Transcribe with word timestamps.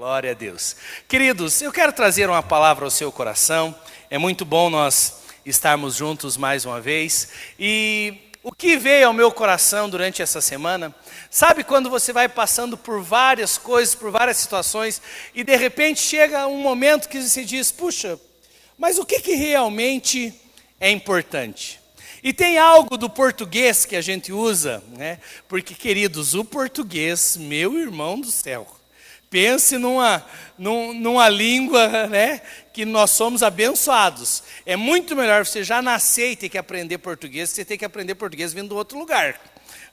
Glória 0.00 0.30
a 0.30 0.34
Deus. 0.34 0.76
Queridos, 1.06 1.60
eu 1.60 1.70
quero 1.70 1.92
trazer 1.92 2.26
uma 2.26 2.42
palavra 2.42 2.86
ao 2.86 2.90
seu 2.90 3.12
coração. 3.12 3.78
É 4.08 4.16
muito 4.16 4.46
bom 4.46 4.70
nós 4.70 5.24
estarmos 5.44 5.94
juntos 5.94 6.38
mais 6.38 6.64
uma 6.64 6.80
vez. 6.80 7.28
E 7.58 8.14
o 8.42 8.50
que 8.50 8.78
veio 8.78 9.08
ao 9.08 9.12
meu 9.12 9.30
coração 9.30 9.90
durante 9.90 10.22
essa 10.22 10.40
semana, 10.40 10.94
sabe 11.28 11.62
quando 11.62 11.90
você 11.90 12.14
vai 12.14 12.30
passando 12.30 12.78
por 12.78 13.02
várias 13.02 13.58
coisas, 13.58 13.94
por 13.94 14.10
várias 14.10 14.38
situações, 14.38 15.02
e 15.34 15.44
de 15.44 15.54
repente 15.54 16.00
chega 16.00 16.46
um 16.46 16.62
momento 16.62 17.06
que 17.06 17.20
você 17.20 17.44
diz: 17.44 17.70
puxa, 17.70 18.18
mas 18.78 18.96
o 18.96 19.04
que, 19.04 19.20
que 19.20 19.34
realmente 19.34 20.32
é 20.80 20.90
importante? 20.90 21.78
E 22.22 22.32
tem 22.32 22.56
algo 22.56 22.96
do 22.96 23.10
português 23.10 23.84
que 23.84 23.96
a 23.96 24.00
gente 24.00 24.32
usa, 24.32 24.82
né? 24.96 25.18
Porque, 25.46 25.74
queridos, 25.74 26.32
o 26.32 26.42
português, 26.42 27.36
meu 27.36 27.78
irmão 27.78 28.18
do 28.18 28.30
céu, 28.30 28.79
Pense 29.30 29.78
numa, 29.78 30.26
numa 30.58 31.28
língua 31.28 32.08
né, 32.08 32.42
que 32.72 32.84
nós 32.84 33.12
somos 33.12 33.44
abençoados. 33.44 34.42
É 34.66 34.74
muito 34.74 35.14
melhor 35.14 35.46
você 35.46 35.62
já 35.62 35.80
nascer 35.80 36.32
e 36.32 36.36
ter 36.36 36.48
que 36.48 36.58
aprender 36.58 36.98
português, 36.98 37.50
você 37.50 37.64
ter 37.64 37.78
que 37.78 37.84
aprender 37.84 38.16
português 38.16 38.52
vindo 38.52 38.70
do 38.70 38.76
outro 38.76 38.98
lugar. 38.98 39.40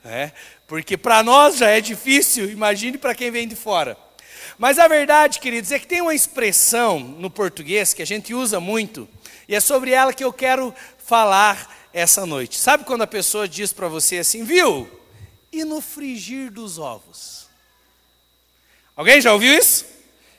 Né? 0.03 0.34
Porque 0.66 0.97
para 0.97 1.21
nós 1.21 1.58
já 1.58 1.70
é 1.70 1.80
difícil, 1.80 2.49
imagine 2.49 2.97
para 2.97 3.13
quem 3.13 3.30
vem 3.30 3.47
de 3.47 3.55
fora. 3.55 3.95
Mas 4.58 4.80
a 4.80 4.88
verdade, 4.88 5.39
queridos, 5.39 5.72
é 5.72 5.77
que 5.77 5.85
tem 5.85 6.02
uma 6.02 6.16
expressão 6.16 6.97
no 6.99 7.30
português 7.30 7.94
que 7.94 8.02
a 8.02 8.08
gente 8.08 8.33
usa 8.33 8.59
muito, 8.59 9.08
e 9.47 9.53
é 9.53 9.59
sobre 9.59 9.91
ela 9.91 10.13
que 10.13 10.23
eu 10.23 10.33
quero 10.33 10.73
falar 10.97 11.89
essa 11.94 12.25
noite. 12.25 12.59
Sabe 12.59 12.85
quando 12.85 13.03
a 13.03 13.08
pessoa 13.08 13.47
diz 13.47 13.72
para 13.72 13.88
você 13.88 14.17
assim, 14.17 14.44
viu? 14.44 14.89
E 15.52 15.63
no 15.63 15.80
frigir 15.80 16.52
dos 16.52 16.80
ovos? 16.80 17.46
Alguém 18.97 19.21
já 19.21 19.31
ouviu 19.31 19.57
isso? 19.57 19.85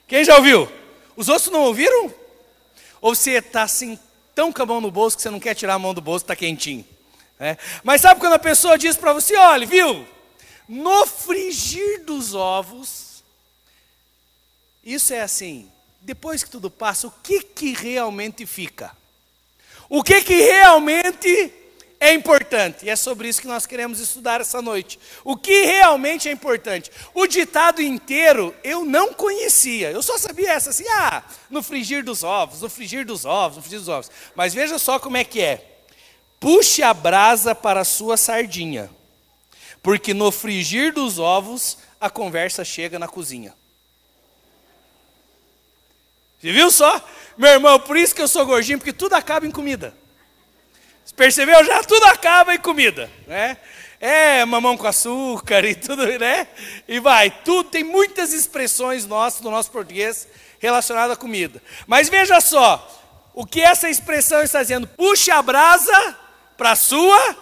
Quem 0.08 0.24
já 0.24 0.36
ouviu? 0.36 0.68
Os 1.16 1.28
outros 1.28 1.48
não 1.50 1.62
ouviram? 1.62 2.12
Ou 3.00 3.14
você 3.14 3.34
está 3.38 3.62
assim, 3.62 3.96
tão 4.34 4.52
com 4.52 4.62
a 4.62 4.66
mão 4.66 4.80
no 4.80 4.90
bolso 4.90 5.16
que 5.16 5.22
você 5.22 5.30
não 5.30 5.38
quer 5.38 5.54
tirar 5.54 5.74
a 5.74 5.78
mão 5.78 5.94
do 5.94 6.00
bolso, 6.00 6.24
está 6.24 6.34
quentinho. 6.34 6.84
É. 7.38 7.56
Mas 7.84 8.00
sabe 8.00 8.18
quando 8.18 8.32
a 8.32 8.38
pessoa 8.38 8.76
diz 8.76 8.96
para 8.96 9.12
você, 9.12 9.36
olha, 9.36 9.64
viu? 9.64 10.04
No 10.68 11.06
frigir 11.06 12.04
dos 12.04 12.34
ovos, 12.34 13.22
isso 14.82 15.14
é 15.14 15.20
assim, 15.20 15.70
depois 16.00 16.42
que 16.42 16.50
tudo 16.50 16.68
passa, 16.68 17.06
o 17.06 17.12
que 17.22 17.42
que 17.42 17.72
realmente 17.72 18.44
fica? 18.44 18.90
O 19.88 20.02
que 20.02 20.20
que 20.22 20.34
realmente 20.34 21.52
é 22.00 22.12
importante. 22.12 22.86
E 22.86 22.90
é 22.90 22.96
sobre 22.96 23.28
isso 23.28 23.40
que 23.40 23.46
nós 23.46 23.66
queremos 23.66 23.98
estudar 23.98 24.40
essa 24.40 24.62
noite. 24.62 24.98
O 25.24 25.36
que 25.36 25.64
realmente 25.64 26.28
é 26.28 26.32
importante? 26.32 26.90
O 27.12 27.26
ditado 27.26 27.82
inteiro 27.82 28.54
eu 28.62 28.84
não 28.84 29.12
conhecia. 29.12 29.90
Eu 29.90 30.02
só 30.02 30.16
sabia 30.16 30.52
essa 30.52 30.70
assim, 30.70 30.86
ah, 30.88 31.22
no 31.50 31.62
frigir 31.62 32.04
dos 32.04 32.22
ovos, 32.22 32.60
no 32.60 32.68
frigir 32.68 33.04
dos 33.04 33.24
ovos, 33.24 33.56
no 33.56 33.62
frigir 33.62 33.80
dos 33.80 33.88
ovos. 33.88 34.10
Mas 34.34 34.54
veja 34.54 34.78
só 34.78 34.98
como 34.98 35.16
é 35.16 35.24
que 35.24 35.40
é. 35.40 35.64
Puxe 36.38 36.82
a 36.82 36.94
brasa 36.94 37.52
para 37.52 37.80
a 37.80 37.84
sua 37.84 38.16
sardinha, 38.16 38.88
porque 39.82 40.14
no 40.14 40.30
frigir 40.30 40.92
dos 40.92 41.18
ovos 41.18 41.78
a 42.00 42.08
conversa 42.08 42.64
chega 42.64 42.96
na 42.96 43.08
cozinha. 43.08 43.52
Você 46.40 46.52
viu 46.52 46.70
só? 46.70 47.04
Meu 47.36 47.50
irmão, 47.50 47.80
por 47.80 47.96
isso 47.96 48.14
que 48.14 48.22
eu 48.22 48.28
sou 48.28 48.46
gordinho, 48.46 48.78
porque 48.78 48.92
tudo 48.92 49.14
acaba 49.14 49.46
em 49.46 49.50
comida. 49.50 49.92
Percebeu? 51.16 51.64
Já 51.64 51.82
tudo 51.82 52.04
acaba 52.04 52.54
em 52.54 52.58
comida, 52.58 53.10
né? 53.26 53.56
É 54.00 54.44
mamão 54.44 54.76
com 54.76 54.86
açúcar 54.86 55.64
e 55.64 55.74
tudo, 55.74 56.06
né? 56.18 56.46
E 56.86 57.00
vai, 57.00 57.30
tudo 57.30 57.68
tem 57.68 57.82
muitas 57.82 58.32
expressões 58.32 59.04
nossas 59.04 59.40
do 59.40 59.50
nosso 59.50 59.70
português 59.70 60.28
relacionadas 60.60 61.16
à 61.16 61.16
comida. 61.16 61.60
Mas 61.86 62.08
veja 62.08 62.40
só, 62.40 62.86
o 63.34 63.44
que 63.44 63.60
essa 63.60 63.88
expressão 63.88 64.42
está 64.42 64.62
dizendo? 64.62 64.86
Puxe 64.86 65.30
a 65.30 65.42
brasa 65.42 66.16
para 66.56 66.72
a 66.72 66.76
sua 66.76 67.36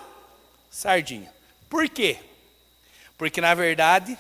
sardinha. 0.71 1.31
Por 1.69 1.89
quê? 1.89 2.17
Porque 3.19 3.41
na 3.41 3.55
verdade, 3.55 4.17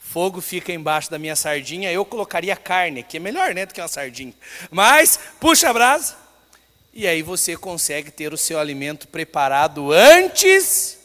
fogo 0.00 0.40
fica 0.40 0.72
embaixo 0.72 1.10
da 1.10 1.18
minha 1.18 1.36
sardinha, 1.36 1.92
eu 1.92 2.04
colocaria 2.04 2.56
carne, 2.56 3.02
que 3.04 3.16
é 3.16 3.20
melhor, 3.20 3.54
né, 3.54 3.66
do 3.66 3.74
que 3.74 3.80
uma 3.80 3.88
sardinha. 3.88 4.34
Mas 4.70 5.18
puxa 5.38 5.70
a 5.70 5.72
brasa 5.72 6.27
e 6.98 7.06
aí 7.06 7.22
você 7.22 7.56
consegue 7.56 8.10
ter 8.10 8.32
o 8.32 8.36
seu 8.36 8.58
alimento 8.58 9.06
preparado 9.06 9.92
antes 9.92 10.98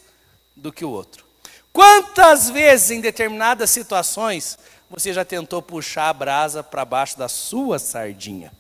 do 0.56 0.74
que 0.74 0.84
o 0.84 0.90
outro. 0.90 1.24
Quantas 1.72 2.50
vezes 2.50 2.90
em 2.90 3.00
determinadas 3.00 3.70
situações 3.70 4.58
você 4.90 5.14
já 5.14 5.24
tentou 5.24 5.62
puxar 5.62 6.10
a 6.10 6.14
brasa 6.14 6.64
para 6.64 6.84
baixo 6.84 7.16
da 7.16 7.30
sua 7.30 7.78
sardinha? 7.78 8.52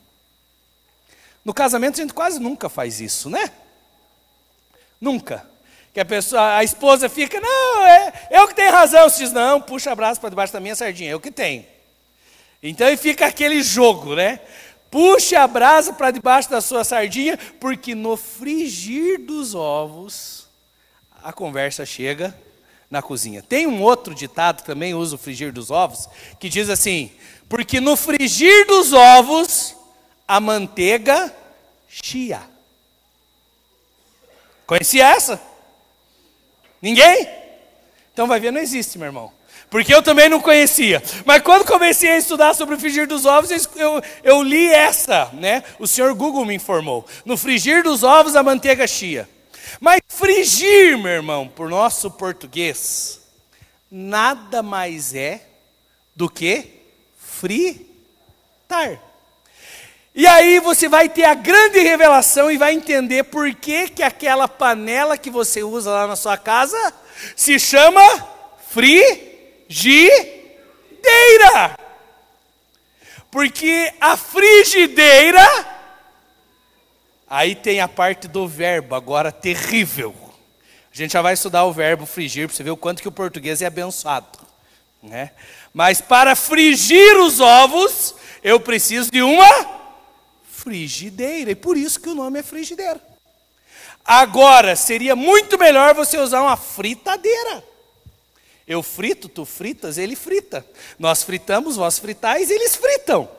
No 1.44 1.56
casamento 1.56 1.96
a 1.96 2.04
gente 2.04 2.14
quase 2.14 2.40
nunca 2.40 2.70
faz 2.70 3.02
isso, 3.02 3.32
né? 3.32 3.52
Nunca. 5.02 5.44
Que 5.92 6.02
a 6.02 6.06
pessoa, 6.06 6.58
a 6.58 6.64
esposa 6.64 7.10
fica, 7.10 7.42
não, 7.42 7.88
é 7.88 8.28
eu 8.30 8.48
que 8.48 8.54
tenho 8.54 8.72
razão. 8.72 9.10
Você 9.10 9.24
diz, 9.24 9.34
não, 9.34 9.60
puxa 9.60 9.92
a 9.92 9.96
brasa 9.96 10.20
para 10.20 10.30
debaixo 10.30 10.54
da 10.54 10.60
minha 10.60 10.76
sardinha, 10.76 11.10
eu 11.10 11.20
que 11.20 11.32
tenho. 11.32 11.66
Então 12.62 12.88
e 12.88 12.96
fica 12.96 13.26
aquele 13.26 13.64
jogo, 13.64 14.16
né? 14.16 14.40
Puxe 14.94 15.36
a 15.36 15.48
brasa 15.48 15.92
para 15.92 16.12
debaixo 16.12 16.52
da 16.52 16.62
sua 16.62 16.84
sardinha, 16.84 17.36
porque 17.60 17.96
no 17.96 18.16
frigir 18.16 19.18
dos 19.18 19.56
ovos 19.56 20.48
a 21.24 21.34
conversa 21.34 21.84
chega 21.84 22.32
na 22.92 23.02
cozinha. 23.02 23.42
Tem 23.42 23.66
um 23.66 23.82
outro 23.82 24.14
ditado 24.14 24.62
que 24.62 24.68
também 24.68 24.94
usa 24.94 25.16
o 25.16 25.18
frigir 25.18 25.52
dos 25.52 25.72
ovos, 25.72 26.08
que 26.40 26.48
diz 26.48 26.70
assim: 26.70 27.12
porque 27.50 27.82
no 27.82 27.96
frigir 27.96 28.68
dos 28.68 28.94
ovos 28.94 29.76
a 30.28 30.40
manteiga 30.40 31.36
chia. 31.90 32.44
Conhecia 34.68 35.08
essa? 35.08 35.42
Ninguém? 36.80 37.28
Então 38.14 38.28
vai 38.28 38.40
ver, 38.40 38.52
não 38.52 38.62
existe, 38.62 38.98
meu 38.98 39.08
irmão. 39.08 39.32
Porque 39.70 39.94
eu 39.94 40.04
também 40.04 40.30
não 40.30 40.40
conhecia. 40.40 41.02
Mas 41.26 41.42
quando 41.42 41.66
comecei 41.66 42.12
a 42.12 42.18
estudar 42.18 42.54
sobre 42.54 42.76
o 42.76 42.80
frigir 42.80 43.08
dos 43.08 43.26
ovos, 43.26 43.50
eu, 43.76 44.02
eu 44.24 44.44
li 44.44 44.68
essa, 44.68 45.32
né? 45.34 45.64
O 45.80 45.88
senhor 45.88 46.14
Google 46.14 46.46
me 46.46 46.54
informou. 46.54 47.06
No 47.26 47.36
frigir 47.36 47.82
dos 47.82 48.04
ovos, 48.04 48.36
a 48.36 48.44
manteiga 48.44 48.86
chia. 48.86 49.28
Mas 49.80 50.00
frigir, 50.08 50.96
meu 50.98 51.12
irmão, 51.12 51.48
por 51.48 51.70
nosso 51.70 52.12
português, 52.12 53.20
nada 53.90 54.62
mais 54.62 55.16
é 55.16 55.42
do 56.16 56.30
que 56.30 56.68
fritar. 57.18 59.02
E 60.16 60.28
aí 60.28 60.60
você 60.60 60.88
vai 60.88 61.10
ter 61.10 61.24
a 61.24 61.34
grande 61.34 61.80
revelação 61.80 62.52
e 62.52 62.58
vai 62.58 62.74
entender 62.74 63.24
por 63.24 63.52
que, 63.56 63.90
que 63.90 64.04
aquela 64.04 64.48
panela 64.48 65.18
que 65.18 65.32
você 65.32 65.64
usa 65.64 65.90
lá 65.90 66.06
na 66.06 66.16
sua 66.16 66.38
casa 66.38 66.78
se 67.36 67.60
chama 67.60 68.02
frigideira. 68.70 70.34
Porque 73.32 73.94
a 74.00 74.16
frigideira, 74.16 75.48
aí 77.28 77.56
tem 77.56 77.82
a 77.82 77.88
parte 77.88 78.28
do 78.28 78.48
verbo, 78.48 78.96
agora 78.96 79.32
terrível. 79.32 80.14
A 80.94 80.96
gente 80.96 81.14
já 81.14 81.22
vai 81.22 81.34
estudar 81.34 81.64
o 81.66 81.74
verbo 81.74 82.06
frigir, 82.06 82.48
para 82.48 82.56
você 82.56 82.64
ver 82.64 82.70
o 82.72 82.78
quanto 82.78 83.02
que 83.02 83.08
o 83.08 83.12
português 83.12 83.62
é 83.64 83.66
abençoado. 83.66 84.40
Né? 85.02 85.32
Mas 85.74 86.00
para 86.00 86.36
frigir 86.36 87.18
os 87.18 87.40
ovos, 87.40 88.16
eu 88.44 88.60
preciso 88.60 89.12
de 89.12 89.22
uma 89.22 89.82
frigideira. 90.44 91.52
E 91.52 91.56
por 91.56 91.76
isso 91.76 92.00
que 92.00 92.10
o 92.10 92.16
nome 92.16 92.40
é 92.40 92.44
frigideira. 92.44 93.02
Agora, 94.06 94.76
seria 94.76 95.16
muito 95.16 95.58
melhor 95.58 95.94
você 95.94 96.18
usar 96.18 96.42
uma 96.42 96.58
fritadeira. 96.58 97.64
Eu 98.68 98.84
frito, 98.84 99.30
tu 99.30 99.46
fritas, 99.46 99.98
ele 99.98 100.16
frita. 100.16 100.66
Nós 101.00 101.24
fritamos, 101.24 101.76
vós 101.76 102.00
fritais, 102.00 102.50
eles 102.50 102.76
fritam. 102.76 103.30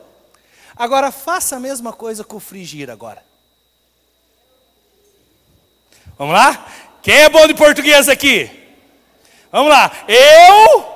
Agora 0.75 1.11
faça 1.11 1.55
a 1.55 1.59
mesma 1.59 1.93
coisa 1.93 2.23
com 2.23 2.37
o 2.37 2.39
frigir 2.39 2.89
agora. 2.89 3.23
Vamos 6.17 6.33
lá? 6.33 6.65
Quem 7.01 7.15
é 7.15 7.29
bom 7.29 7.45
de 7.47 7.53
português 7.53 8.09
aqui? 8.09 8.49
Vamos 9.51 9.69
lá. 9.69 9.91
Eu. 10.07 10.95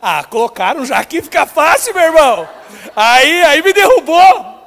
Ah, 0.00 0.22
colocaram 0.24 0.84
já 0.84 0.98
aqui, 0.98 1.20
fica 1.22 1.46
fácil, 1.46 1.94
meu 1.94 2.04
irmão. 2.04 2.48
Aí, 2.94 3.42
aí 3.42 3.62
me 3.62 3.72
derrubou. 3.72 4.57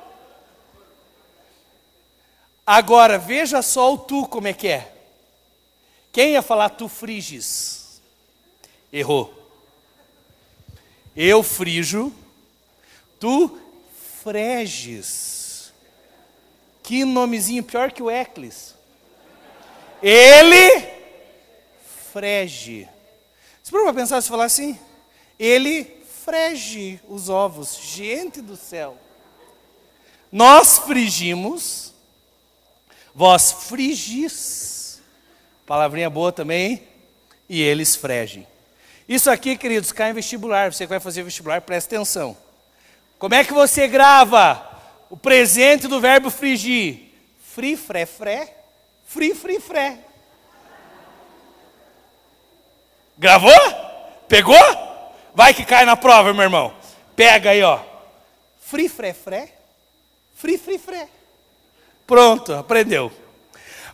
Agora, 2.65 3.17
veja 3.17 3.61
só 3.61 3.93
o 3.93 3.97
tu 3.97 4.27
como 4.27 4.47
é 4.47 4.53
que 4.53 4.67
é. 4.67 4.93
Quem 6.11 6.33
ia 6.33 6.41
falar 6.41 6.69
tu 6.69 6.87
friges? 6.87 8.01
Errou. 8.91 9.33
Eu 11.15 11.43
frijo, 11.43 12.13
tu 13.19 13.59
freges. 14.21 15.73
Que 16.83 17.05
nomezinho 17.05 17.63
pior 17.63 17.91
que 17.91 18.03
o 18.03 18.11
Eclis. 18.11 18.75
Ele 20.01 20.89
frege. 22.11 22.87
Você 23.61 23.71
para 23.71 23.93
pensar 23.93 24.21
se 24.21 24.29
falar 24.29 24.45
assim? 24.45 24.77
Ele 25.39 25.85
frege 26.23 26.99
os 27.07 27.29
ovos. 27.29 27.75
Gente 27.77 28.41
do 28.41 28.55
céu. 28.55 28.97
Nós 30.31 30.79
frigimos, 30.79 31.90
vós 33.13 33.51
frigis. 33.51 35.01
Palavrinha 35.65 36.09
boa 36.09 36.31
também, 36.31 36.71
hein? 36.71 36.87
E 37.47 37.61
eles 37.61 37.95
fregem. 37.95 38.47
Isso 39.07 39.29
aqui, 39.29 39.57
queridos, 39.57 39.91
cai 39.91 40.11
em 40.11 40.13
vestibular. 40.13 40.71
Você 40.71 40.85
que 40.85 40.89
vai 40.89 40.99
fazer 40.99 41.23
vestibular, 41.23 41.61
presta 41.61 41.95
atenção. 41.95 42.37
Como 43.19 43.35
é 43.35 43.43
que 43.43 43.53
você 43.53 43.87
grava 43.87 44.65
o 45.09 45.17
presente 45.17 45.87
do 45.87 45.99
verbo 45.99 46.29
frigir? 46.29 47.11
Fri, 47.53 47.75
fré, 47.75 48.05
fré. 48.05 48.57
Fri, 49.05 49.35
fri, 49.35 49.59
fré. 49.59 49.99
Gravou? 53.17 53.51
Pegou? 54.27 54.57
Vai 55.35 55.53
que 55.53 55.65
cai 55.65 55.85
na 55.85 55.95
prova, 55.95 56.33
meu 56.33 56.43
irmão. 56.43 56.73
Pega 57.15 57.51
aí, 57.51 57.61
ó. 57.61 57.79
Fri, 58.61 58.87
fré, 58.87 59.13
fré. 59.13 59.53
Fri, 60.35 60.57
fri, 60.57 60.77
fré. 60.79 61.07
Pronto, 62.11 62.51
aprendeu. 62.51 63.09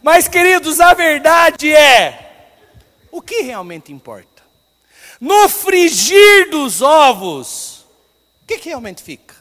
Mas, 0.02 0.28
queridos, 0.28 0.80
a 0.80 0.92
verdade 0.96 1.72
é: 1.72 2.50
o 3.12 3.22
que 3.22 3.42
realmente 3.42 3.94
importa? 3.94 4.42
No 5.22 5.48
frigir 5.48 6.50
dos 6.50 6.81
ovos, 6.81 7.86
o 8.42 8.48
que, 8.48 8.58
que 8.58 8.69
realmente 8.69 9.04
fica? 9.04 9.36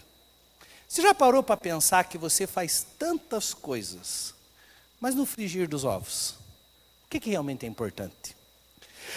Você 0.86 1.00
já 1.00 1.14
parou 1.14 1.42
para 1.42 1.56
pensar 1.56 2.04
que 2.04 2.18
você 2.18 2.46
faz 2.46 2.86
tantas 2.98 3.54
coisas, 3.54 4.34
mas 5.00 5.14
no 5.14 5.24
frigir 5.24 5.66
dos 5.66 5.82
ovos, 5.82 6.32
o 7.06 7.08
que, 7.08 7.18
que 7.18 7.30
realmente 7.30 7.64
é 7.64 7.68
importante? 7.70 8.36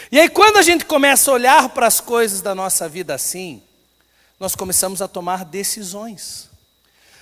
E 0.10 0.22
aí, 0.22 0.30
quando 0.30 0.56
a 0.56 0.62
gente 0.62 0.86
começa 0.86 1.30
a 1.30 1.34
olhar 1.34 1.68
para 1.68 1.86
as 1.86 2.00
coisas 2.00 2.40
da 2.40 2.56
nossa 2.56 2.88
vida 2.88 3.14
assim, 3.14 3.62
nós 4.40 4.56
começamos 4.56 5.02
a 5.02 5.08
tomar 5.10 5.44
decisões. 5.44 6.49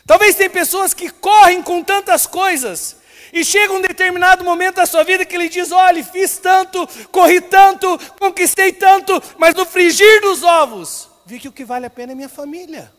Talvez 0.07 0.35
tem 0.35 0.49
pessoas 0.49 0.93
que 0.93 1.09
correm 1.09 1.61
com 1.61 1.83
tantas 1.83 2.25
coisas, 2.25 2.95
e 3.33 3.43
chega 3.43 3.73
um 3.73 3.81
determinado 3.81 4.43
momento 4.43 4.75
da 4.75 4.85
sua 4.85 5.03
vida 5.03 5.25
que 5.25 5.35
ele 5.35 5.49
diz: 5.49 5.71
olha, 5.71 6.03
fiz 6.03 6.37
tanto, 6.37 6.87
corri 7.11 7.41
tanto, 7.41 7.99
conquistei 8.19 8.71
tanto, 8.71 9.21
mas 9.37 9.53
no 9.53 9.65
frigir 9.65 10.21
dos 10.21 10.43
ovos, 10.43 11.09
vi 11.25 11.39
que 11.39 11.47
o 11.47 11.51
que 11.51 11.65
vale 11.65 11.85
a 11.85 11.89
pena 11.89 12.13
é 12.13 12.15
minha 12.15 12.29
família. 12.29 12.91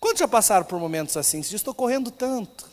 Quantos 0.00 0.18
já 0.18 0.26
passaram 0.26 0.64
por 0.64 0.80
momentos 0.80 1.16
assim? 1.16 1.38
Estou 1.38 1.72
correndo 1.72 2.10
tanto. 2.10 2.70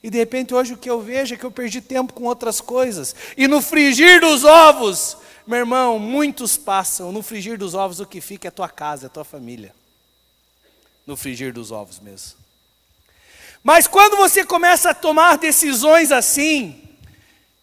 E 0.00 0.08
de 0.08 0.16
repente 0.16 0.54
hoje 0.54 0.74
o 0.74 0.76
que 0.76 0.88
eu 0.88 1.00
vejo 1.00 1.34
é 1.34 1.36
que 1.36 1.44
eu 1.44 1.50
perdi 1.50 1.80
tempo 1.80 2.12
com 2.12 2.22
outras 2.22 2.60
coisas. 2.60 3.16
E 3.36 3.48
no 3.48 3.60
frigir 3.60 4.20
dos 4.20 4.44
ovos, 4.44 5.16
meu 5.44 5.58
irmão, 5.58 5.98
muitos 5.98 6.56
passam. 6.56 7.10
No 7.10 7.20
frigir 7.20 7.58
dos 7.58 7.74
ovos 7.74 7.98
o 7.98 8.06
que 8.06 8.20
fica 8.20 8.46
é 8.46 8.50
a 8.50 8.52
tua 8.52 8.68
casa, 8.68 9.06
é 9.06 9.08
a 9.08 9.10
tua 9.10 9.24
família. 9.24 9.74
No 11.08 11.16
frigir 11.16 11.52
dos 11.52 11.72
ovos 11.72 11.98
mesmo. 11.98 12.38
Mas 13.64 13.86
quando 13.86 14.16
você 14.16 14.44
começa 14.44 14.90
a 14.90 14.94
tomar 14.94 15.38
decisões 15.38 16.12
assim, 16.12 16.80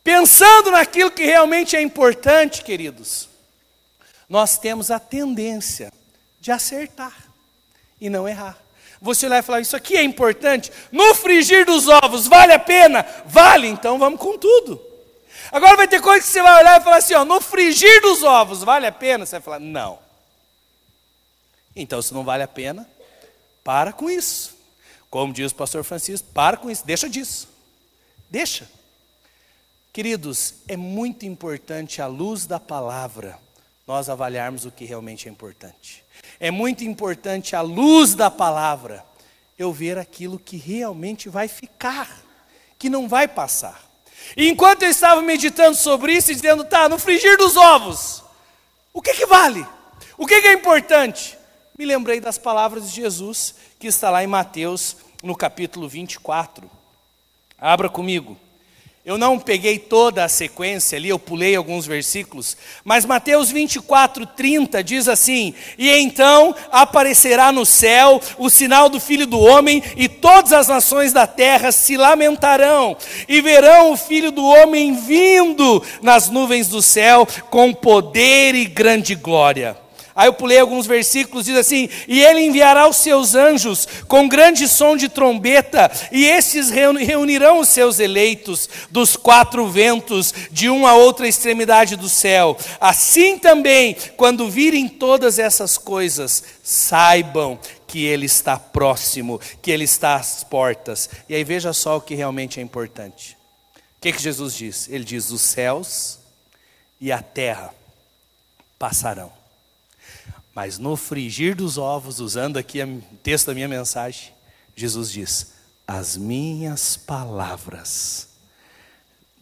pensando 0.04 0.72
naquilo 0.72 1.12
que 1.12 1.24
realmente 1.24 1.76
é 1.76 1.82
importante, 1.82 2.64
queridos, 2.64 3.30
nós 4.28 4.58
temos 4.58 4.92
a 4.92 5.00
tendência 5.00 5.94
de 6.42 6.52
acertar 6.52 7.16
e 8.02 8.10
não 8.10 8.28
errar 8.28 8.66
você 9.06 9.28
olhar 9.28 9.40
e 9.40 9.44
falar: 9.44 9.62
Isso 9.62 9.76
aqui 9.76 9.96
é 9.96 10.04
importante. 10.04 10.72
No 10.92 11.14
frigir 11.14 11.66
dos 11.66 11.88
ovos, 11.88 12.28
vale 12.28 12.52
a 12.52 12.60
pena? 12.60 13.06
Vale, 13.26 13.68
então 13.68 14.00
vamos 14.00 14.20
com 14.20 14.38
tudo. 14.38 14.82
Agora 15.52 15.78
vai 15.78 15.88
ter 15.88 16.02
coisa 16.02 16.26
que 16.26 16.28
você 16.32 16.42
vai 16.42 16.62
olhar 16.62 16.82
e 16.82 16.84
falar 16.84 16.98
assim: 16.98 17.14
ó, 17.14 17.24
No 17.24 17.40
frigir 17.40 18.02
dos 18.02 18.24
ovos, 18.24 18.64
vale 18.64 18.88
a 18.88 18.92
pena? 18.92 19.26
Você 19.26 19.34
vai 19.34 19.42
falar: 19.42 19.60
Não. 19.60 20.00
Então, 21.76 22.02
se 22.02 22.14
não 22.14 22.24
vale 22.24 22.42
a 22.42 22.48
pena, 22.48 22.90
para 23.66 23.92
com 23.92 24.08
isso. 24.10 24.56
Como 25.10 25.34
diz 25.34 25.52
o 25.52 25.56
pastor 25.56 25.84
Francisco, 25.84 26.28
para 26.32 26.56
com 26.56 26.70
isso, 26.70 26.86
deixa 26.86 27.10
disso. 27.10 27.50
Deixa. 28.30 28.70
Queridos, 29.92 30.56
é 30.68 30.78
muito 30.78 31.26
importante, 31.26 32.02
à 32.02 32.06
luz 32.06 32.46
da 32.46 32.60
palavra, 32.60 33.40
nós 33.88 34.08
avaliarmos 34.08 34.66
o 34.66 34.72
que 34.72 34.86
realmente 34.86 35.28
é 35.28 35.32
importante. 35.32 36.04
É 36.40 36.52
muito 36.52 36.84
importante, 36.84 37.56
à 37.56 37.62
luz 37.62 38.14
da 38.14 38.30
palavra, 38.30 39.04
eu 39.58 39.74
ver 39.74 39.98
aquilo 39.98 40.38
que 40.38 40.58
realmente 40.58 41.28
vai 41.28 41.48
ficar, 41.48 42.10
que 42.78 42.90
não 42.90 43.08
vai 43.08 43.28
passar. 43.28 43.84
E 44.38 44.48
enquanto 44.48 44.84
eu 44.84 44.90
estava 44.90 45.22
meditando 45.22 45.76
sobre 45.76 46.14
isso 46.14 46.32
e 46.32 46.36
dizendo, 46.36 46.66
tá, 46.66 46.88
no 46.88 47.00
frigir 47.00 47.38
dos 47.38 47.56
ovos, 47.56 48.24
o 48.94 49.02
que 49.02 49.14
que 49.14 49.26
vale? 49.26 49.66
O 50.18 50.28
que 50.28 50.42
que 50.42 50.48
é 50.50 50.54
importante? 50.54 51.35
Me 51.78 51.84
lembrei 51.84 52.22
das 52.22 52.38
palavras 52.38 52.90
de 52.90 53.02
Jesus, 53.02 53.54
que 53.78 53.88
está 53.88 54.10
lá 54.10 54.24
em 54.24 54.28
Mateus, 54.28 54.96
no 55.22 55.36
capítulo 55.36 55.90
24. 55.90 56.72
Abra 57.60 57.90
comigo. 57.90 58.38
Eu 59.04 59.18
não 59.18 59.38
peguei 59.38 59.78
toda 59.78 60.24
a 60.24 60.30
sequência 60.30 60.98
ali, 60.98 61.10
eu 61.10 61.20
pulei 61.20 61.54
alguns 61.54 61.86
versículos, 61.86 62.56
mas 62.84 63.06
Mateus 63.06 63.52
24, 63.52 64.26
30 64.26 64.84
diz 64.84 65.10
assim: 65.10 65.54
E 65.78 65.92
então 65.92 66.56
aparecerá 66.72 67.52
no 67.52 67.66
céu 67.66 68.22
o 68.38 68.50
sinal 68.50 68.88
do 68.88 69.00
Filho 69.00 69.28
do 69.28 69.40
Homem, 69.40 69.84
e 69.98 70.08
todas 70.08 70.54
as 70.54 70.70
nações 70.70 71.12
da 71.12 71.28
terra 71.28 71.74
se 71.74 71.98
lamentarão, 71.98 72.96
e 73.28 73.42
verão 73.42 73.92
o 73.92 73.98
Filho 73.98 74.32
do 74.32 74.46
Homem 74.46 74.96
vindo 74.96 75.84
nas 76.02 76.30
nuvens 76.30 76.70
do 76.70 76.82
céu 76.82 77.28
com 77.52 77.74
poder 77.74 78.56
e 78.56 78.66
grande 78.66 79.14
glória. 79.14 79.85
Aí 80.16 80.30
eu 80.30 80.34
pulei 80.34 80.58
alguns 80.58 80.88
versículos, 80.88 81.44
diz 81.44 81.58
assim: 81.58 81.90
E 82.08 82.24
ele 82.24 82.40
enviará 82.40 82.88
os 82.88 82.96
seus 82.96 83.36
anjos 83.36 83.86
com 84.08 84.30
grande 84.30 84.66
som 84.66 84.96
de 84.96 85.10
trombeta, 85.10 85.92
e 86.10 86.24
estes 86.24 86.70
reunirão 86.70 87.60
os 87.60 87.68
seus 87.68 88.00
eleitos 88.00 88.70
dos 88.90 89.18
quatro 89.18 89.68
ventos, 89.68 90.34
de 90.50 90.70
uma 90.70 90.92
a 90.92 90.96
outra 90.96 91.28
extremidade 91.28 91.98
do 91.98 92.08
céu. 92.08 92.58
Assim 92.80 93.38
também, 93.38 93.98
quando 94.16 94.50
virem 94.50 94.88
todas 94.88 95.38
essas 95.38 95.78
coisas, 95.78 96.42
saibam 96.64 97.60
que 97.86 98.06
ele 98.06 98.26
está 98.26 98.58
próximo, 98.58 99.42
que 99.62 99.70
ele 99.70 99.84
está 99.84 100.16
às 100.16 100.46
portas. 100.46 101.10
E 101.28 101.36
aí 101.36 101.44
veja 101.44 101.74
só 101.74 101.98
o 101.98 102.02
que 102.02 102.16
realmente 102.16 102.58
é 102.58 102.64
importante. 102.64 103.38
O 103.98 104.02
que, 104.02 104.14
que 104.14 104.22
Jesus 104.22 104.56
diz? 104.56 104.88
Ele 104.88 105.04
diz: 105.04 105.30
os 105.30 105.42
céus 105.42 106.20
e 107.02 107.12
a 107.12 107.22
terra 107.22 107.74
passarão 108.80 109.45
mas 110.56 110.80
no 110.80 110.96
frigir 110.96 111.54
dos 111.54 111.78
ovos, 111.78 112.22
usando 112.22 112.56
aqui 112.56 112.82
o 112.82 113.02
texto 113.22 113.48
da 113.48 113.54
minha 113.54 113.68
mensagem, 113.68 114.32
Jesus 114.74 115.12
diz: 115.12 115.52
As 115.86 116.16
minhas 116.16 116.96
palavras 116.96 118.30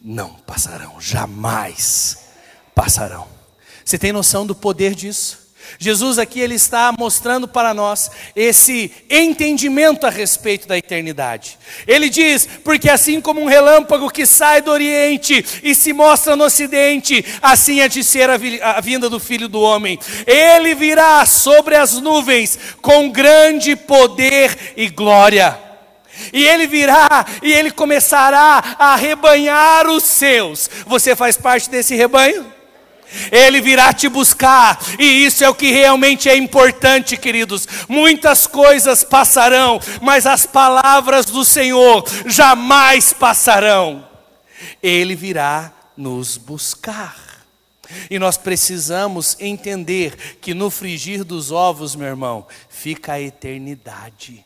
não 0.02 0.34
passarão, 0.34 1.00
jamais 1.00 2.26
passarão. 2.74 3.28
Você 3.84 3.96
tem 3.96 4.12
noção 4.12 4.44
do 4.44 4.56
poder 4.56 4.92
disso? 4.92 5.43
Jesus 5.78 6.18
aqui 6.18 6.40
ele 6.40 6.54
está 6.54 6.92
mostrando 6.98 7.46
para 7.46 7.74
nós 7.74 8.10
esse 8.34 8.92
entendimento 9.10 10.06
a 10.06 10.10
respeito 10.10 10.66
da 10.68 10.76
eternidade. 10.78 11.58
Ele 11.86 12.08
diz: 12.08 12.48
"Porque 12.62 12.88
assim 12.90 13.20
como 13.20 13.40
um 13.40 13.46
relâmpago 13.46 14.10
que 14.10 14.26
sai 14.26 14.62
do 14.62 14.70
oriente 14.70 15.44
e 15.62 15.74
se 15.74 15.92
mostra 15.92 16.36
no 16.36 16.44
ocidente, 16.44 17.24
assim 17.42 17.80
é 17.80 17.88
de 17.88 18.02
ser 18.02 18.28
a, 18.30 18.80
vinda 18.80 19.08
do 19.08 19.20
Filho 19.20 19.48
do 19.48 19.60
homem. 19.60 19.98
Ele 20.26 20.74
virá 20.74 21.24
sobre 21.26 21.76
as 21.76 21.94
nuvens 21.94 22.58
com 22.80 23.10
grande 23.10 23.76
poder 23.76 24.74
e 24.76 24.88
glória." 24.88 25.64
E 26.32 26.44
ele 26.46 26.66
virá 26.66 27.26
e 27.42 27.52
ele 27.52 27.70
começará 27.70 28.76
a 28.78 28.96
rebanhar 28.96 29.88
os 29.88 30.04
seus. 30.04 30.70
Você 30.86 31.16
faz 31.16 31.36
parte 31.36 31.68
desse 31.68 31.94
rebanho? 31.94 32.52
Ele 33.30 33.60
virá 33.60 33.92
te 33.92 34.08
buscar, 34.08 34.78
e 34.98 35.24
isso 35.24 35.44
é 35.44 35.48
o 35.48 35.54
que 35.54 35.70
realmente 35.70 36.28
é 36.28 36.36
importante, 36.36 37.16
queridos. 37.16 37.66
Muitas 37.88 38.46
coisas 38.46 39.04
passarão, 39.04 39.80
mas 40.00 40.26
as 40.26 40.46
palavras 40.46 41.26
do 41.26 41.44
Senhor 41.44 42.04
jamais 42.26 43.12
passarão. 43.12 44.08
Ele 44.82 45.14
virá 45.14 45.72
nos 45.96 46.36
buscar. 46.36 47.24
E 48.10 48.18
nós 48.18 48.36
precisamos 48.36 49.36
entender 49.38 50.38
que 50.40 50.54
no 50.54 50.70
frigir 50.70 51.22
dos 51.22 51.50
ovos, 51.50 51.94
meu 51.94 52.08
irmão, 52.08 52.46
fica 52.68 53.12
a 53.12 53.20
eternidade. 53.20 54.44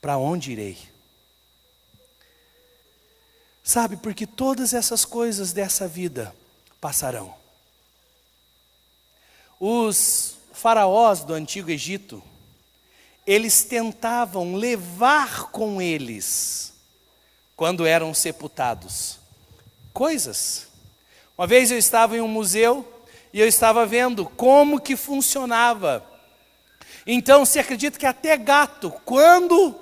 Para 0.00 0.16
onde 0.16 0.52
irei? 0.52 0.78
Sabe, 3.62 3.96
porque 3.96 4.26
todas 4.26 4.74
essas 4.74 5.04
coisas 5.04 5.52
dessa 5.52 5.88
vida, 5.88 6.34
passarão. 6.84 7.34
Os 9.58 10.36
faraós 10.52 11.20
do 11.20 11.32
antigo 11.32 11.70
Egito, 11.70 12.22
eles 13.26 13.64
tentavam 13.64 14.54
levar 14.54 15.44
com 15.44 15.80
eles, 15.80 16.74
quando 17.56 17.86
eram 17.86 18.12
sepultados, 18.12 19.18
coisas. 19.94 20.68
Uma 21.38 21.46
vez 21.46 21.70
eu 21.70 21.78
estava 21.78 22.18
em 22.18 22.20
um 22.20 22.28
museu 22.28 22.86
e 23.32 23.40
eu 23.40 23.48
estava 23.48 23.86
vendo 23.86 24.26
como 24.26 24.78
que 24.78 24.94
funcionava. 24.94 26.04
Então, 27.06 27.46
se 27.46 27.58
acredita 27.58 27.98
que 27.98 28.04
até 28.04 28.36
gato, 28.36 28.90
quando 29.06 29.74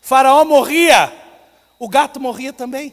Faraó 0.00 0.44
morria, 0.44 1.12
o 1.78 1.88
gato 1.88 2.18
morria 2.18 2.52
também. 2.52 2.92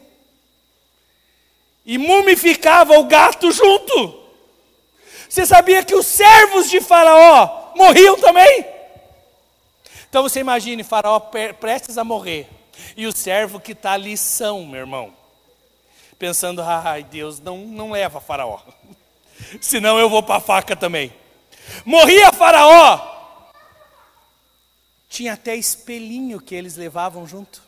E 1.84 1.98
mumificava 1.98 2.98
o 2.98 3.04
gato 3.04 3.50
junto. 3.50 4.22
Você 5.28 5.44
sabia 5.44 5.84
que 5.84 5.94
os 5.94 6.06
servos 6.06 6.70
de 6.70 6.80
Faraó 6.80 7.72
morriam 7.74 8.18
também? 8.18 8.64
Então 10.08 10.22
você 10.22 10.40
imagine 10.40 10.84
Faraó 10.84 11.18
prestes 11.58 11.98
a 11.98 12.04
morrer. 12.04 12.48
E 12.96 13.06
o 13.06 13.12
servo 13.12 13.58
que 13.58 13.72
está 13.72 13.92
ali 13.92 14.16
são, 14.16 14.64
meu 14.64 14.80
irmão. 14.80 15.12
Pensando, 16.18 16.62
ai 16.62 17.02
Deus, 17.02 17.40
não, 17.40 17.58
não 17.58 17.90
leva 17.90 18.20
Faraó. 18.20 18.60
Senão 19.60 19.98
eu 19.98 20.08
vou 20.08 20.22
para 20.22 20.36
a 20.36 20.40
faca 20.40 20.76
também. 20.76 21.12
Morria 21.84 22.32
Faraó. 22.32 23.12
Tinha 25.08 25.34
até 25.34 25.54
espelhinho 25.54 26.40
que 26.40 26.54
eles 26.54 26.76
levavam 26.76 27.26
junto. 27.26 27.62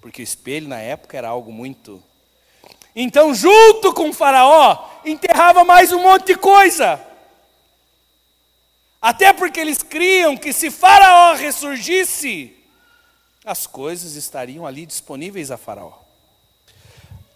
Porque 0.00 0.22
o 0.22 0.24
espelho 0.24 0.68
na 0.68 0.78
época 0.78 1.16
era 1.16 1.28
algo 1.28 1.52
muito. 1.52 2.02
Então, 3.00 3.32
junto 3.32 3.94
com 3.94 4.12
Faraó, 4.12 4.84
enterrava 5.04 5.62
mais 5.62 5.92
um 5.92 6.02
monte 6.02 6.26
de 6.26 6.34
coisa. 6.34 7.00
Até 9.00 9.32
porque 9.32 9.60
eles 9.60 9.84
criam 9.84 10.36
que 10.36 10.52
se 10.52 10.68
Faraó 10.68 11.34
ressurgisse, 11.34 12.56
as 13.44 13.68
coisas 13.68 14.16
estariam 14.16 14.66
ali 14.66 14.84
disponíveis 14.84 15.52
a 15.52 15.56
Faraó. 15.56 15.92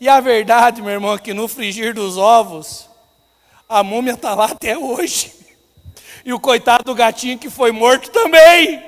E 0.01 0.09
a 0.09 0.19
verdade, 0.19 0.83
meu 0.83 0.91
irmão, 0.91 1.15
é 1.15 1.19
que 1.21 1.33
no 1.33 1.47
frigir 1.47 1.95
dos 1.95 2.19
ovos, 2.19 2.91
a 3.69 3.85
múmia 3.85 4.15
está 4.15 4.35
lá 4.35 4.47
até 4.47 4.77
hoje. 4.77 5.33
E 6.25 6.33
o 6.33 6.41
coitado 6.41 6.83
do 6.83 6.95
gatinho 6.97 7.39
que 7.39 7.49
foi 7.49 7.71
morto 7.71 8.11
também. 8.11 8.83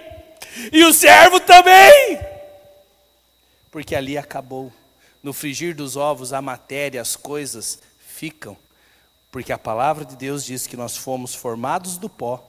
E 0.73 0.83
o 0.83 0.93
servo 0.93 1.39
também. 1.39 2.19
Porque 3.71 3.95
ali 3.95 4.19
acabou. 4.19 4.73
No 5.25 5.33
frigir 5.33 5.75
dos 5.75 5.97
ovos, 5.97 6.35
a 6.35 6.43
matéria, 6.43 7.01
as 7.01 7.17
coisas 7.17 7.79
ficam. 7.99 8.57
Porque 9.33 9.53
a 9.53 9.59
palavra 9.59 10.05
de 10.05 10.15
Deus 10.15 10.45
diz 10.45 10.67
que 10.67 10.77
nós 10.77 10.99
fomos 10.99 11.35
formados 11.35 11.97
do 11.97 12.11
pó. 12.11 12.47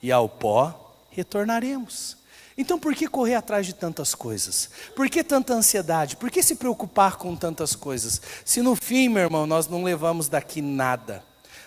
E 0.00 0.12
ao 0.12 0.28
pó 0.28 0.94
retornaremos. 1.10 2.16
Então 2.56 2.78
por 2.78 2.94
que 2.94 3.08
correr 3.08 3.34
atrás 3.34 3.66
de 3.66 3.72
tantas 3.72 4.14
coisas? 4.14 4.70
Por 4.94 5.10
que 5.10 5.24
tanta 5.24 5.52
ansiedade? 5.52 6.16
Por 6.16 6.30
que 6.30 6.40
se 6.40 6.54
preocupar 6.54 7.16
com 7.16 7.34
tantas 7.34 7.74
coisas? 7.74 8.22
Se 8.44 8.62
no 8.62 8.76
fim, 8.76 9.08
meu 9.08 9.24
irmão, 9.24 9.44
nós 9.44 9.66
não 9.66 9.82
levamos 9.82 10.28
daqui 10.28 10.62
nada. 10.62 11.24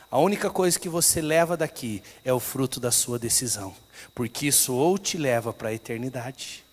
A 0.09 0.17
única 0.17 0.49
coisa 0.49 0.79
que 0.79 0.89
você 0.89 1.21
leva 1.21 1.57
daqui 1.57 2.01
é 2.23 2.31
o 2.31 2.39
fruto 2.39 2.79
da 2.79 2.91
sua 2.91 3.19
decisão, 3.19 3.73
porque 4.15 4.47
isso 4.47 4.73
ou 4.73 4.97
te 4.97 5.17
leva 5.17 5.53
para 5.53 5.69
a 5.69 5.73
eternidade, 5.73 6.63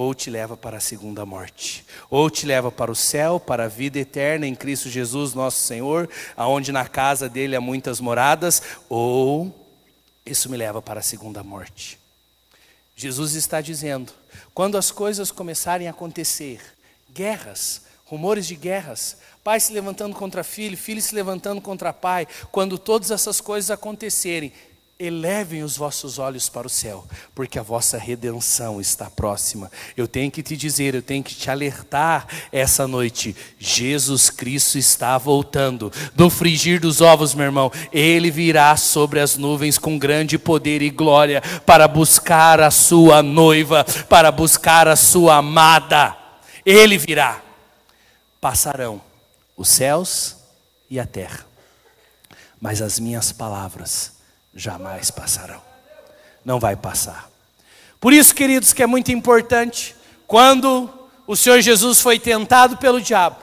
ou 0.00 0.14
te 0.14 0.30
leva 0.30 0.56
para 0.56 0.76
a 0.76 0.80
segunda 0.80 1.26
morte, 1.26 1.84
ou 2.08 2.30
te 2.30 2.46
leva 2.46 2.70
para 2.70 2.88
o 2.88 2.94
céu, 2.94 3.40
para 3.40 3.64
a 3.64 3.68
vida 3.68 3.98
eterna 3.98 4.46
em 4.46 4.54
Cristo 4.54 4.88
Jesus, 4.88 5.34
nosso 5.34 5.58
Senhor, 5.58 6.08
aonde 6.36 6.70
na 6.70 6.86
casa 6.86 7.28
dele 7.28 7.56
há 7.56 7.60
muitas 7.60 7.98
moradas, 7.98 8.62
ou 8.88 9.52
isso 10.24 10.48
me 10.48 10.56
leva 10.56 10.80
para 10.80 11.00
a 11.00 11.02
segunda 11.02 11.42
morte. 11.42 11.98
Jesus 12.94 13.34
está 13.34 13.60
dizendo: 13.60 14.12
quando 14.54 14.78
as 14.78 14.92
coisas 14.92 15.32
começarem 15.32 15.88
a 15.88 15.90
acontecer, 15.90 16.60
guerras, 17.12 17.82
rumores 18.04 18.46
de 18.46 18.54
guerras, 18.54 19.16
pai 19.42 19.58
se 19.58 19.72
levantando 19.72 20.14
contra 20.14 20.44
filho, 20.44 20.76
filho 20.76 21.02
se 21.02 21.12
levantando 21.12 21.60
contra 21.60 21.92
pai, 21.92 22.28
quando 22.52 22.78
todas 22.78 23.10
essas 23.10 23.40
coisas 23.40 23.68
acontecerem, 23.68 24.52
elevem 25.00 25.62
os 25.62 25.76
vossos 25.76 26.18
olhos 26.18 26.48
para 26.48 26.66
o 26.66 26.70
céu, 26.70 27.06
porque 27.32 27.56
a 27.56 27.62
vossa 27.62 27.96
redenção 27.96 28.80
está 28.80 29.08
próxima. 29.08 29.70
Eu 29.96 30.08
tenho 30.08 30.28
que 30.28 30.42
te 30.42 30.56
dizer, 30.56 30.92
eu 30.92 31.02
tenho 31.02 31.22
que 31.22 31.36
te 31.36 31.48
alertar 31.48 32.26
essa 32.50 32.88
noite: 32.88 33.36
Jesus 33.58 34.28
Cristo 34.28 34.76
está 34.76 35.16
voltando. 35.16 35.92
No 36.16 36.28
frigir 36.28 36.80
dos 36.80 37.00
ovos, 37.00 37.32
meu 37.32 37.46
irmão, 37.46 37.70
ele 37.92 38.28
virá 38.28 38.76
sobre 38.76 39.20
as 39.20 39.36
nuvens 39.36 39.78
com 39.78 39.96
grande 39.96 40.36
poder 40.36 40.82
e 40.82 40.90
glória 40.90 41.40
para 41.64 41.86
buscar 41.86 42.60
a 42.60 42.70
sua 42.70 43.22
noiva, 43.22 43.84
para 44.08 44.32
buscar 44.32 44.88
a 44.88 44.96
sua 44.96 45.36
amada. 45.36 46.16
Ele 46.66 46.98
virá. 46.98 47.42
Passarão 48.40 49.00
os 49.56 49.68
céus 49.68 50.36
e 50.88 51.00
a 51.00 51.06
terra, 51.06 51.44
mas 52.60 52.80
as 52.80 53.00
minhas 53.00 53.32
palavras 53.32 54.17
jamais 54.58 55.10
passarão. 55.10 55.62
Não 56.44 56.58
vai 56.58 56.76
passar. 56.76 57.30
Por 58.00 58.12
isso, 58.12 58.34
queridos, 58.34 58.72
que 58.72 58.82
é 58.82 58.86
muito 58.86 59.12
importante, 59.12 59.94
quando 60.26 60.90
o 61.26 61.36
Senhor 61.36 61.60
Jesus 61.60 62.00
foi 62.00 62.18
tentado 62.18 62.76
pelo 62.76 63.00
diabo, 63.00 63.36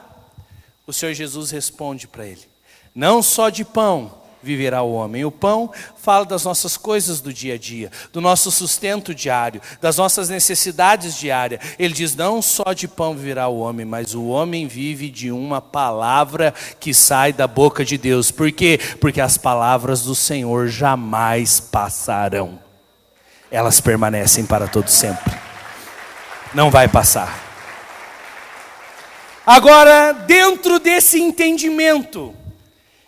o 0.86 0.94
Senhor 0.94 1.14
Jesus 1.14 1.52
responde 1.52 2.08
para 2.08 2.26
ele: 2.26 2.48
não 2.94 3.24
só 3.24 3.50
de 3.50 3.64
pão 3.66 4.25
viverá 4.46 4.84
o 4.84 4.94
homem. 4.94 5.26
O 5.26 5.32
pão 5.32 5.72
fala 5.98 6.24
das 6.24 6.46
nossas 6.46 6.78
coisas 6.78 7.20
do 7.20 7.34
dia 7.34 7.56
a 7.56 7.58
dia, 7.58 7.92
do 8.14 8.22
nosso 8.22 8.52
sustento 8.52 9.14
diário, 9.14 9.60
das 9.82 9.98
nossas 9.98 10.30
necessidades 10.30 11.18
diárias. 11.18 11.60
Ele 11.80 11.94
diz: 11.94 12.16
não 12.16 12.42
só 12.42 12.72
de 12.74 12.88
pão 12.88 13.16
viverá 13.16 13.48
o 13.48 13.60
homem, 13.60 13.86
mas 13.86 14.14
o 14.14 14.28
homem 14.28 14.68
vive 14.68 15.10
de 15.10 15.32
uma 15.32 15.60
palavra 15.60 16.54
que 16.80 16.94
sai 16.94 17.34
da 17.34 17.48
boca 17.48 17.84
de 17.84 17.98
Deus. 17.98 18.30
Por 18.30 18.52
quê? 18.52 18.80
Porque 19.02 19.20
as 19.20 19.38
palavras 19.38 20.04
do 20.04 20.14
Senhor 20.14 20.68
jamais 20.68 21.60
passarão. 21.60 22.60
Elas 23.50 23.82
permanecem 23.82 24.46
para 24.46 24.68
todo 24.68 24.90
sempre. 24.90 25.34
Não 26.54 26.70
vai 26.70 26.88
passar. 26.88 27.44
Agora, 29.46 30.12
dentro 30.12 30.80
desse 30.80 31.22
entendimento, 31.22 32.34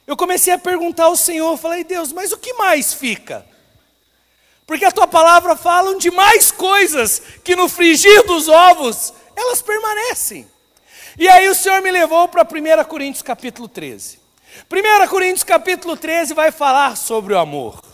eu 0.08 0.16
comecei 0.16 0.54
a 0.54 0.58
perguntar 0.58 1.04
ao 1.04 1.18
Senhor, 1.18 1.58
falei, 1.58 1.84
Deus, 1.84 2.14
mas 2.14 2.32
o 2.32 2.38
que 2.38 2.54
mais 2.54 2.94
fica? 2.94 3.46
Porque 4.66 4.86
a 4.86 4.92
tua 4.92 5.06
palavra 5.06 5.56
fala 5.56 5.98
de 5.98 6.10
mais 6.10 6.50
coisas 6.50 7.22
que 7.44 7.56
no 7.56 7.68
frigir 7.68 8.24
dos 8.24 8.48
ovos, 8.48 9.14
elas 9.36 9.62
permanecem. 9.62 10.50
E 11.20 11.28
aí 11.28 11.50
o 11.50 11.56
Senhor 11.56 11.82
me 11.82 11.92
levou 11.92 12.28
para 12.28 12.44
1 12.44 12.84
Coríntios 12.86 13.22
capítulo 13.22 13.68
13. 13.68 14.20
1 14.72 15.08
Coríntios 15.08 15.44
capítulo 15.44 15.98
13 15.98 16.34
vai 16.34 16.52
falar 16.52 16.96
sobre 16.96 17.34
o 17.34 17.38
amor. 17.38 17.87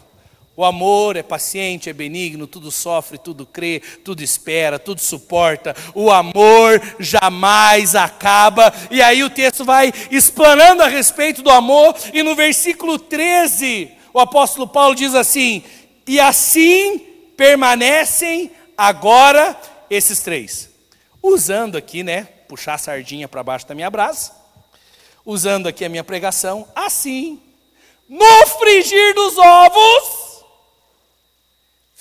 O 0.55 0.63
amor 0.63 1.15
é 1.15 1.23
paciente, 1.23 1.89
é 1.89 1.93
benigno, 1.93 2.45
tudo 2.45 2.69
sofre, 2.69 3.17
tudo 3.17 3.43
crê, 3.43 3.81
tudo 4.03 4.21
espera, 4.21 4.77
tudo 4.77 5.01
suporta. 5.01 5.75
O 5.95 6.11
amor 6.11 6.79
jamais 6.99 7.95
acaba. 7.95 8.71
E 8.91 9.01
aí 9.01 9.23
o 9.23 9.31
texto 9.31 9.65
vai 9.65 9.91
explanando 10.11 10.83
a 10.83 10.87
respeito 10.87 11.41
do 11.41 11.49
amor, 11.49 11.95
e 12.13 12.21
no 12.21 12.35
versículo 12.35 12.99
13, 12.99 13.91
o 14.13 14.19
apóstolo 14.19 14.67
Paulo 14.67 14.93
diz 14.93 15.15
assim: 15.15 15.63
E 16.07 16.19
assim 16.19 16.99
permanecem 17.35 18.51
agora 18.77 19.59
esses 19.89 20.19
três. 20.19 20.69
Usando 21.21 21.77
aqui, 21.77 22.03
né, 22.03 22.27
puxar 22.47 22.75
a 22.75 22.77
sardinha 22.77 23.27
para 23.27 23.41
baixo 23.41 23.67
da 23.67 23.73
minha 23.73 23.89
brasa, 23.89 24.31
usando 25.25 25.67
aqui 25.67 25.83
a 25.83 25.89
minha 25.89 26.03
pregação, 26.03 26.67
assim, 26.75 27.41
no 28.07 28.47
frigir 28.59 29.15
dos 29.15 29.37
ovos, 29.37 30.32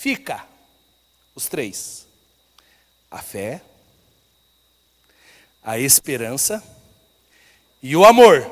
fica 0.03 0.45
os 1.33 1.47
três: 1.47 2.05
a 3.09 3.19
fé, 3.19 3.61
a 5.63 5.79
esperança 5.79 6.61
e 7.81 7.95
o 7.95 8.03
amor. 8.03 8.45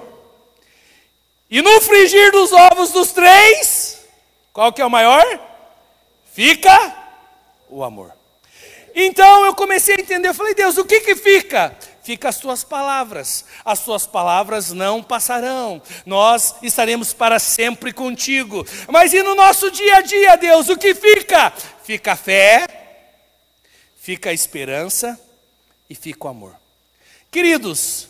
E 1.49 1.61
no 1.61 1.81
frigir 1.81 2.31
dos 2.31 2.53
ovos 2.53 2.91
dos 2.91 3.11
três, 3.11 3.99
qual 4.53 4.71
que 4.71 4.81
é 4.81 4.85
o 4.85 4.89
maior? 4.89 5.25
Fica 6.31 6.71
o 7.69 7.83
amor. 7.83 8.13
Então 8.95 9.45
eu 9.45 9.53
comecei 9.53 9.95
a 9.95 10.01
entender, 10.01 10.29
eu 10.29 10.33
falei, 10.33 10.55
Deus, 10.55 10.77
o 10.77 10.85
que 10.85 11.01
que 11.01 11.15
fica? 11.17 11.77
Fica 12.03 12.29
as 12.29 12.37
tuas 12.37 12.63
palavras. 12.63 13.45
As 13.63 13.83
tuas 13.83 14.05
palavras 14.05 14.71
não 14.71 15.01
passarão. 15.01 15.81
Nós 16.05 16.55
estaremos 16.61 17.13
para 17.13 17.39
sempre 17.39 17.93
contigo. 17.93 18.65
Mas 18.89 19.13
e 19.13 19.23
no 19.23 19.35
nosso 19.35 19.71
dia 19.71 19.97
a 19.97 20.01
dia, 20.01 20.35
Deus, 20.35 20.69
o 20.69 20.77
que 20.77 20.93
fica? 20.93 21.51
Fica 21.83 22.13
a 22.13 22.15
fé, 22.15 22.65
fica 23.97 24.29
a 24.29 24.33
esperança 24.33 25.19
e 25.89 25.95
fica 25.95 26.25
o 26.25 26.29
amor. 26.29 26.55
Queridos, 27.29 28.09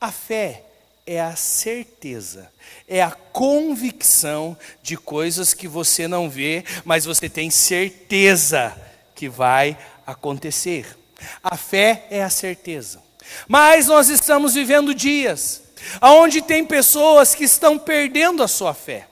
a 0.00 0.10
fé 0.10 0.64
é 1.06 1.20
a 1.20 1.34
certeza, 1.34 2.50
é 2.86 3.02
a 3.02 3.10
convicção 3.10 4.56
de 4.82 4.96
coisas 4.96 5.52
que 5.52 5.66
você 5.66 6.06
não 6.06 6.30
vê, 6.30 6.64
mas 6.84 7.04
você 7.04 7.28
tem 7.28 7.50
certeza 7.50 8.76
que 9.14 9.28
vai 9.28 9.76
acontecer. 10.06 10.96
A 11.42 11.56
fé 11.56 12.06
é 12.10 12.22
a 12.22 12.30
certeza. 12.30 13.02
Mas 13.48 13.86
nós 13.86 14.08
estamos 14.08 14.54
vivendo 14.54 14.94
dias 14.94 15.62
aonde 16.00 16.42
tem 16.42 16.64
pessoas 16.64 17.34
que 17.34 17.44
estão 17.44 17.78
perdendo 17.78 18.42
a 18.42 18.48
sua 18.48 18.74
fé. 18.74 19.06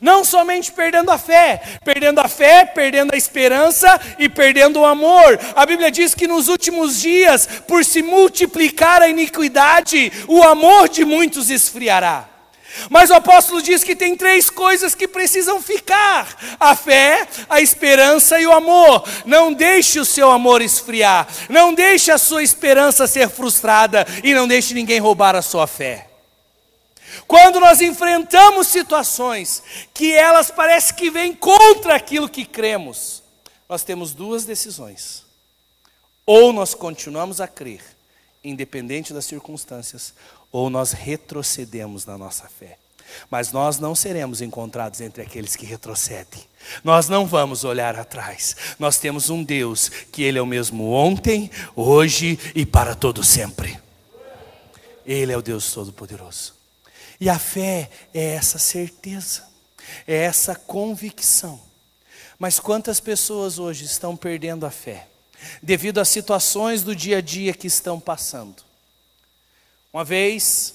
Não 0.00 0.24
somente 0.24 0.72
perdendo 0.72 1.12
a 1.12 1.18
fé, 1.18 1.62
perdendo 1.84 2.20
a 2.20 2.26
fé, 2.26 2.64
perdendo 2.64 3.14
a 3.14 3.16
esperança 3.16 4.00
e 4.18 4.28
perdendo 4.28 4.80
o 4.80 4.84
amor. 4.84 5.38
A 5.54 5.64
Bíblia 5.64 5.92
diz 5.92 6.12
que 6.12 6.26
nos 6.26 6.48
últimos 6.48 7.00
dias, 7.00 7.46
por 7.68 7.84
se 7.84 8.02
multiplicar 8.02 9.00
a 9.00 9.08
iniquidade, 9.08 10.12
o 10.26 10.42
amor 10.42 10.88
de 10.88 11.04
muitos 11.04 11.50
esfriará. 11.50 12.31
Mas 12.88 13.10
o 13.10 13.14
apóstolo 13.14 13.62
diz 13.62 13.84
que 13.84 13.96
tem 13.96 14.16
três 14.16 14.48
coisas 14.50 14.94
que 14.94 15.06
precisam 15.08 15.60
ficar: 15.60 16.56
a 16.58 16.74
fé, 16.74 17.26
a 17.48 17.60
esperança 17.60 18.40
e 18.40 18.46
o 18.46 18.52
amor. 18.52 19.04
Não 19.24 19.52
deixe 19.52 20.00
o 20.00 20.04
seu 20.04 20.30
amor 20.30 20.62
esfriar, 20.62 21.28
não 21.48 21.74
deixe 21.74 22.10
a 22.10 22.18
sua 22.18 22.42
esperança 22.42 23.06
ser 23.06 23.28
frustrada 23.28 24.06
e 24.22 24.34
não 24.34 24.48
deixe 24.48 24.74
ninguém 24.74 24.98
roubar 24.98 25.34
a 25.34 25.42
sua 25.42 25.66
fé. 25.66 26.08
Quando 27.26 27.60
nós 27.60 27.80
enfrentamos 27.80 28.68
situações 28.68 29.62
que 29.94 30.12
elas 30.12 30.50
parecem 30.50 30.94
que 30.94 31.10
vêm 31.10 31.34
contra 31.34 31.94
aquilo 31.94 32.28
que 32.28 32.44
cremos, 32.44 33.22
nós 33.68 33.82
temos 33.82 34.12
duas 34.12 34.44
decisões. 34.44 35.24
Ou 36.24 36.52
nós 36.52 36.74
continuamos 36.74 37.40
a 37.40 37.48
crer, 37.48 37.82
independente 38.44 39.12
das 39.12 39.24
circunstâncias, 39.24 40.14
ou 40.50 40.68
nós 40.68 40.92
retrocedemos 40.92 42.04
na 42.04 42.18
nossa 42.18 42.48
fé. 42.48 42.78
Mas 43.30 43.52
nós 43.52 43.78
não 43.78 43.94
seremos 43.94 44.40
encontrados 44.40 45.00
entre 45.00 45.22
aqueles 45.22 45.56
que 45.56 45.66
retrocedem. 45.66 46.42
Nós 46.82 47.08
não 47.08 47.26
vamos 47.26 47.64
olhar 47.64 47.98
atrás. 47.98 48.56
Nós 48.78 48.98
temos 48.98 49.28
um 49.28 49.42
Deus 49.42 49.88
que 49.88 50.22
Ele 50.22 50.38
é 50.38 50.42
o 50.42 50.46
mesmo 50.46 50.90
ontem, 50.92 51.50
hoje 51.76 52.38
e 52.54 52.64
para 52.64 52.94
todo 52.94 53.22
sempre. 53.22 53.78
Ele 55.04 55.32
é 55.32 55.36
o 55.36 55.42
Deus 55.42 55.72
Todo-Poderoso. 55.72 56.54
E 57.20 57.28
a 57.28 57.38
fé 57.38 57.90
é 58.14 58.34
essa 58.34 58.58
certeza, 58.58 59.44
é 60.06 60.16
essa 60.16 60.54
convicção. 60.54 61.60
Mas 62.38 62.58
quantas 62.58 62.98
pessoas 62.98 63.58
hoje 63.58 63.84
estão 63.84 64.16
perdendo 64.16 64.66
a 64.66 64.70
fé, 64.70 65.06
devido 65.62 65.98
às 65.98 66.08
situações 66.08 66.82
do 66.82 66.94
dia 66.94 67.18
a 67.18 67.20
dia 67.20 67.52
que 67.54 67.66
estão 67.66 67.98
passando? 67.98 68.62
Uma 69.92 70.04
vez, 70.04 70.74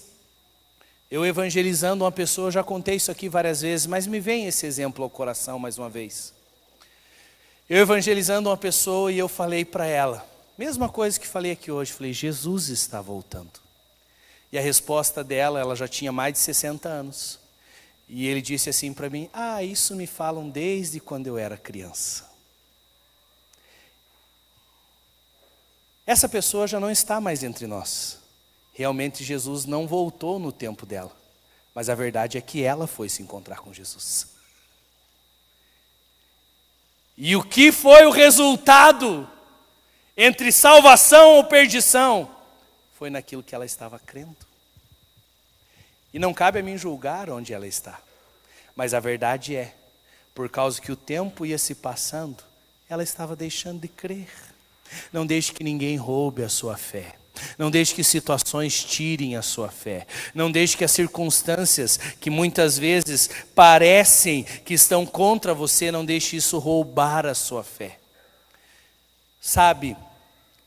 eu 1.10 1.26
evangelizando 1.26 2.04
uma 2.04 2.12
pessoa, 2.12 2.52
já 2.52 2.64
contei 2.64 2.96
isso 2.96 3.10
aqui 3.10 3.30
várias 3.30 3.62
vezes, 3.62 3.88
mas 3.88 4.06
me 4.06 4.20
vem 4.20 4.46
esse 4.46 4.66
exemplo 4.66 5.04
ao 5.04 5.10
coração 5.10 5.58
mais 5.58 5.78
uma 5.78 5.90
vez. 5.90 6.34
Eu 7.70 7.80
evangelizando 7.80 8.50
uma 8.50 8.58
pessoa 8.58 9.12
e 9.12 9.18
eu 9.18 9.28
falei 9.28 9.66
para 9.66 9.86
ela, 9.86 10.26
mesma 10.58 10.90
coisa 10.90 11.20
que 11.20 11.28
falei 11.28 11.52
aqui 11.52 11.72
hoje, 11.72 11.92
falei: 11.92 12.14
Jesus 12.14 12.70
está 12.70 13.02
voltando. 13.02 13.60
E 14.52 14.58
a 14.58 14.62
resposta 14.62 15.24
dela, 15.24 15.60
ela 15.60 15.76
já 15.76 15.88
tinha 15.88 16.12
mais 16.12 16.34
de 16.34 16.40
60 16.40 16.88
anos. 16.88 17.40
E 18.08 18.28
ele 18.28 18.42
disse 18.42 18.70
assim 18.70 18.94
para 18.94 19.10
mim: 19.10 19.30
Ah, 19.34 19.64
isso 19.64 19.96
me 19.96 20.08
falam 20.08 20.50
desde 20.50 21.00
quando 21.00 21.28
eu 21.28 21.38
era 21.38 21.58
criança. 21.58 22.27
Essa 26.08 26.28
pessoa 26.28 26.66
já 26.66 26.80
não 26.80 26.90
está 26.90 27.22
mais 27.22 27.44
entre 27.44 27.68
nós. 27.68 28.18
Realmente 28.74 29.24
Jesus 29.24 29.66
não 29.66 29.86
voltou 29.86 30.40
no 30.40 30.52
tempo 30.52 30.86
dela. 30.86 31.16
Mas 31.76 31.90
a 31.90 31.96
verdade 31.96 32.38
é 32.38 32.42
que 32.42 32.64
ela 32.64 32.88
foi 32.88 33.10
se 33.10 33.22
encontrar 33.22 33.60
com 33.60 33.72
Jesus. 33.72 34.30
E 37.16 37.36
o 37.36 37.44
que 37.44 37.72
foi 37.72 38.08
o 38.08 38.12
resultado 38.12 39.30
entre 40.16 40.52
salvação 40.52 41.36
ou 41.36 41.44
perdição? 41.44 42.38
foi 42.98 43.12
naquilo 43.12 43.44
que 43.44 43.54
ela 43.54 43.66
estava 43.66 44.00
crendo. 44.00 44.36
E 46.12 46.18
não 46.18 46.34
cabe 46.34 46.60
a 46.60 46.64
mim 46.64 46.76
julgar 46.80 47.30
onde 47.30 47.54
ela 47.54 47.68
está. 47.68 48.02
Mas 48.76 48.92
a 48.92 49.00
verdade 49.00 49.56
é, 49.56 49.76
por 50.34 50.50
causa 50.50 50.82
que 50.82 50.92
o 50.92 50.96
tempo 50.96 51.46
ia 51.46 51.60
se 51.60 51.76
passando, 51.76 52.44
ela 52.90 53.04
estava 53.04 53.36
deixando 53.36 53.82
de 53.82 53.88
crer. 53.88 54.28
Não 55.12 55.26
deixe 55.26 55.52
que 55.52 55.64
ninguém 55.64 55.98
roube 55.98 56.44
a 56.44 56.50
sua 56.50 56.78
fé. 56.78 57.16
Não 57.58 57.70
deixe 57.70 57.94
que 57.94 58.04
situações 58.04 58.84
tirem 58.84 59.36
a 59.36 59.42
sua 59.42 59.70
fé. 59.70 60.06
Não 60.34 60.52
deixe 60.52 60.76
que 60.76 60.84
as 60.84 60.92
circunstâncias 60.92 61.98
que 62.20 62.30
muitas 62.30 62.78
vezes 62.78 63.30
parecem 63.54 64.44
que 64.44 64.74
estão 64.74 65.06
contra 65.06 65.54
você, 65.54 65.92
não 65.92 66.06
deixe 66.06 66.38
isso 66.38 66.58
roubar 66.58 67.26
a 67.26 67.36
sua 67.36 67.64
fé. 67.64 67.98
Sabe, 69.40 69.96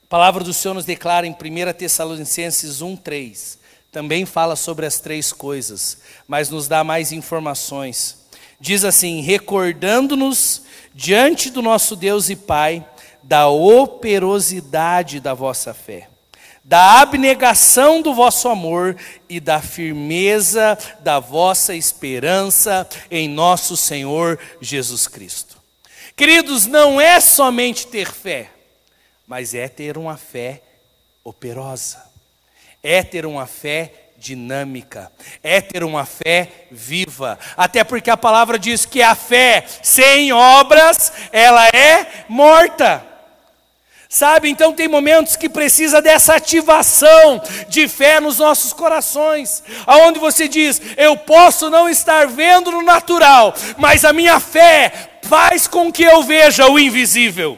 a 0.05 0.07
palavra 0.09 0.43
do 0.43 0.55
Senhor 0.55 0.75
nos 0.75 0.85
declara 0.85 1.27
em 1.27 1.33
1 1.33 1.73
Tessalonicenses 1.75 2.81
1,3. 2.81 3.59
Também 3.93 4.25
fala 4.25 4.55
sobre 4.55 4.87
as 4.87 5.01
três 5.01 5.33
coisas, 5.33 5.99
mas 6.29 6.49
nos 6.49 6.69
dá 6.69 6.85
mais 6.85 7.11
informações. 7.11 8.19
Diz 8.61 8.85
assim: 8.85 9.21
recordando-nos 9.21 10.63
diante 10.95 11.51
do 11.51 11.61
nosso 11.61 11.97
Deus 11.97 12.31
e 12.31 12.37
Pai 12.37 12.87
da 13.23 13.49
operosidade 13.49 15.21
da 15.21 15.35
vossa 15.35 15.75
fé, 15.75 16.09
da 16.65 17.01
abnegação 17.01 18.03
do 18.03 18.15
vosso 18.15 18.49
amor 18.49 18.97
e 19.29 19.41
da 19.41 19.61
firmeza 19.61 20.79
da 21.01 21.19
vossa 21.19 21.75
esperança 21.75 22.89
em 23.11 23.29
nosso 23.29 23.77
Senhor 23.77 24.39
Jesus 24.61 25.07
Cristo. 25.07 25.59
Queridos, 26.17 26.67
não 26.67 27.01
é 27.01 27.19
somente 27.19 27.87
ter 27.87 28.11
fé 28.11 28.51
mas 29.31 29.55
é 29.55 29.69
ter 29.69 29.97
uma 29.97 30.17
fé 30.17 30.61
operosa, 31.23 32.05
é 32.83 33.01
ter 33.01 33.25
uma 33.25 33.47
fé 33.47 33.93
dinâmica, 34.19 35.09
é 35.41 35.61
ter 35.61 35.85
uma 35.85 36.05
fé 36.05 36.67
viva. 36.69 37.39
Até 37.57 37.85
porque 37.85 38.11
a 38.11 38.17
palavra 38.17 38.59
diz 38.59 38.85
que 38.85 39.01
a 39.01 39.15
fé 39.15 39.65
sem 39.85 40.33
obras, 40.33 41.13
ela 41.31 41.65
é 41.69 42.25
morta. 42.29 43.07
Sabe, 44.13 44.51
então 44.51 44.73
tem 44.73 44.89
momentos 44.89 45.37
que 45.37 45.49
precisa 45.49 46.03
dessa 46.03 46.35
ativação 46.35 47.41
de 47.69 47.87
fé 47.87 48.19
nos 48.19 48.39
nossos 48.39 48.73
corações, 48.73 49.63
aonde 49.87 50.19
você 50.19 50.49
diz: 50.49 50.83
eu 50.97 51.17
posso 51.17 51.71
não 51.71 51.89
estar 51.89 52.27
vendo 52.27 52.73
no 52.73 52.83
natural, 52.83 53.55
mas 53.79 54.05
a 54.05 54.13
minha 54.13 54.41
fé 54.41 55.21
faz 55.23 55.69
com 55.69 55.93
que 55.93 56.03
eu 56.03 56.25
veja 56.25 56.67
o 56.67 56.77
invisível. 56.77 57.57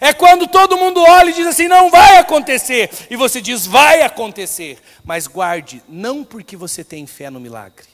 É 0.00 0.12
quando 0.12 0.48
todo 0.48 0.76
mundo 0.76 1.00
olha 1.00 1.30
e 1.30 1.34
diz 1.34 1.46
assim: 1.46 1.68
não 1.68 1.92
vai 1.92 2.16
acontecer, 2.16 2.90
e 3.08 3.14
você 3.14 3.40
diz: 3.40 3.64
vai 3.64 4.02
acontecer. 4.02 4.80
Mas 5.04 5.28
guarde, 5.28 5.80
não 5.88 6.24
porque 6.24 6.56
você 6.56 6.82
tem 6.82 7.06
fé 7.06 7.30
no 7.30 7.38
milagre, 7.38 7.86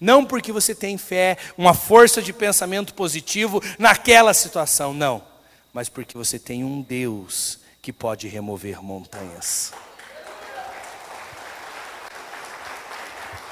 não 0.00 0.24
porque 0.24 0.50
você 0.50 0.74
tem 0.74 0.96
fé, 0.96 1.36
uma 1.58 1.74
força 1.74 2.22
de 2.22 2.32
pensamento 2.32 2.94
positivo 2.94 3.62
naquela 3.78 4.32
situação, 4.32 4.94
não, 4.94 5.22
mas 5.72 5.88
porque 5.88 6.16
você 6.16 6.38
tem 6.38 6.64
um 6.64 6.80
Deus 6.80 7.60
que 7.80 7.92
pode 7.92 8.28
remover 8.28 8.82
montanhas. 8.82 9.72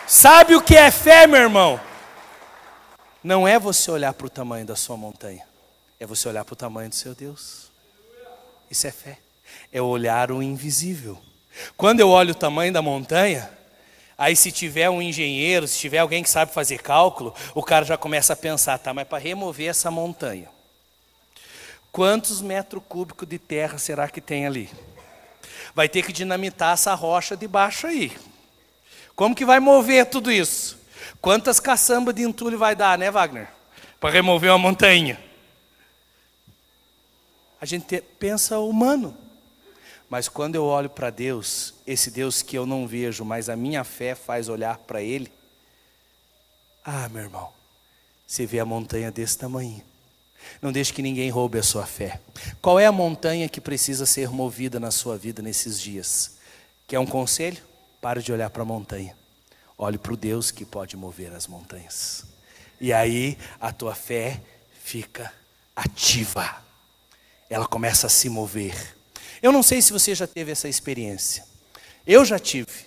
Sabe 0.07 0.55
o 0.55 0.63
que 0.63 0.77
é 0.77 0.91
fé, 0.91 1.27
meu 1.27 1.41
irmão? 1.41 1.81
Não 3.23 3.47
é 3.47 3.59
você 3.59 3.91
olhar 3.91 4.13
para 4.13 4.27
o 4.27 4.31
tamanho 4.31 4.65
da 4.65 4.77
sua 4.77 4.97
montanha, 4.97 5.45
é 5.99 6.07
você 6.07 6.29
olhar 6.29 6.45
para 6.45 6.53
o 6.53 6.57
tamanho 6.57 6.89
do 6.89 6.95
seu 6.95 7.15
Deus. 7.15 7.71
Isso 8.71 8.87
é 8.87 8.93
fé. 8.93 9.19
É 9.73 9.81
olhar 9.81 10.31
o 10.31 10.43
invisível. 10.43 11.19
Quando 11.77 12.01
eu 12.01 12.09
olho 12.09 12.33
o 12.33 12.35
tamanho 12.35 12.73
da 12.73 12.83
montanha, 12.83 13.51
aí 14.17 14.37
se 14.37 14.53
tiver 14.53 14.89
um 14.91 15.01
engenheiro, 15.01 15.67
se 15.67 15.79
tiver 15.79 15.99
alguém 15.99 16.23
que 16.23 16.31
sabe 16.31 16.53
fazer 16.53 16.79
cálculo, 16.79 17.35
o 17.55 17.63
cara 17.63 17.85
já 17.85 17.97
começa 17.97 18.33
a 18.33 18.37
pensar, 18.37 18.79
tá, 18.79 18.93
mas 18.93 19.09
para 19.09 19.19
remover 19.19 19.69
essa 19.69 19.91
montanha, 19.91 20.49
quantos 21.97 22.43
metros 22.43 22.83
cúbicos 22.87 23.27
de 23.27 23.39
terra 23.39 23.79
será 23.79 24.07
que 24.07 24.21
tem 24.21 24.45
ali? 24.45 24.69
Vai 25.75 25.89
ter 25.89 26.05
que 26.05 26.13
dinamitar 26.13 26.75
essa 26.75 26.93
rocha 26.93 27.35
de 27.35 27.49
baixo 27.49 27.87
aí. 27.87 28.13
Como 29.15 29.35
que 29.35 29.47
vai 29.47 29.59
mover 29.59 30.05
tudo 30.05 30.31
isso? 30.31 30.79
Quantas 31.23 31.59
caçambas 31.59 32.15
de 32.15 32.21
entulho 32.21 32.59
vai 32.59 32.77
dar, 32.77 32.99
né, 32.99 33.11
Wagner? 33.11 33.49
Para 33.99 34.11
remover 34.11 34.51
uma 34.51 34.59
montanha 34.59 35.19
a 37.59 37.65
gente 37.65 38.03
pensa 38.19 38.59
humano. 38.59 39.17
Mas 40.11 40.29
quando 40.29 40.55
eu 40.55 40.65
olho 40.65 40.91
para 40.91 41.09
Deus, 41.09 41.73
esse 41.87 42.11
Deus 42.11 42.43
que 42.43 42.59
eu 42.59 42.67
não 42.67 42.87
vejo, 42.87 43.25
mas 43.25 43.49
a 43.49 43.57
minha 43.57 43.83
fé 43.85 44.15
faz 44.15 44.51
olhar 44.51 44.77
para 44.77 45.01
Ele, 45.01 45.33
ah, 46.85 47.09
meu 47.09 47.23
irmão, 47.23 47.51
você 48.27 48.45
vê 48.45 48.61
a 48.61 48.67
montanha 48.67 49.11
desse 49.11 49.39
tamanho. 49.39 49.83
Não 50.61 50.73
deixe 50.73 50.93
que 50.93 51.03
ninguém 51.03 51.31
roube 51.31 51.59
a 51.59 51.63
sua 51.63 51.87
fé. 51.87 52.21
Qual 52.61 52.79
é 52.79 52.87
a 52.87 52.93
montanha 52.93 53.49
que 53.49 53.61
precisa 53.61 54.07
ser 54.07 54.31
movida 54.31 54.81
na 54.81 54.91
sua 54.91 55.17
vida 55.17 55.43
nesses 55.43 55.81
dias? 55.81 56.37
Quer 56.87 56.99
um 56.99 57.07
conselho? 57.07 57.63
Pare 58.01 58.23
de 58.23 58.33
olhar 58.33 58.51
para 58.51 58.63
a 58.63 58.67
montanha. 58.67 59.17
Olhe 59.79 59.99
para 59.99 60.13
o 60.13 60.17
Deus 60.17 60.51
que 60.51 60.65
pode 60.65 60.97
mover 60.97 61.33
as 61.33 61.47
montanhas. 61.47 62.25
E 62.81 62.93
aí 62.93 63.37
a 63.61 63.73
tua 63.73 63.95
fé 63.95 64.41
fica 64.83 65.33
ativa 65.75 66.67
ela 67.49 67.67
começa 67.67 68.07
a 68.07 68.11
se 68.11 68.29
mover. 68.29 68.97
Eu 69.43 69.53
não 69.53 69.63
sei 69.63 69.81
se 69.81 69.93
você 69.93 70.15
já 70.15 70.27
teve 70.27 70.53
essa 70.53 70.69
experiência. 70.69 71.45
Eu 72.07 72.25
já 72.25 72.39
tive. 72.39 72.87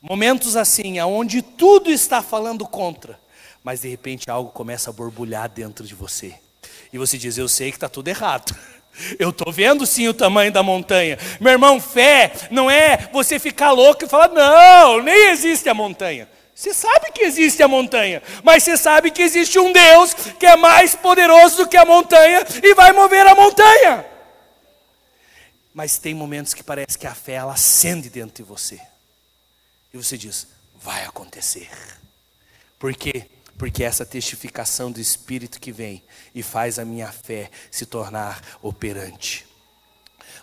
Momentos 0.00 0.56
assim, 0.56 0.98
aonde 0.98 1.40
tudo 1.40 1.90
está 1.90 2.22
falando 2.22 2.66
contra, 2.66 3.18
mas 3.62 3.80
de 3.80 3.88
repente 3.88 4.30
algo 4.30 4.50
começa 4.50 4.90
a 4.90 4.92
borbulhar 4.92 5.48
dentro 5.48 5.86
de 5.86 5.94
você. 5.94 6.34
E 6.94 6.98
você 6.98 7.18
diz: 7.18 7.36
Eu 7.36 7.48
sei 7.48 7.72
que 7.72 7.76
está 7.76 7.88
tudo 7.88 8.06
errado. 8.06 8.56
Eu 9.18 9.30
estou 9.30 9.52
vendo 9.52 9.84
sim 9.84 10.06
o 10.06 10.14
tamanho 10.14 10.52
da 10.52 10.62
montanha. 10.62 11.18
Meu 11.40 11.50
irmão, 11.50 11.80
fé 11.80 12.32
não 12.52 12.70
é 12.70 13.08
você 13.12 13.40
ficar 13.40 13.72
louco 13.72 14.04
e 14.04 14.08
falar: 14.08 14.28
Não, 14.28 15.02
nem 15.02 15.30
existe 15.30 15.68
a 15.68 15.74
montanha. 15.74 16.28
Você 16.54 16.72
sabe 16.72 17.10
que 17.10 17.22
existe 17.22 17.60
a 17.64 17.66
montanha, 17.66 18.22
mas 18.44 18.62
você 18.62 18.76
sabe 18.76 19.10
que 19.10 19.22
existe 19.22 19.58
um 19.58 19.72
Deus 19.72 20.14
que 20.14 20.46
é 20.46 20.54
mais 20.54 20.94
poderoso 20.94 21.56
do 21.56 21.68
que 21.68 21.76
a 21.76 21.84
montanha 21.84 22.46
e 22.62 22.74
vai 22.76 22.92
mover 22.92 23.26
a 23.26 23.34
montanha. 23.34 24.06
Mas 25.74 25.98
tem 25.98 26.14
momentos 26.14 26.54
que 26.54 26.62
parece 26.62 26.96
que 26.96 27.08
a 27.08 27.14
fé 27.14 27.32
ela 27.32 27.54
acende 27.54 28.08
dentro 28.08 28.36
de 28.36 28.48
você. 28.48 28.80
E 29.92 29.96
você 29.96 30.16
diz: 30.16 30.46
vai 30.76 31.04
acontecer. 31.04 31.68
Por 32.78 32.94
quê? 32.94 33.33
Porque 33.56 33.84
essa 33.84 34.04
testificação 34.04 34.90
do 34.90 35.00
Espírito 35.00 35.60
que 35.60 35.72
vem 35.72 36.02
e 36.34 36.42
faz 36.42 36.78
a 36.78 36.84
minha 36.84 37.10
fé 37.10 37.50
se 37.70 37.86
tornar 37.86 38.42
operante. 38.62 39.46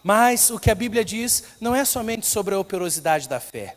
Mas 0.04 0.50
o 0.50 0.60
que 0.60 0.72
a 0.72 0.76
Bíblia 0.76 1.06
diz 1.06 1.44
não 1.60 1.76
é 1.76 1.86
somente 1.86 2.26
sobre 2.26 2.56
a 2.56 2.60
operosidade 2.60 3.28
da 3.28 3.40
fé 3.40 3.76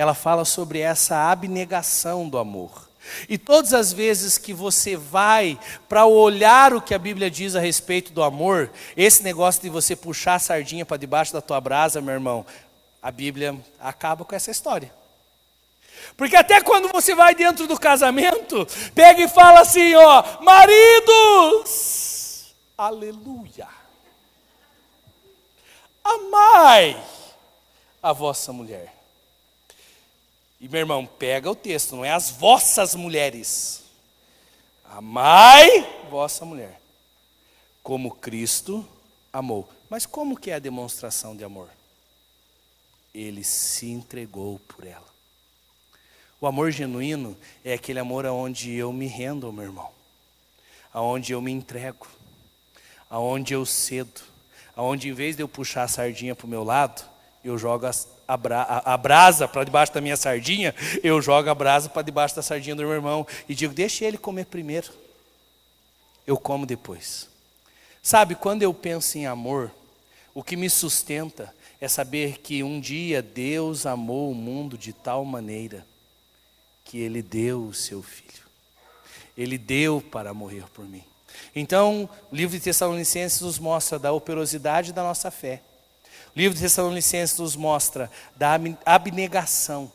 ela 0.00 0.14
fala 0.14 0.46
sobre 0.46 0.80
essa 0.80 1.30
abnegação 1.30 2.26
do 2.26 2.38
amor. 2.38 2.88
E 3.28 3.36
todas 3.36 3.74
as 3.74 3.92
vezes 3.92 4.38
que 4.38 4.52
você 4.52 4.96
vai 4.96 5.58
para 5.90 6.06
olhar 6.06 6.72
o 6.72 6.80
que 6.80 6.94
a 6.94 6.98
Bíblia 6.98 7.30
diz 7.30 7.54
a 7.54 7.60
respeito 7.60 8.10
do 8.10 8.22
amor, 8.22 8.70
esse 8.96 9.22
negócio 9.22 9.60
de 9.60 9.68
você 9.68 9.94
puxar 9.94 10.36
a 10.36 10.38
sardinha 10.38 10.86
para 10.86 10.96
debaixo 10.96 11.34
da 11.34 11.42
tua 11.42 11.60
brasa, 11.60 12.00
meu 12.00 12.14
irmão, 12.14 12.46
a 13.02 13.10
Bíblia 13.10 13.54
acaba 13.78 14.24
com 14.24 14.34
essa 14.34 14.50
história. 14.50 14.90
Porque 16.16 16.36
até 16.36 16.60
quando 16.60 16.88
você 16.92 17.14
vai 17.14 17.34
dentro 17.34 17.66
do 17.66 17.78
casamento, 17.78 18.66
pega 18.94 19.22
e 19.22 19.28
fala 19.28 19.60
assim, 19.60 19.94
ó, 19.94 20.42
maridos, 20.42 21.74
aleluia, 22.76 23.68
amai 26.04 26.96
a 28.02 28.12
vossa 28.12 28.52
mulher 28.52 29.00
e 30.60 30.68
meu 30.68 30.80
irmão, 30.80 31.06
pega 31.06 31.50
o 31.50 31.54
texto, 31.54 31.96
não 31.96 32.04
é 32.04 32.10
as 32.10 32.28
vossas 32.28 32.94
mulheres. 32.94 33.82
Amai 34.84 35.88
vossa 36.10 36.44
mulher, 36.44 36.78
como 37.82 38.14
Cristo 38.16 38.86
amou. 39.32 39.66
Mas 39.88 40.04
como 40.04 40.38
que 40.38 40.50
é 40.50 40.54
a 40.54 40.58
demonstração 40.58 41.34
de 41.34 41.42
amor? 41.42 41.70
Ele 43.14 43.42
se 43.42 43.86
entregou 43.86 44.58
por 44.68 44.86
ela. 44.86 45.09
O 46.40 46.46
amor 46.46 46.70
genuíno 46.70 47.36
é 47.62 47.74
aquele 47.74 47.98
amor 47.98 48.24
aonde 48.24 48.72
eu 48.74 48.90
me 48.94 49.06
rendo 49.06 49.52
meu 49.52 49.64
irmão, 49.64 49.90
aonde 50.90 51.32
eu 51.32 51.42
me 51.42 51.52
entrego, 51.52 52.06
aonde 53.10 53.52
eu 53.52 53.66
cedo, 53.66 54.22
aonde 54.74 55.10
em 55.10 55.12
vez 55.12 55.36
de 55.36 55.42
eu 55.42 55.48
puxar 55.48 55.82
a 55.82 55.88
sardinha 55.88 56.34
para 56.34 56.46
o 56.46 56.48
meu 56.48 56.64
lado, 56.64 57.04
eu 57.44 57.58
jogo 57.58 57.84
a, 57.84 57.90
a, 58.26 58.94
a 58.94 58.96
brasa 58.96 59.46
para 59.46 59.64
debaixo 59.64 59.92
da 59.92 60.00
minha 60.00 60.16
sardinha, 60.16 60.74
eu 61.02 61.20
jogo 61.20 61.50
a 61.50 61.54
brasa 61.54 61.90
para 61.90 62.00
debaixo 62.00 62.34
da 62.36 62.42
sardinha 62.42 62.74
do 62.74 62.82
meu 62.82 62.92
irmão 62.92 63.26
e 63.46 63.54
digo: 63.54 63.74
deixa 63.74 64.06
ele 64.06 64.16
comer 64.16 64.46
primeiro, 64.46 64.90
eu 66.26 66.38
como 66.38 66.64
depois. 66.64 67.28
Sabe, 68.02 68.34
quando 68.34 68.62
eu 68.62 68.72
penso 68.72 69.18
em 69.18 69.26
amor, 69.26 69.70
o 70.32 70.42
que 70.42 70.56
me 70.56 70.70
sustenta 70.70 71.54
é 71.78 71.86
saber 71.86 72.38
que 72.38 72.62
um 72.62 72.80
dia 72.80 73.20
Deus 73.20 73.84
amou 73.84 74.30
o 74.30 74.34
mundo 74.34 74.78
de 74.78 74.94
tal 74.94 75.22
maneira 75.22 75.84
que 76.90 76.98
Ele 76.98 77.22
deu 77.22 77.64
o 77.64 77.74
seu 77.74 78.02
Filho. 78.02 78.28
Ele 79.36 79.56
deu 79.56 80.00
para 80.00 80.34
morrer 80.34 80.64
por 80.74 80.84
mim. 80.84 81.04
Então, 81.54 82.08
o 82.30 82.34
livro 82.34 82.56
de 82.56 82.62
Tessalonicenses 82.62 83.40
nos 83.40 83.58
mostra 83.58 83.98
da 83.98 84.12
operosidade 84.12 84.92
da 84.92 85.02
nossa 85.02 85.30
fé 85.30 85.62
o 86.34 86.38
livro 86.38 86.54
de 86.54 86.62
Tessalonicenses 86.62 87.38
nos 87.38 87.56
mostra 87.56 88.10
da 88.36 88.56
abnegação. 88.86 89.90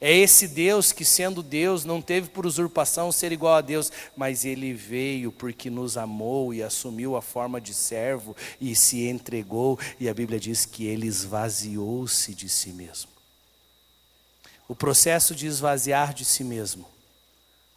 É 0.00 0.12
esse 0.12 0.46
Deus 0.46 0.92
que, 0.92 1.04
sendo 1.04 1.42
Deus, 1.42 1.84
não 1.84 2.00
teve 2.00 2.28
por 2.28 2.46
usurpação 2.46 3.10
ser 3.10 3.32
igual 3.32 3.54
a 3.54 3.60
Deus, 3.60 3.90
mas 4.16 4.44
ele 4.44 4.72
veio 4.72 5.32
porque 5.32 5.70
nos 5.70 5.96
amou 5.96 6.54
e 6.54 6.62
assumiu 6.62 7.16
a 7.16 7.22
forma 7.22 7.60
de 7.60 7.74
servo 7.74 8.36
e 8.60 8.76
se 8.76 9.08
entregou, 9.08 9.78
e 9.98 10.08
a 10.08 10.14
Bíblia 10.14 10.38
diz 10.38 10.64
que 10.64 10.86
ele 10.86 11.06
esvaziou-se 11.06 12.32
de 12.32 12.48
si 12.48 12.70
mesmo. 12.70 13.17
O 14.68 14.76
processo 14.76 15.34
de 15.34 15.46
esvaziar 15.46 16.12
de 16.12 16.26
si 16.26 16.44
mesmo, 16.44 16.86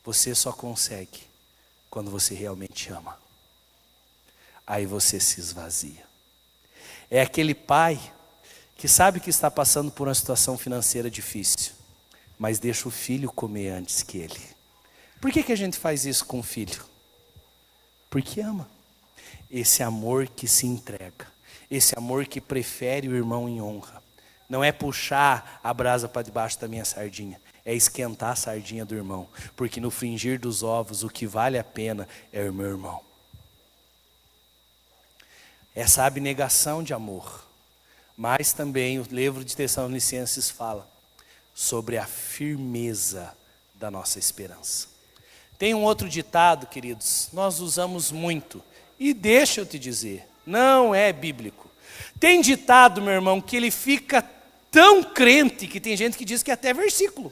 você 0.04 0.36
só 0.36 0.51
consegue 0.51 1.21
quando 1.89 2.12
você 2.12 2.36
realmente 2.36 2.91
ama. 2.91 3.17
Aí 4.67 4.86
você 4.86 5.17
se 5.17 5.39
esvazia. 5.39 6.06
É 7.10 7.21
aquele 7.21 7.56
pai 7.56 7.99
que 8.75 8.89
sabe 8.89 9.21
que 9.21 9.30
está 9.30 9.49
passando 9.49 9.89
por 9.89 10.10
uma 10.10 10.13
situação 10.13 10.58
financeira 10.58 11.10
difícil, 11.10 11.71
mas 12.38 12.60
deixa 12.60 12.88
o 12.89 12.91
filho 12.91 13.32
comer 13.32 13.69
antes 13.69 14.04
que 14.04 14.17
ele. 14.17 14.41
Por 15.21 15.32
que, 15.32 15.43
que 15.43 15.51
a 15.54 15.58
gente 15.58 15.77
faz 15.77 16.06
isso 16.06 16.25
com 16.25 16.39
o 16.39 16.43
filho? 16.43 16.84
Porque 18.10 18.41
ama. 18.41 18.69
Esse 19.49 19.82
amor 19.82 20.27
que 20.27 20.47
se 20.47 20.65
entrega, 20.65 21.27
esse 21.69 21.97
amor 21.97 22.25
que 22.25 22.41
prefere 22.41 23.08
o 23.08 23.15
irmão 23.15 23.47
em 23.47 23.62
honra. 23.62 24.01
Não 24.52 24.64
é 24.64 24.72
puxar 24.72 25.60
a 25.64 25.74
brasa 25.74 26.08
para 26.08 26.22
debaixo 26.22 26.60
da 26.60 26.68
minha 26.68 26.86
sardinha, 26.86 27.42
é 27.66 27.74
esquentar 27.74 28.34
a 28.34 28.36
sardinha 28.36 28.86
do 28.86 28.94
irmão, 28.94 29.28
porque 29.56 29.80
no 29.80 29.90
fringir 29.90 30.40
dos 30.40 30.62
ovos 30.62 31.04
o 31.04 31.10
que 31.10 31.26
vale 31.26 31.58
a 31.58 31.64
pena 31.64 32.08
é 32.32 32.48
o 32.48 32.54
meu 32.54 32.68
irmão 32.68 33.12
essa 35.76 36.06
abnegação 36.06 36.84
de 36.84 36.94
amor. 36.94 37.48
Mas 38.18 38.54
também 38.54 39.00
o 39.00 39.08
livro 39.10 39.44
de 39.44 39.56
Tessalonicenses 39.56 40.50
fala 40.50 40.88
sobre 41.54 41.98
a 41.98 42.06
firmeza 42.06 43.36
da 43.76 43.90
nossa 43.90 44.20
esperança. 44.20 44.88
Tem 45.58 45.74
um 45.74 45.84
outro 45.84 46.10
ditado, 46.10 46.68
queridos, 46.68 47.30
nós 47.32 47.60
usamos 47.60 48.12
muito, 48.12 48.64
e 49.00 49.14
deixa 49.14 49.62
eu 49.62 49.66
te 49.66 49.78
dizer, 49.78 50.28
não 50.46 50.94
é 50.94 51.12
bíblico. 51.14 51.70
Tem 52.20 52.42
ditado, 52.42 53.02
meu 53.02 53.14
irmão, 53.14 53.42
que 53.42 53.56
ele 53.56 53.72
fica 53.72 54.22
tão 54.72 55.04
crente 55.04 55.68
que 55.68 55.82
tem 55.82 55.98
gente 55.98 56.18
que 56.18 56.24
diz 56.24 56.42
que 56.42 56.50
é 56.50 56.54
até 56.54 56.74
versículo. 56.74 57.32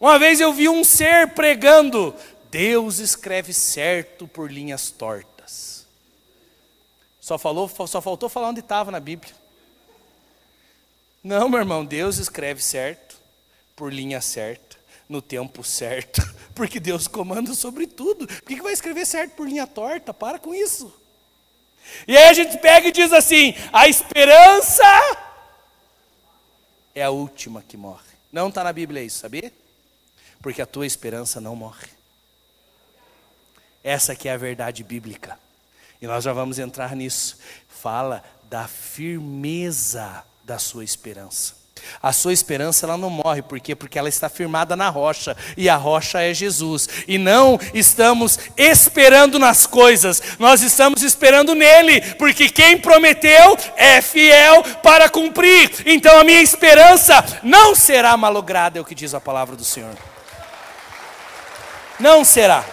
Uma 0.00 0.16
vez 0.18 0.38
eu 0.38 0.52
vi 0.52 0.68
um 0.68 0.84
ser 0.84 1.34
pregando: 1.34 2.14
Deus 2.50 3.00
escreve 3.00 3.52
certo 3.52 4.28
por 4.28 4.50
linhas 4.50 4.90
tortas. 4.92 5.86
Só, 7.20 7.36
falou, 7.36 7.68
só 7.86 8.00
faltou 8.00 8.28
falar 8.28 8.48
onde 8.48 8.60
estava 8.60 8.90
na 8.90 9.00
Bíblia. 9.00 9.34
Não, 11.22 11.48
meu 11.48 11.58
irmão, 11.58 11.84
Deus 11.84 12.16
escreve 12.16 12.62
certo, 12.62 13.16
por 13.74 13.92
linha 13.92 14.20
certa, 14.20 14.78
no 15.08 15.20
tempo 15.20 15.64
certo, 15.64 16.22
porque 16.54 16.78
Deus 16.78 17.08
comanda 17.08 17.52
sobre 17.54 17.86
tudo. 17.86 18.26
Por 18.26 18.42
que, 18.42 18.56
que 18.56 18.62
vai 18.62 18.72
escrever 18.72 19.04
certo 19.04 19.32
por 19.32 19.48
linha 19.48 19.66
torta? 19.66 20.14
Para 20.14 20.38
com 20.38 20.54
isso. 20.54 20.94
E 22.06 22.16
aí 22.16 22.28
a 22.28 22.32
gente 22.32 22.56
pega 22.58 22.88
e 22.88 22.92
diz 22.92 23.12
assim: 23.12 23.54
a 23.72 23.88
esperança 23.88 24.84
é 26.98 27.04
a 27.04 27.10
última 27.10 27.62
que 27.62 27.76
morre. 27.76 28.16
Não 28.32 28.48
está 28.48 28.62
na 28.64 28.72
Bíblia 28.72 29.02
isso, 29.02 29.18
sabia? 29.18 29.52
Porque 30.40 30.62
a 30.62 30.66
tua 30.66 30.86
esperança 30.86 31.40
não 31.40 31.56
morre. 31.56 31.88
Essa 33.82 34.14
que 34.14 34.28
é 34.28 34.32
a 34.32 34.36
verdade 34.36 34.84
bíblica. 34.84 35.38
E 36.00 36.06
nós 36.06 36.24
já 36.24 36.32
vamos 36.32 36.58
entrar 36.58 36.94
nisso. 36.94 37.38
Fala 37.68 38.22
da 38.44 38.68
firmeza 38.68 40.24
da 40.44 40.58
sua 40.58 40.84
esperança. 40.84 41.57
A 42.02 42.12
sua 42.12 42.32
esperança 42.32 42.86
ela 42.86 42.96
não 42.96 43.10
morre, 43.10 43.42
por 43.42 43.58
quê? 43.60 43.74
Porque 43.74 43.98
ela 43.98 44.08
está 44.08 44.28
firmada 44.28 44.76
na 44.76 44.88
rocha, 44.88 45.36
e 45.56 45.68
a 45.68 45.76
rocha 45.76 46.20
é 46.20 46.32
Jesus. 46.32 46.88
E 47.06 47.18
não 47.18 47.58
estamos 47.74 48.38
esperando 48.56 49.38
nas 49.38 49.66
coisas, 49.66 50.22
nós 50.38 50.62
estamos 50.62 51.02
esperando 51.02 51.54
nele, 51.54 52.00
porque 52.14 52.48
quem 52.48 52.78
prometeu 52.78 53.56
é 53.76 54.00
fiel 54.00 54.62
para 54.82 55.08
cumprir. 55.08 55.70
Então 55.86 56.20
a 56.20 56.24
minha 56.24 56.42
esperança 56.42 57.24
não 57.42 57.74
será 57.74 58.16
malograda, 58.16 58.78
é 58.78 58.80
o 58.80 58.84
que 58.84 58.94
diz 58.94 59.14
a 59.14 59.20
palavra 59.20 59.56
do 59.56 59.64
Senhor. 59.64 59.94
Não 61.98 62.24
será. 62.24 62.64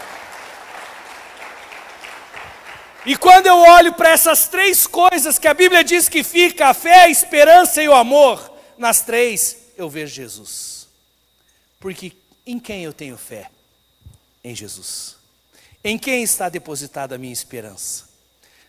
E 3.05 3.15
quando 3.15 3.45
eu 3.45 3.57
olho 3.57 3.93
para 3.93 4.09
essas 4.09 4.47
três 4.47 4.87
coisas 4.87 5.37
que 5.37 5.47
a 5.47 5.53
Bíblia 5.53 5.83
diz 5.83 6.09
que 6.09 6.23
fica, 6.23 6.69
a 6.69 6.73
fé, 6.73 7.03
a 7.03 7.09
esperança 7.09 7.81
e 7.81 7.87
o 7.87 7.93
amor, 7.93 8.54
nas 8.77 9.01
três 9.01 9.57
eu 9.77 9.89
vejo 9.89 10.13
Jesus. 10.13 10.87
Porque 11.79 12.13
em 12.45 12.59
quem 12.59 12.83
eu 12.83 12.93
tenho 12.93 13.17
fé? 13.17 13.49
Em 14.43 14.55
Jesus. 14.55 15.17
Em 15.83 15.97
quem 15.97 16.23
está 16.23 16.49
depositada 16.49 17.15
a 17.15 17.17
minha 17.17 17.33
esperança? 17.33 18.09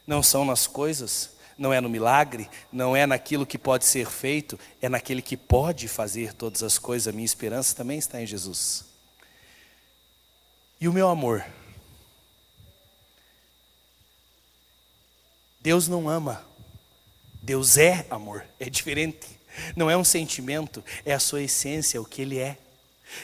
Não 0.07 0.23
são 0.23 0.45
nas 0.45 0.66
coisas, 0.66 1.31
não 1.57 1.73
é 1.73 1.81
no 1.81 1.88
milagre, 1.88 2.49
não 2.71 2.95
é 2.95 3.07
naquilo 3.07 3.47
que 3.47 3.59
pode 3.59 3.85
ser 3.85 4.09
feito, 4.09 4.59
é 4.81 4.88
naquele 4.88 5.23
que 5.23 5.37
pode 5.37 5.88
fazer 5.88 6.33
todas 6.33 6.62
as 6.62 6.79
coisas. 6.79 7.09
A 7.09 7.12
minha 7.12 7.25
esperança 7.25 7.75
também 7.75 7.99
está 7.99 8.21
em 8.21 8.27
Jesus. 8.27 8.85
E 10.81 10.87
o 10.87 10.92
meu 10.92 11.09
amor? 11.09 11.45
Deus 15.61 15.88
não 15.88 16.09
ama, 16.09 16.47
Deus 17.42 17.77
é 17.77 18.07
amor, 18.11 18.47
é 18.61 18.71
diferente. 18.71 19.36
Não 19.75 19.90
é 19.90 19.97
um 19.97 20.05
sentimento, 20.05 20.85
é 21.05 21.12
a 21.12 21.19
sua 21.19 21.42
essência, 21.42 22.01
o 22.01 22.05
que 22.05 22.23
Ele 22.23 22.38
é. 22.38 22.59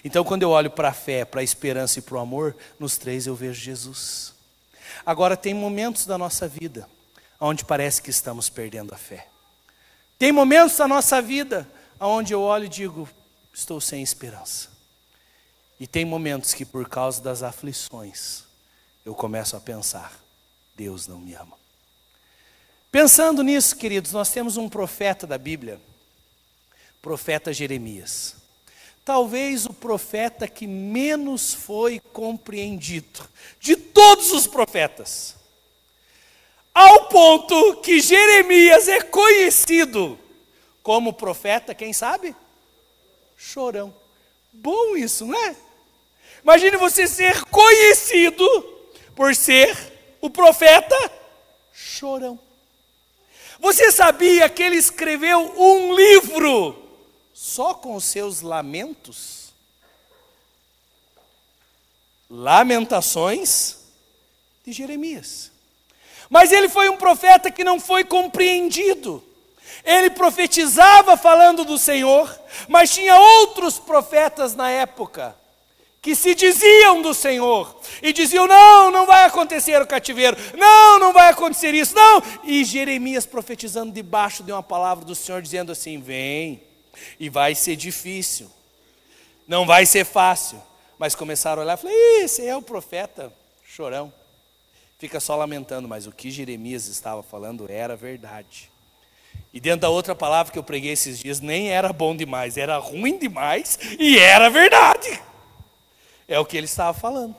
Então, 0.05 0.25
quando 0.25 0.43
eu 0.43 0.51
olho 0.51 0.71
para 0.71 0.89
a 0.89 0.93
fé, 0.93 1.25
para 1.25 1.41
a 1.41 1.45
esperança 1.45 1.99
e 1.99 2.03
para 2.03 2.17
o 2.17 2.21
amor, 2.21 2.57
nos 2.79 2.97
três 2.97 3.27
eu 3.27 3.35
vejo 3.35 3.61
Jesus. 3.61 4.35
Agora, 5.05 5.37
tem 5.37 5.55
momentos 5.55 6.07
da 6.07 6.17
nossa 6.17 6.47
vida 6.47 6.89
onde 7.41 7.65
parece 7.65 8.01
que 8.01 8.11
estamos 8.11 8.49
perdendo 8.49 8.95
a 8.95 8.97
fé. 8.97 9.27
Tem 10.19 10.31
momentos 10.31 10.77
da 10.77 10.87
nossa 10.87 11.21
vida 11.21 11.69
onde 11.99 12.33
eu 12.33 12.41
olho 12.41 12.67
e 12.67 12.69
digo, 12.69 13.09
estou 13.53 13.81
sem 13.81 14.03
esperança. 14.03 14.71
E 15.81 15.87
tem 15.87 16.05
momentos 16.05 16.55
que, 16.55 16.65
por 16.65 16.89
causa 16.89 17.21
das 17.21 17.43
aflições, 17.43 18.45
eu 19.05 19.15
começo 19.15 19.57
a 19.57 19.61
pensar: 19.61 20.13
Deus 20.77 21.09
não 21.09 21.19
me 21.19 21.35
ama. 21.35 21.57
Pensando 22.93 23.43
nisso, 23.43 23.75
queridos, 23.77 24.13
nós 24.13 24.31
temos 24.31 24.57
um 24.57 24.69
profeta 24.69 25.27
da 25.27 25.37
Bíblia, 25.37 25.81
profeta 27.03 27.53
Jeremias. 27.53 28.37
Talvez 29.05 29.67
o 29.67 29.73
profeta 29.73 30.47
que 30.47 30.65
menos 30.65 31.53
foi 31.53 31.99
compreendido 32.13 33.29
de 33.59 33.75
todos 33.75 34.31
os 34.31 34.47
profetas. 34.47 35.35
Ao 36.73 37.09
ponto 37.09 37.77
que 37.83 38.01
Jeremias 38.01 38.87
é 38.87 39.03
conhecido 39.03 40.17
como 40.83 41.13
profeta, 41.13 41.75
quem 41.75 41.93
sabe? 41.93 42.35
Chorão. 43.37 43.93
Bom 44.53 44.97
isso, 44.97 45.27
não 45.27 45.37
é? 45.47 45.57
Imagine 46.45 46.77
você 46.77 47.09
ser 47.09 47.45
conhecido 47.47 48.47
por 49.17 49.35
ser 49.35 49.77
o 50.21 50.31
profeta 50.31 50.97
chorão. 51.73 52.39
Você 53.59 53.91
sabia 53.91 54.49
que 54.49 54.63
ele 54.63 54.77
escreveu 54.77 55.41
um 55.59 55.95
livro 55.95 56.82
só 57.43 57.75
com 57.75 57.97
os 57.97 58.05
seus 58.05 58.41
lamentos? 58.41 59.53
Lamentações 62.31 63.79
de 64.65 64.71
Jeremias. 64.71 65.51
Mas 66.31 66.53
ele 66.53 66.69
foi 66.69 66.89
um 66.89 66.97
profeta 66.97 67.51
que 67.51 67.65
não 67.65 67.81
foi 67.81 68.05
compreendido. 68.05 69.25
Ele 69.85 70.09
profetizava 70.11 71.17
falando 71.17 71.65
do 71.65 71.77
Senhor, 71.79 72.33
mas 72.69 72.95
tinha 72.95 73.19
outros 73.19 73.77
profetas 73.77 74.55
na 74.55 74.71
época 74.71 75.37
que 76.01 76.15
se 76.15 76.37
diziam 76.37 77.03
do 77.03 77.13
Senhor 77.13 77.77
e 78.01 78.13
diziam: 78.13 78.47
não, 78.47 78.93
não 78.93 79.05
vai 79.05 79.25
acontecer 79.25 79.83
o 79.83 79.87
cativeiro, 79.87 80.37
não, 80.57 81.01
não 81.01 81.13
vai 81.13 81.29
acontecer 81.31 81.75
isso, 81.75 81.93
não. 81.97 82.23
E 82.45 82.65
Jeremias 82.65 83.27
profetizando 83.27 83.91
debaixo 83.91 84.45
de 84.45 84.53
uma 84.53 84.63
palavra 84.63 85.05
do 85.05 85.15
Senhor, 85.17 85.43
dizendo 85.43 85.73
assim: 85.73 86.01
vem, 86.01 86.63
e 87.19 87.29
vai 87.29 87.55
ser 87.55 87.77
difícil, 87.77 88.51
não 89.47 89.67
vai 89.67 89.87
ser 89.87 90.05
fácil. 90.05 90.63
Mas 90.99 91.15
começaram 91.15 91.63
a 91.63 91.65
olhar 91.65 91.79
e 91.79 91.81
falaram: 91.81 92.01
esse 92.23 92.47
é 92.47 92.57
o 92.57 92.63
profeta 92.63 93.33
chorão 93.65 94.13
fica 95.03 95.19
só 95.19 95.35
lamentando, 95.35 95.89
mas 95.89 96.07
o 96.07 96.13
que 96.13 96.31
Jeremias 96.31 96.87
estava 96.87 97.25
falando 97.25 97.67
era 97.69 97.97
verdade. 97.97 98.71
E 99.53 99.59
dentro 99.59 99.81
da 99.81 99.89
outra 99.89 100.15
palavra 100.15 100.53
que 100.53 100.59
eu 100.61 100.63
preguei 100.63 100.93
esses 100.93 101.19
dias, 101.19 101.41
nem 101.41 101.71
era 101.71 101.93
bom 101.93 102.15
demais, 102.15 102.57
era 102.57 102.79
ruim 102.79 103.19
demais 103.19 103.81
e 103.99 104.17
era 104.17 104.49
verdade. 104.49 105.21
É 106.29 106.39
o 106.39 106.45
que 106.45 106.57
ele 106.57 106.67
estava 106.67 106.97
falando. 106.97 107.35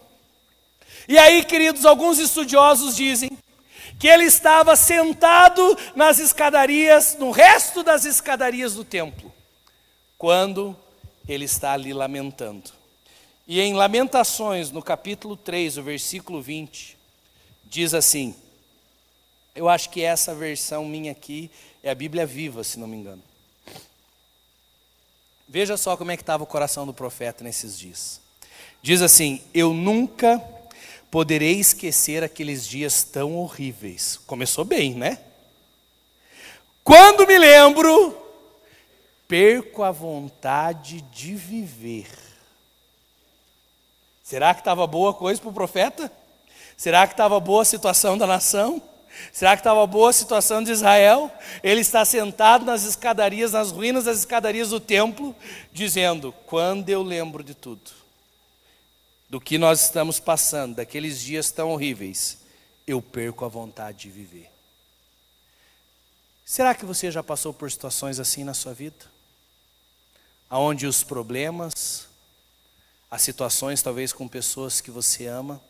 E 1.07 1.17
aí, 1.17 1.41
queridos, 1.45 1.85
alguns 1.85 2.19
estudiosos 2.19 2.97
dizem 2.97 3.31
que 3.97 4.09
ele 4.09 4.25
estava 4.25 4.75
sentado 4.75 5.77
nas 5.95 6.19
escadarias, 6.19 7.15
no 7.17 7.31
resto 7.31 7.81
das 7.81 8.03
escadarias 8.03 8.73
do 8.73 8.83
templo, 8.83 9.32
quando 10.23 10.73
ele 11.27 11.43
está 11.43 11.73
ali 11.73 11.91
lamentando. 11.91 12.71
E 13.45 13.59
em 13.59 13.73
Lamentações, 13.73 14.71
no 14.71 14.81
capítulo 14.81 15.35
3, 15.35 15.77
o 15.77 15.83
versículo 15.83 16.41
20, 16.41 16.97
diz 17.65 17.93
assim, 17.93 18.33
eu 19.53 19.67
acho 19.67 19.89
que 19.89 20.01
essa 20.01 20.33
versão 20.33 20.85
minha 20.85 21.11
aqui 21.11 21.51
é 21.83 21.91
a 21.91 21.93
Bíblia 21.95 22.25
viva, 22.25 22.63
se 22.63 22.79
não 22.79 22.87
me 22.87 22.95
engano. 22.95 23.21
Veja 25.45 25.75
só 25.75 25.97
como 25.97 26.11
é 26.11 26.15
que 26.15 26.23
estava 26.23 26.41
o 26.41 26.47
coração 26.47 26.85
do 26.85 26.93
profeta 26.93 27.43
nesses 27.43 27.77
dias. 27.77 28.21
Diz 28.81 29.01
assim: 29.01 29.43
Eu 29.53 29.73
nunca 29.73 30.41
poderei 31.11 31.59
esquecer 31.59 32.23
aqueles 32.23 32.65
dias 32.65 33.03
tão 33.03 33.35
horríveis. 33.35 34.21
Começou 34.25 34.63
bem, 34.63 34.93
né? 34.93 35.19
Quando 36.81 37.27
me 37.27 37.37
lembro, 37.37 38.22
perco 39.27 39.83
a 39.83 39.91
vontade 39.91 41.01
de 41.01 41.35
viver. 41.35 42.07
Será 44.23 44.53
que 44.53 44.61
estava 44.61 44.87
boa 44.87 45.13
coisa 45.13 45.39
para 45.41 45.49
o 45.49 45.53
profeta? 45.53 46.11
Será 46.77 47.05
que 47.05 47.13
estava 47.13 47.39
boa 47.39 47.61
a 47.61 47.65
situação 47.65 48.17
da 48.17 48.25
nação? 48.25 48.81
Será 49.31 49.55
que 49.55 49.59
estava 49.59 49.85
boa 49.85 50.09
a 50.09 50.13
situação 50.13 50.63
de 50.63 50.71
Israel? 50.71 51.31
Ele 51.61 51.81
está 51.81 52.03
sentado 52.03 52.65
nas 52.65 52.83
escadarias, 52.83 53.51
nas 53.51 53.71
ruínas 53.71 54.05
das 54.05 54.19
escadarias 54.19 54.69
do 54.69 54.79
templo, 54.79 55.35
dizendo: 55.71 56.33
Quando 56.45 56.89
eu 56.89 57.03
lembro 57.03 57.43
de 57.43 57.53
tudo, 57.53 57.91
do 59.29 59.39
que 59.39 59.57
nós 59.57 59.83
estamos 59.83 60.19
passando, 60.19 60.75
daqueles 60.75 61.19
dias 61.21 61.51
tão 61.51 61.71
horríveis, 61.71 62.39
eu 62.87 63.01
perco 63.01 63.45
a 63.45 63.47
vontade 63.47 63.99
de 63.99 64.09
viver. 64.09 64.52
Será 66.45 66.75
que 66.75 66.85
você 66.85 67.09
já 67.09 67.23
passou 67.23 67.53
por 67.53 67.71
situações 67.71 68.19
assim 68.19 68.43
na 68.43 68.53
sua 68.53 68.73
vida? 68.73 69.05
Onde 70.49 70.85
os 70.85 71.03
problemas, 71.03 72.07
as 73.09 73.21
situações 73.21 73.81
talvez 73.81 74.11
com 74.11 74.27
pessoas 74.27 74.81
que 74.81 74.91
você 74.91 75.25
ama, 75.25 75.61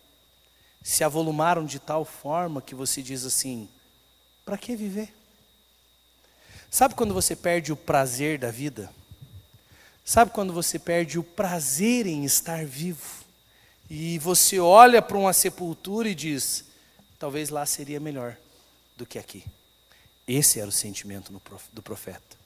se 0.84 1.04
avolumaram 1.04 1.66
de 1.66 1.80
tal 1.80 2.04
forma 2.04 2.62
que 2.62 2.76
você 2.76 3.02
diz 3.02 3.24
assim: 3.24 3.70
para 4.44 4.58
que 4.58 4.76
viver? 4.76 5.14
Sabe 6.70 6.96
quando 6.96 7.14
você 7.14 7.36
perde 7.36 7.72
o 7.72 7.78
prazer 7.78 8.40
da 8.40 8.50
vida? 8.50 8.92
Sabe 10.04 10.32
quando 10.32 10.52
você 10.52 10.78
perde 10.78 11.18
o 11.18 11.24
prazer 11.24 12.08
em 12.08 12.26
estar 12.26 12.66
vivo? 12.66 13.24
E 13.90 14.18
você 14.20 14.60
olha 14.60 15.02
para 15.02 15.18
uma 15.18 15.34
sepultura 15.34 16.10
e 16.10 16.16
diz: 16.16 16.66
talvez 17.18 17.50
lá 17.50 17.66
seria 17.66 18.00
melhor 18.00 18.36
do 18.98 19.06
que 19.06 19.20
aqui. 19.20 19.46
Esse 20.28 20.60
era 20.60 20.70
o 20.70 20.72
sentimento 20.72 21.32
do 21.72 21.82
profeta. 21.82 22.38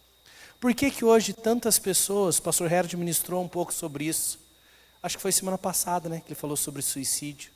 Por 0.60 0.74
que, 0.74 0.90
que 0.90 1.06
hoje 1.06 1.34
tantas 1.34 1.78
pessoas, 1.78 2.40
o 2.40 2.42
pastor 2.42 2.72
Herod 2.72 2.96
ministrou 2.98 3.44
um 3.44 3.48
pouco 3.48 3.72
sobre 3.72 4.06
isso, 4.06 4.40
acho 5.02 5.16
que 5.16 5.22
foi 5.22 5.32
semana 5.32 5.58
passada, 5.58 6.10
né, 6.10 6.20
que 6.20 6.30
ele 6.30 6.40
falou 6.40 6.58
sobre 6.58 6.82
suicídio. 6.82 7.52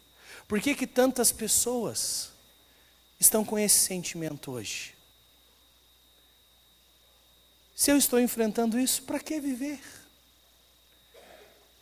Por 0.47 0.61
que, 0.61 0.75
que 0.75 0.85
tantas 0.85 1.31
pessoas 1.31 2.31
estão 3.19 3.43
com 3.43 3.57
esse 3.57 3.79
sentimento 3.79 4.51
hoje? 4.51 4.93
Se 7.75 7.91
eu 7.91 7.97
estou 7.97 8.19
enfrentando 8.19 8.77
isso, 8.77 9.01
para 9.03 9.19
que 9.19 9.39
viver? 9.39 9.79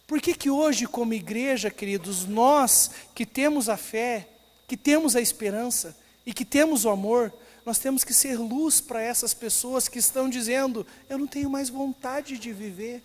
Por 0.08 0.22
que, 0.22 0.34
que 0.34 0.50
hoje, 0.50 0.88
como 0.88 1.14
igreja, 1.14 1.70
queridos, 1.70 2.26
nós 2.26 2.92
que 3.14 3.26
temos 3.26 3.68
a 3.68 3.76
fé, 3.76 4.30
que 4.68 4.78
temos 4.78 5.16
a 5.16 5.22
esperança 5.22 5.96
e 6.26 6.34
que 6.34 6.46
temos 6.46 6.86
o 6.86 6.90
amor, 6.90 7.34
nós 7.70 7.78
temos 7.78 8.04
que 8.04 8.16
ser 8.16 8.36
luz 8.36 8.82
para 8.82 9.00
essas 9.00 9.32
pessoas 9.32 9.88
que 9.88 10.00
estão 10.00 10.28
dizendo: 10.28 10.88
eu 11.08 11.20
não 11.20 11.28
tenho 11.28 11.48
mais 11.52 11.70
vontade 11.70 12.40
de 12.40 12.52
viver. 12.52 13.04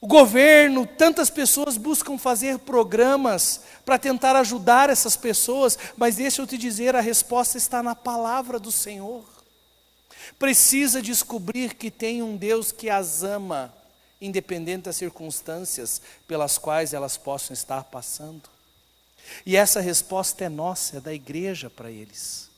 O 0.00 0.06
governo, 0.06 0.86
tantas 0.86 1.28
pessoas 1.28 1.76
buscam 1.76 2.16
fazer 2.16 2.60
programas 2.60 3.62
para 3.84 3.98
tentar 3.98 4.36
ajudar 4.36 4.88
essas 4.88 5.16
pessoas, 5.16 5.76
mas 5.96 6.14
deixa 6.14 6.40
eu 6.40 6.46
te 6.46 6.56
dizer, 6.56 6.94
a 6.94 7.00
resposta 7.00 7.58
está 7.58 7.82
na 7.82 7.96
palavra 7.96 8.60
do 8.60 8.70
Senhor. 8.70 9.24
Precisa 10.38 11.02
descobrir 11.02 11.74
que 11.74 11.90
tem 11.90 12.22
um 12.22 12.36
Deus 12.36 12.70
que 12.70 12.88
as 12.88 13.24
ama, 13.24 13.74
independente 14.20 14.84
das 14.84 14.94
circunstâncias 14.94 16.00
pelas 16.28 16.56
quais 16.56 16.94
elas 16.94 17.16
possam 17.16 17.52
estar 17.52 17.82
passando. 17.82 18.57
E 19.44 19.56
essa 19.56 19.80
resposta 19.80 20.44
é 20.44 20.48
nossa, 20.48 20.98
é 20.98 21.00
da 21.00 21.12
igreja 21.12 21.68
para 21.70 21.90
eles. 21.90 22.48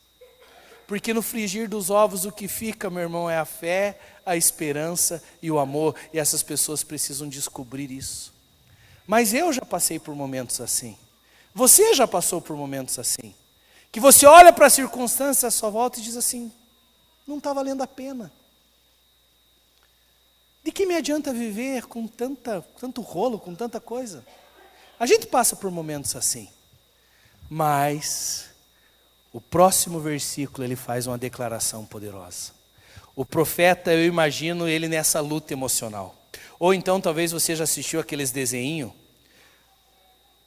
Porque 0.86 1.14
no 1.14 1.22
frigir 1.22 1.68
dos 1.68 1.88
ovos 1.88 2.24
o 2.24 2.32
que 2.32 2.48
fica, 2.48 2.90
meu 2.90 3.02
irmão, 3.02 3.30
é 3.30 3.38
a 3.38 3.44
fé, 3.44 3.98
a 4.26 4.36
esperança 4.36 5.22
e 5.40 5.50
o 5.50 5.58
amor, 5.58 5.94
e 6.12 6.18
essas 6.18 6.42
pessoas 6.42 6.82
precisam 6.82 7.28
descobrir 7.28 7.90
isso. 7.90 8.32
Mas 9.06 9.32
eu 9.32 9.52
já 9.52 9.64
passei 9.64 9.98
por 9.98 10.14
momentos 10.14 10.60
assim. 10.60 10.96
Você 11.54 11.94
já 11.94 12.06
passou 12.06 12.40
por 12.40 12.56
momentos 12.56 12.98
assim. 12.98 13.34
Que 13.92 14.00
você 14.00 14.26
olha 14.26 14.52
para 14.52 14.66
a 14.66 14.70
circunstância 14.70 15.48
à 15.48 15.50
sua 15.50 15.70
volta 15.70 15.98
e 15.98 16.02
diz 16.02 16.16
assim: 16.16 16.52
não 17.26 17.38
está 17.38 17.52
valendo 17.52 17.82
a 17.82 17.86
pena. 17.86 18.32
De 20.62 20.70
que 20.70 20.84
me 20.84 20.94
adianta 20.94 21.32
viver 21.32 21.86
com 21.86 22.06
tanta, 22.06 22.60
tanto 22.78 23.00
rolo, 23.00 23.38
com 23.38 23.54
tanta 23.54 23.80
coisa? 23.80 24.24
A 24.98 25.06
gente 25.06 25.26
passa 25.26 25.56
por 25.56 25.70
momentos 25.70 26.14
assim. 26.14 26.48
Mas 27.50 28.48
o 29.32 29.40
próximo 29.40 29.98
versículo 29.98 30.64
ele 30.64 30.76
faz 30.76 31.08
uma 31.08 31.18
declaração 31.18 31.84
poderosa. 31.84 32.52
O 33.16 33.24
profeta, 33.24 33.92
eu 33.92 34.06
imagino 34.06 34.68
ele 34.68 34.86
nessa 34.86 35.20
luta 35.20 35.52
emocional. 35.52 36.16
Ou 36.60 36.72
então 36.72 37.00
talvez 37.00 37.32
você 37.32 37.56
já 37.56 37.64
assistiu 37.64 37.98
aqueles 37.98 38.30
desenhos 38.30 38.92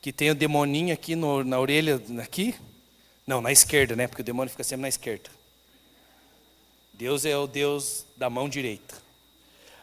que 0.02 0.13
tem 0.13 0.32
o 0.32 0.36
demoninho 0.36 0.94
aqui 0.94 1.16
no, 1.16 1.44
na 1.44 1.60
orelha, 1.60 2.02
aqui? 2.22 2.56
Não, 3.28 3.42
na 3.42 3.52
esquerda, 3.52 3.96
né? 3.96 4.08
Porque 4.08 4.22
o 4.22 4.26
demônio 4.26 4.52
fica 4.52 4.63
sempre 4.63 4.84
na 4.84 4.89
esquerda. 4.89 5.30
Deus 6.94 7.26
é 7.26 7.38
o 7.38 7.48
Deus 7.48 8.06
da 8.16 8.30
mão 8.30 8.48
direita. 8.48 8.96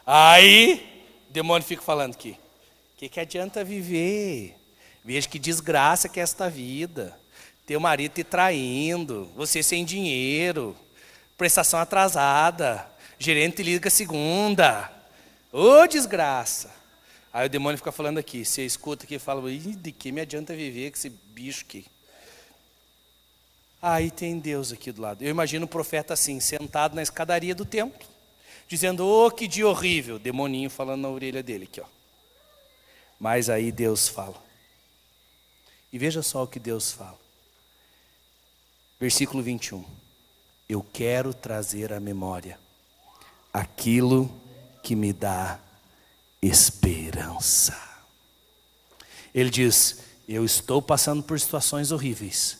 Aí, 0.05 1.05
o 1.29 1.33
demônio 1.33 1.67
fica 1.67 1.81
falando 1.81 2.13
aqui. 2.13 2.31
O 2.31 2.97
que, 2.97 3.09
que 3.09 3.19
adianta 3.19 3.63
viver? 3.63 4.55
Veja 5.03 5.27
que 5.27 5.39
desgraça 5.39 6.07
que 6.07 6.19
é 6.19 6.23
esta 6.23 6.49
vida. 6.49 7.17
Teu 7.65 7.79
marido 7.79 8.13
te 8.13 8.23
traindo, 8.23 9.29
você 9.35 9.63
sem 9.63 9.83
dinheiro, 9.85 10.75
prestação 11.37 11.79
atrasada, 11.79 12.87
gerente 13.17 13.63
liga 13.63 13.89
segunda. 13.89 14.91
Ô 15.51 15.81
oh, 15.81 15.87
desgraça! 15.87 16.71
Aí 17.33 17.45
o 17.45 17.49
demônio 17.49 17.77
fica 17.77 17.91
falando 17.91 18.17
aqui, 18.17 18.43
você 18.43 18.65
escuta 18.65 19.05
aqui 19.05 19.15
e 19.15 19.19
fala, 19.19 19.41
de 19.49 19.91
que 19.91 20.11
me 20.11 20.21
adianta 20.21 20.53
viver 20.53 20.91
com 20.91 20.97
esse 20.97 21.09
bicho 21.09 21.63
aqui? 21.65 21.85
Aí 23.81 24.11
tem 24.11 24.37
Deus 24.37 24.71
aqui 24.71 24.91
do 24.91 25.01
lado. 25.01 25.23
Eu 25.23 25.29
imagino 25.29 25.65
o 25.65 25.69
profeta 25.69 26.13
assim, 26.13 26.39
sentado 26.39 26.93
na 26.93 27.01
escadaria 27.01 27.55
do 27.55 27.65
templo, 27.65 28.07
dizendo: 28.67 29.07
"Oh, 29.07 29.31
que 29.31 29.47
dia 29.47 29.67
horrível", 29.67 30.19
demoninho 30.19 30.69
falando 30.69 31.01
na 31.01 31.09
orelha 31.09 31.41
dele 31.41 31.63
aqui, 31.63 31.81
ó. 31.81 31.85
Mas 33.19 33.49
aí 33.49 33.71
Deus 33.71 34.07
fala. 34.07 34.50
E 35.91 35.97
veja 35.97 36.21
só 36.21 36.43
o 36.43 36.47
que 36.47 36.59
Deus 36.59 36.91
fala. 36.91 37.19
Versículo 38.99 39.43
21. 39.43 39.83
Eu 40.69 40.81
quero 40.81 41.33
trazer 41.33 41.91
à 41.91 41.99
memória 41.99 42.57
aquilo 43.51 44.31
que 44.81 44.95
me 44.95 45.11
dá 45.11 45.59
esperança. 46.41 47.77
Ele 49.33 49.49
diz: 49.49 49.99
Eu 50.27 50.45
estou 50.45 50.81
passando 50.81 51.23
por 51.23 51.39
situações 51.39 51.91
horríveis 51.91 52.59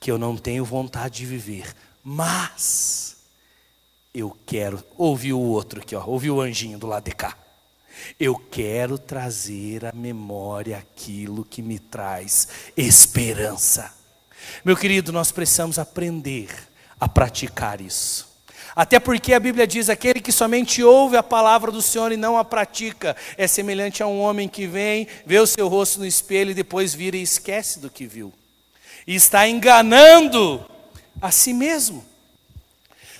que 0.00 0.10
eu 0.10 0.18
não 0.18 0.36
tenho 0.36 0.64
vontade 0.64 1.18
de 1.18 1.26
viver, 1.26 1.76
mas 2.02 3.18
eu 4.12 4.36
quero. 4.44 4.82
Ouvi 4.98 5.32
o 5.32 5.38
outro 5.38 5.80
aqui, 5.80 5.94
ó, 5.94 6.04
ouvi 6.04 6.30
o 6.30 6.40
anjinho 6.40 6.78
do 6.78 6.86
lado 6.86 7.04
de 7.04 7.12
cá. 7.12 7.36
Eu 8.18 8.36
quero 8.36 8.98
trazer 8.98 9.84
à 9.86 9.92
memória 9.92 10.78
aquilo 10.78 11.44
que 11.44 11.62
me 11.62 11.78
traz 11.78 12.48
esperança. 12.76 13.92
Meu 14.64 14.76
querido, 14.76 15.12
nós 15.12 15.30
precisamos 15.30 15.78
aprender 15.78 16.48
a 16.98 17.08
praticar 17.08 17.80
isso. 17.80 18.30
Até 18.74 18.98
porque 18.98 19.34
a 19.34 19.40
Bíblia 19.40 19.66
diz: 19.66 19.88
aquele 19.88 20.20
que 20.20 20.32
somente 20.32 20.82
ouve 20.82 21.16
a 21.16 21.22
palavra 21.22 21.70
do 21.70 21.82
Senhor 21.82 22.12
e 22.12 22.16
não 22.16 22.38
a 22.38 22.44
pratica, 22.44 23.16
é 23.36 23.46
semelhante 23.46 24.02
a 24.02 24.06
um 24.06 24.20
homem 24.20 24.48
que 24.48 24.66
vem, 24.66 25.06
vê 25.26 25.38
o 25.38 25.46
seu 25.46 25.68
rosto 25.68 26.00
no 26.00 26.06
espelho 26.06 26.50
e 26.52 26.54
depois 26.54 26.94
vira 26.94 27.16
e 27.16 27.22
esquece 27.22 27.78
do 27.78 27.90
que 27.90 28.06
viu 28.06 28.32
e 29.06 29.14
está 29.14 29.48
enganando 29.48 30.64
a 31.20 31.30
si 31.30 31.52
mesmo. 31.52 32.04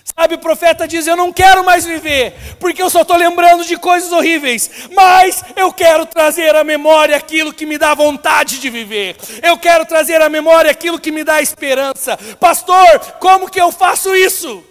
Sabe, 0.05 0.35
o 0.35 0.39
profeta 0.39 0.87
diz: 0.87 1.07
Eu 1.07 1.17
não 1.17 1.33
quero 1.33 1.65
mais 1.65 1.85
viver, 1.85 2.57
porque 2.59 2.83
eu 2.83 2.91
só 2.91 3.03
estou 3.03 3.17
lembrando 3.17 3.65
de 3.65 3.77
coisas 3.77 4.11
horríveis, 4.11 4.89
mas 4.91 5.45
eu 5.55 5.73
quero 5.73 6.05
trazer 6.05 6.55
à 6.57 6.65
memória 6.65 7.17
aquilo 7.17 7.53
que 7.53 7.65
me 7.65 7.79
dá 7.79 7.95
vontade 7.95 8.59
de 8.59 8.69
viver, 8.69 9.17
eu 9.43 9.57
quero 9.59 9.87
trazer 9.87 10.21
à 10.21 10.29
memória 10.29 10.71
aquilo 10.71 10.99
que 10.99 11.13
me 11.13 11.23
dá 11.23 11.41
esperança. 11.41 12.17
Pastor, 12.39 13.01
como 13.21 13.49
que 13.49 13.61
eu 13.61 13.71
faço 13.71 14.15
isso? 14.15 14.65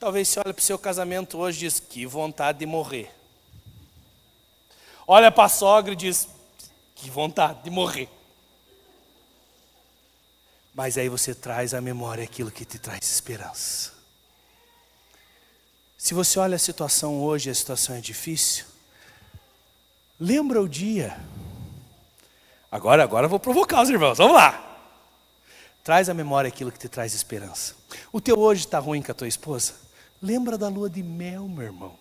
Talvez 0.00 0.28
você 0.28 0.40
olhe 0.40 0.52
para 0.52 0.60
o 0.60 0.64
seu 0.64 0.78
casamento 0.78 1.38
hoje 1.38 1.58
e 1.58 1.68
diz: 1.68 1.80
Que 1.80 2.06
vontade 2.06 2.58
de 2.58 2.66
morrer. 2.66 3.10
Olha 5.06 5.30
para 5.30 5.44
a 5.44 5.48
sogra 5.48 5.92
e 5.92 5.96
diz: 5.96 6.28
Que 6.94 7.10
vontade 7.10 7.62
de 7.62 7.70
morrer. 7.70 8.08
Mas 10.74 10.98
aí 10.98 11.08
você 11.08 11.34
traz 11.34 11.72
à 11.72 11.80
memória 11.80 12.24
aquilo 12.24 12.50
que 12.50 12.64
te 12.64 12.78
traz 12.78 13.00
esperança. 13.02 13.93
Se 16.04 16.12
você 16.12 16.38
olha 16.38 16.56
a 16.56 16.58
situação 16.58 17.18
hoje, 17.22 17.48
a 17.48 17.54
situação 17.54 17.96
é 17.96 17.98
difícil. 17.98 18.66
Lembra 20.20 20.60
o 20.60 20.68
dia. 20.68 21.18
Agora, 22.70 23.02
agora 23.02 23.24
eu 23.24 23.30
vou 23.30 23.40
provocar 23.40 23.80
os 23.80 23.88
irmãos. 23.88 24.18
Vamos 24.18 24.34
lá. 24.34 24.82
Traz 25.82 26.10
à 26.10 26.12
memória 26.12 26.48
aquilo 26.48 26.70
que 26.70 26.78
te 26.78 26.90
traz 26.90 27.14
esperança. 27.14 27.74
O 28.12 28.20
teu 28.20 28.38
hoje 28.38 28.66
está 28.66 28.78
ruim 28.78 29.00
com 29.00 29.12
a 29.12 29.14
tua 29.14 29.26
esposa? 29.26 29.76
Lembra 30.20 30.58
da 30.58 30.68
lua 30.68 30.90
de 30.90 31.02
mel, 31.02 31.48
meu 31.48 31.64
irmão. 31.64 31.98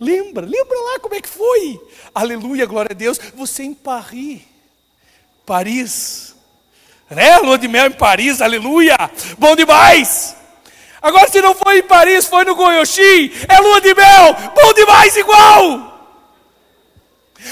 Lembra, 0.00 0.44
lembra 0.44 0.76
lá 0.76 0.98
como 0.98 1.14
é 1.14 1.20
que 1.20 1.28
foi. 1.28 1.80
Aleluia, 2.12 2.66
glória 2.66 2.90
a 2.90 2.96
Deus. 2.96 3.16
Você 3.36 3.62
em 3.62 3.74
Paris, 3.74 4.42
Paris, 5.46 6.34
né? 7.08 7.38
Lua 7.38 7.58
de 7.58 7.68
mel 7.68 7.86
em 7.86 7.92
Paris, 7.92 8.40
aleluia! 8.40 8.96
Bom 9.38 9.54
demais! 9.54 10.35
Agora, 11.06 11.30
se 11.30 11.40
não 11.40 11.54
foi 11.54 11.78
em 11.78 11.82
Paris, 11.84 12.26
foi 12.26 12.44
no 12.44 12.56
Goiôxi, 12.56 13.30
é 13.48 13.60
lua 13.60 13.80
de 13.80 13.94
mel, 13.94 14.34
bom 14.52 14.72
demais 14.72 15.14
igual! 15.14 16.18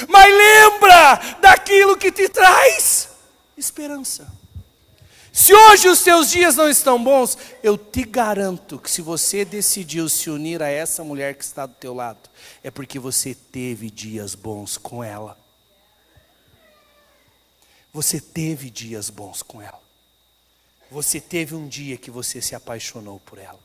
Mas 0.08 0.34
lembra 0.34 1.14
daquilo 1.40 1.96
que 1.96 2.10
te 2.10 2.28
traz 2.28 3.10
esperança. 3.56 4.26
Se 5.32 5.54
hoje 5.54 5.86
os 5.86 6.00
seus 6.00 6.32
dias 6.32 6.56
não 6.56 6.68
estão 6.68 7.00
bons, 7.00 7.38
eu 7.62 7.78
te 7.78 8.02
garanto 8.02 8.76
que 8.76 8.90
se 8.90 9.00
você 9.00 9.44
decidiu 9.44 10.08
se 10.08 10.28
unir 10.28 10.60
a 10.60 10.68
essa 10.68 11.04
mulher 11.04 11.36
que 11.36 11.44
está 11.44 11.64
do 11.64 11.74
teu 11.74 11.94
lado, 11.94 12.28
é 12.60 12.72
porque 12.72 12.98
você 12.98 13.36
teve 13.36 13.88
dias 13.88 14.34
bons 14.34 14.76
com 14.76 15.04
ela. 15.04 15.38
Você 17.92 18.20
teve 18.20 18.68
dias 18.68 19.10
bons 19.10 19.44
com 19.44 19.62
ela. 19.62 19.83
Você 20.94 21.20
teve 21.20 21.56
um 21.56 21.66
dia 21.66 21.96
que 21.96 22.08
você 22.08 22.40
se 22.40 22.54
apaixonou 22.54 23.18
por 23.18 23.36
ela. 23.36 23.58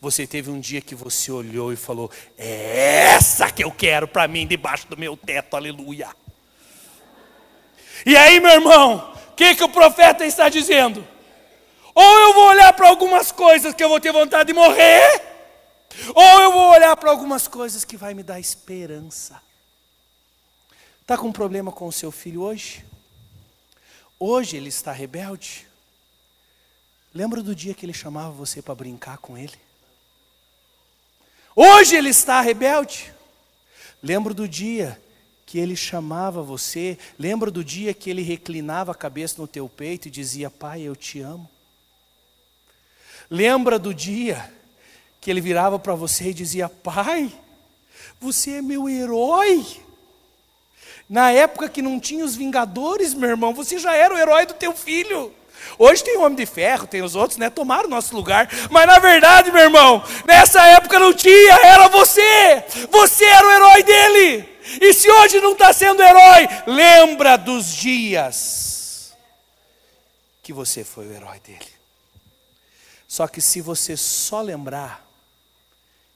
Você 0.00 0.26
teve 0.26 0.50
um 0.50 0.58
dia 0.58 0.80
que 0.80 0.92
você 0.92 1.30
olhou 1.30 1.72
e 1.72 1.76
falou: 1.76 2.10
É 2.36 3.12
essa 3.14 3.48
que 3.48 3.62
eu 3.62 3.70
quero 3.70 4.08
para 4.08 4.26
mim 4.26 4.44
debaixo 4.44 4.88
do 4.88 4.96
meu 4.96 5.16
teto, 5.16 5.54
aleluia. 5.54 6.08
E 8.04 8.16
aí, 8.16 8.40
meu 8.40 8.50
irmão, 8.50 9.14
o 9.30 9.34
que, 9.36 9.54
que 9.54 9.62
o 9.62 9.68
profeta 9.68 10.26
está 10.26 10.48
dizendo? 10.48 11.06
Ou 11.94 12.18
eu 12.22 12.34
vou 12.34 12.48
olhar 12.48 12.72
para 12.72 12.88
algumas 12.88 13.30
coisas 13.30 13.72
que 13.72 13.84
eu 13.84 13.88
vou 13.88 14.00
ter 14.00 14.10
vontade 14.10 14.48
de 14.48 14.52
morrer, 14.52 15.22
ou 16.12 16.40
eu 16.40 16.50
vou 16.50 16.70
olhar 16.70 16.96
para 16.96 17.08
algumas 17.08 17.46
coisas 17.46 17.84
que 17.84 17.96
vai 17.96 18.14
me 18.14 18.24
dar 18.24 18.40
esperança. 18.40 19.40
Está 21.02 21.16
com 21.16 21.28
um 21.28 21.32
problema 21.32 21.70
com 21.70 21.86
o 21.86 21.92
seu 21.92 22.10
filho 22.10 22.42
hoje? 22.42 22.84
Hoje 24.18 24.56
ele 24.56 24.70
está 24.70 24.90
rebelde. 24.90 25.72
Lembra 27.14 27.40
do 27.42 27.54
dia 27.54 27.74
que 27.74 27.86
ele 27.86 27.92
chamava 27.92 28.32
você 28.32 28.60
para 28.60 28.74
brincar 28.74 29.18
com 29.18 29.38
ele? 29.38 29.54
Hoje 31.54 31.94
ele 31.94 32.08
está 32.08 32.40
rebelde. 32.40 33.14
Lembra 34.02 34.34
do 34.34 34.48
dia 34.48 35.00
que 35.46 35.56
ele 35.56 35.76
chamava 35.76 36.42
você? 36.42 36.98
Lembra 37.16 37.52
do 37.52 37.62
dia 37.62 37.94
que 37.94 38.10
ele 38.10 38.22
reclinava 38.22 38.90
a 38.90 38.96
cabeça 38.96 39.36
no 39.38 39.46
teu 39.46 39.68
peito 39.68 40.08
e 40.08 40.10
dizia: 40.10 40.50
Pai, 40.50 40.82
eu 40.82 40.96
te 40.96 41.20
amo? 41.20 41.48
Lembra 43.30 43.78
do 43.78 43.94
dia 43.94 44.52
que 45.20 45.30
ele 45.30 45.40
virava 45.40 45.78
para 45.78 45.94
você 45.94 46.30
e 46.30 46.34
dizia: 46.34 46.68
Pai, 46.68 47.32
você 48.20 48.54
é 48.54 48.62
meu 48.62 48.88
herói? 48.88 49.64
Na 51.08 51.30
época 51.30 51.68
que 51.68 51.80
não 51.80 52.00
tinha 52.00 52.24
os 52.24 52.34
Vingadores, 52.34 53.14
meu 53.14 53.30
irmão, 53.30 53.54
você 53.54 53.78
já 53.78 53.94
era 53.94 54.12
o 54.12 54.18
herói 54.18 54.46
do 54.46 54.54
teu 54.54 54.74
filho. 54.74 55.32
Hoje 55.78 56.04
tem 56.04 56.16
o 56.16 56.22
Homem 56.22 56.36
de 56.36 56.46
Ferro, 56.46 56.86
tem 56.86 57.02
os 57.02 57.14
outros, 57.14 57.38
né? 57.38 57.50
Tomaram 57.50 57.88
nosso 57.88 58.14
lugar. 58.14 58.48
Mas 58.70 58.86
na 58.86 58.98
verdade, 58.98 59.50
meu 59.50 59.62
irmão, 59.62 60.02
nessa 60.26 60.64
época 60.68 60.98
não 60.98 61.12
tinha, 61.12 61.54
era 61.62 61.88
você. 61.88 62.64
Você 62.90 63.24
era 63.24 63.46
o 63.46 63.52
herói 63.52 63.82
dele. 63.82 64.48
E 64.80 64.92
se 64.94 65.10
hoje 65.10 65.40
não 65.40 65.52
está 65.52 65.72
sendo 65.72 66.02
herói, 66.02 66.48
lembra 66.66 67.36
dos 67.36 67.66
dias 67.66 69.14
que 70.42 70.52
você 70.52 70.84
foi 70.84 71.06
o 71.06 71.12
herói 71.12 71.40
dele. 71.40 71.66
Só 73.06 73.28
que 73.28 73.40
se 73.40 73.60
você 73.60 73.96
só 73.96 74.40
lembrar, 74.40 75.06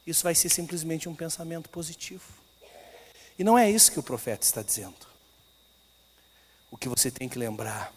isso 0.07 0.24
vai 0.24 0.34
ser 0.34 0.49
simplesmente 0.49 1.09
um 1.09 1.14
pensamento 1.14 1.68
positivo. 1.68 2.24
E 3.38 3.44
não 3.44 3.59
é 3.59 3.70
isso 3.70 3.92
que 3.92 4.01
o 4.01 4.03
profeta 4.03 4.44
está 4.44 4.62
dizendo. 4.62 5.07
O 6.70 6.76
que 6.76 6.88
você 6.88 7.11
tem 7.11 7.28
que 7.28 7.38
lembrar 7.38 7.92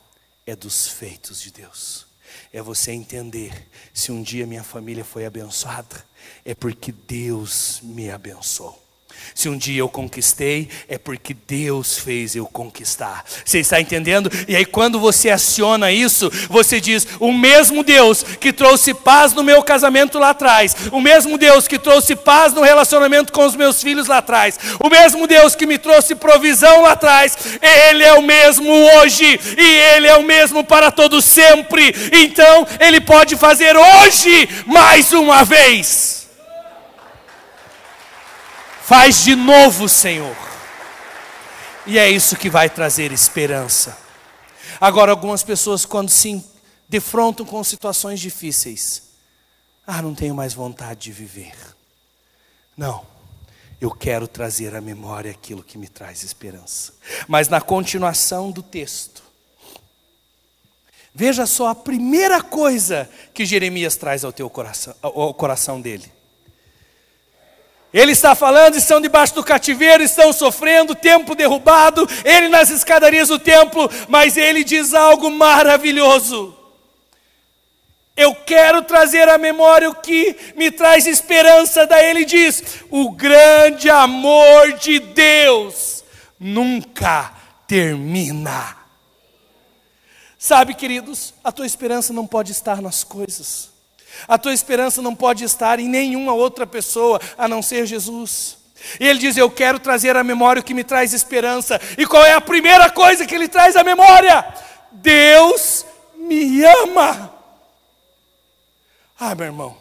é 0.52 0.56
dos 0.56 0.88
feitos 0.88 1.42
de 1.42 1.52
Deus. 1.52 2.06
é 2.54 2.62
você 2.62 2.92
entender 2.92 3.70
se 3.94 4.12
um 4.12 4.22
dia 4.22 4.48
minha 4.48 4.64
família 4.64 5.04
foi 5.04 5.26
abençoada, 5.26 6.06
é 6.46 6.54
porque 6.54 6.92
Deus 6.92 7.80
me 7.82 8.10
abençoou. 8.10 8.82
Se 9.34 9.50
um 9.50 9.58
dia 9.58 9.80
eu 9.80 9.90
conquistei, 9.90 10.70
é 10.88 10.98
porque 10.98 11.36
Deus 11.48 11.98
fez 11.98 12.36
eu 12.36 12.46
conquistar. 12.46 13.24
Você 13.44 13.60
está 13.60 13.80
entendendo? 13.80 14.32
E 14.48 14.56
aí, 14.56 14.66
quando 14.66 15.00
você 15.00 15.30
aciona 15.30 15.92
isso, 15.92 16.32
você 16.50 16.80
diz: 16.80 17.08
o 17.20 17.32
mesmo 17.32 17.84
Deus 17.84 18.24
que 18.24 18.52
trouxe 18.54 18.94
paz 18.94 19.34
no 19.34 19.44
meu 19.44 19.64
casamento 19.64 20.20
lá 20.20 20.32
atrás, 20.32 20.76
o 20.92 21.02
mesmo 21.02 21.38
Deus 21.38 21.68
que 21.68 21.80
trouxe 21.80 22.16
paz 22.16 22.54
no 22.54 22.62
relacionamento 22.62 23.32
com 23.32 23.46
os 23.46 23.56
meus 23.56 23.82
filhos 23.82 24.08
lá 24.08 24.18
atrás, 24.18 24.60
o 24.80 24.90
mesmo 24.90 25.28
Deus 25.28 25.56
que 25.56 25.66
me 25.66 25.78
trouxe 25.78 26.16
provisão 26.16 26.82
lá 26.82 26.92
atrás, 26.92 27.38
Ele 27.62 28.04
é 28.04 28.14
o 28.14 28.22
mesmo 28.22 28.70
hoje 28.70 29.40
e 29.58 29.96
Ele 29.96 30.08
é 30.08 30.16
o 30.16 30.24
mesmo 30.24 30.64
para 30.64 30.92
todo 30.92 31.22
sempre. 31.22 31.94
Então, 32.12 32.68
Ele 32.80 33.02
pode 33.02 33.36
fazer 33.36 33.76
hoje 33.76 34.50
mais 34.66 35.12
uma 35.14 35.44
vez. 35.44 36.21
Faz 38.92 39.24
de 39.24 39.38
novo, 39.38 39.88
Senhor. 39.88 40.36
E 41.88 41.98
é 41.98 42.10
isso 42.10 42.36
que 42.36 42.50
vai 42.50 42.70
trazer 42.70 43.14
esperança. 43.14 43.98
Agora, 44.82 45.12
algumas 45.12 45.44
pessoas, 45.44 45.86
quando 45.86 46.10
se 46.10 46.44
defrontam 46.90 47.46
com 47.46 47.64
situações 47.64 48.20
difíceis, 48.20 49.04
ah, 49.88 50.02
não 50.02 50.14
tenho 50.14 50.36
mais 50.36 50.54
vontade 50.54 51.04
de 51.04 51.14
viver. 51.14 51.56
Não, 52.76 53.08
eu 53.80 53.92
quero 53.92 54.28
trazer 54.28 54.76
à 54.76 54.82
memória 54.82 55.32
aquilo 55.32 55.64
que 55.64 55.78
me 55.78 55.88
traz 55.88 56.22
esperança. 56.22 56.92
Mas 57.30 57.48
na 57.48 57.62
continuação 57.62 58.52
do 58.52 58.62
texto, 58.62 59.24
veja 61.16 61.46
só 61.46 61.70
a 61.70 61.76
primeira 61.76 62.44
coisa 62.44 63.10
que 63.34 63.46
Jeremias 63.46 63.96
traz 63.96 64.26
ao 64.26 64.34
teu 64.34 64.50
coração, 64.50 64.94
ao 65.02 65.34
coração 65.34 65.80
dele. 65.80 66.12
Ele 67.94 68.14
está 68.14 68.34
falando, 68.34 68.76
estão 68.76 69.02
debaixo 69.02 69.36
do 69.36 69.44
cativeiro, 69.44 70.02
estão 70.02 70.32
sofrendo, 70.32 70.96
tempo 70.96 71.36
derrubado, 71.36 72.08
ele 72.24 72.48
nas 72.48 72.70
escadarias 72.70 73.28
do 73.28 73.38
templo, 73.38 73.90
mas 74.08 74.38
ele 74.38 74.64
diz 74.64 74.94
algo 74.94 75.30
maravilhoso. 75.30 76.58
Eu 78.16 78.36
quero 78.36 78.84
trazer 78.84 79.28
à 79.28 79.38
memória 79.38 79.90
o 79.90 79.96
que 79.96 80.36
me 80.56 80.70
traz 80.70 81.08
esperança. 81.08 81.88
Daí 81.88 82.10
ele 82.10 82.24
diz: 82.24 82.84
o 82.90 83.10
grande 83.12 83.90
amor 83.90 84.74
de 84.74 85.00
Deus 85.00 86.04
nunca 86.40 87.34
termina. 87.68 88.78
Sabe, 90.38 90.74
queridos, 90.76 91.34
a 91.44 91.52
tua 91.52 91.66
esperança 91.66 92.12
não 92.12 92.28
pode 92.28 92.52
estar 92.52 92.82
nas 92.82 93.04
coisas. 93.04 93.71
A 94.28 94.38
tua 94.38 94.54
esperança 94.54 95.02
não 95.02 95.16
pode 95.16 95.44
estar 95.44 95.80
em 95.80 95.88
nenhuma 95.88 96.34
outra 96.34 96.66
pessoa 96.68 97.20
a 97.38 97.48
não 97.48 97.62
ser 97.62 97.86
Jesus. 97.86 98.58
E 99.00 99.08
ele 99.08 99.20
diz: 99.20 99.38
Eu 99.38 99.50
quero 99.50 99.80
trazer 99.80 100.16
à 100.16 100.24
memória 100.24 100.62
o 100.62 100.66
que 100.66 100.74
me 100.74 100.84
traz 100.84 101.14
esperança. 101.14 101.80
E 101.98 102.06
qual 102.06 102.24
é 102.26 102.34
a 102.34 102.42
primeira 102.42 102.90
coisa 102.90 103.26
que 103.26 103.36
ele 103.36 103.48
traz 103.48 103.76
à 103.76 103.84
memória? 103.84 104.46
Deus 104.92 105.86
me 106.16 106.64
ama. 106.64 107.34
Ah, 109.20 109.36
meu 109.36 109.46
irmão, 109.46 109.78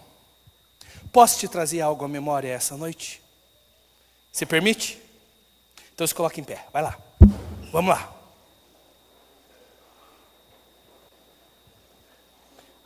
posso 1.10 1.38
te 1.38 1.48
trazer 1.48 1.80
algo 1.80 2.04
à 2.04 2.08
memória 2.08 2.48
essa 2.48 2.76
noite? 2.76 3.22
Você 4.30 4.44
permite? 4.44 5.00
Então 5.94 6.06
se 6.06 6.14
coloque 6.14 6.40
em 6.40 6.44
pé, 6.44 6.64
vai 6.72 6.82
lá. 6.82 6.96
Vamos 7.72 7.94
lá. 7.94 8.19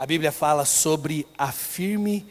A 0.04 0.06
Bíblia 0.06 0.30
fala 0.30 0.66
sobre 0.66 1.26
a 1.38 1.50
firme 1.50 2.30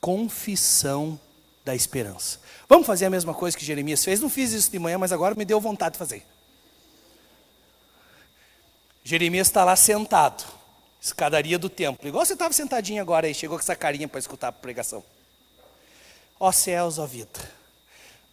confissão 0.00 1.20
da 1.64 1.72
esperança. 1.72 2.40
Vamos 2.68 2.84
fazer 2.84 3.04
a 3.04 3.10
mesma 3.10 3.32
coisa 3.32 3.56
que 3.56 3.64
Jeremias 3.64 4.02
fez? 4.02 4.18
Não 4.18 4.28
fiz 4.28 4.50
isso 4.50 4.68
de 4.72 4.78
manhã, 4.80 4.98
mas 4.98 5.12
agora 5.12 5.32
me 5.36 5.44
deu 5.44 5.60
vontade 5.60 5.92
de 5.92 6.00
fazer. 6.00 6.26
Jeremias 9.04 9.46
está 9.46 9.64
lá 9.64 9.76
sentado, 9.76 10.42
escadaria 11.00 11.60
do 11.60 11.68
templo, 11.68 12.08
igual 12.08 12.26
você 12.26 12.32
estava 12.32 12.52
sentadinho 12.52 13.00
agora 13.00 13.28
aí, 13.28 13.34
chegou 13.34 13.56
com 13.56 13.62
essa 13.62 13.76
carinha 13.76 14.08
para 14.08 14.18
escutar 14.18 14.48
a 14.48 14.52
pregação. 14.52 15.04
Ó 16.40 16.50
céus, 16.50 16.98
ó 16.98 17.06
vida. 17.06 17.38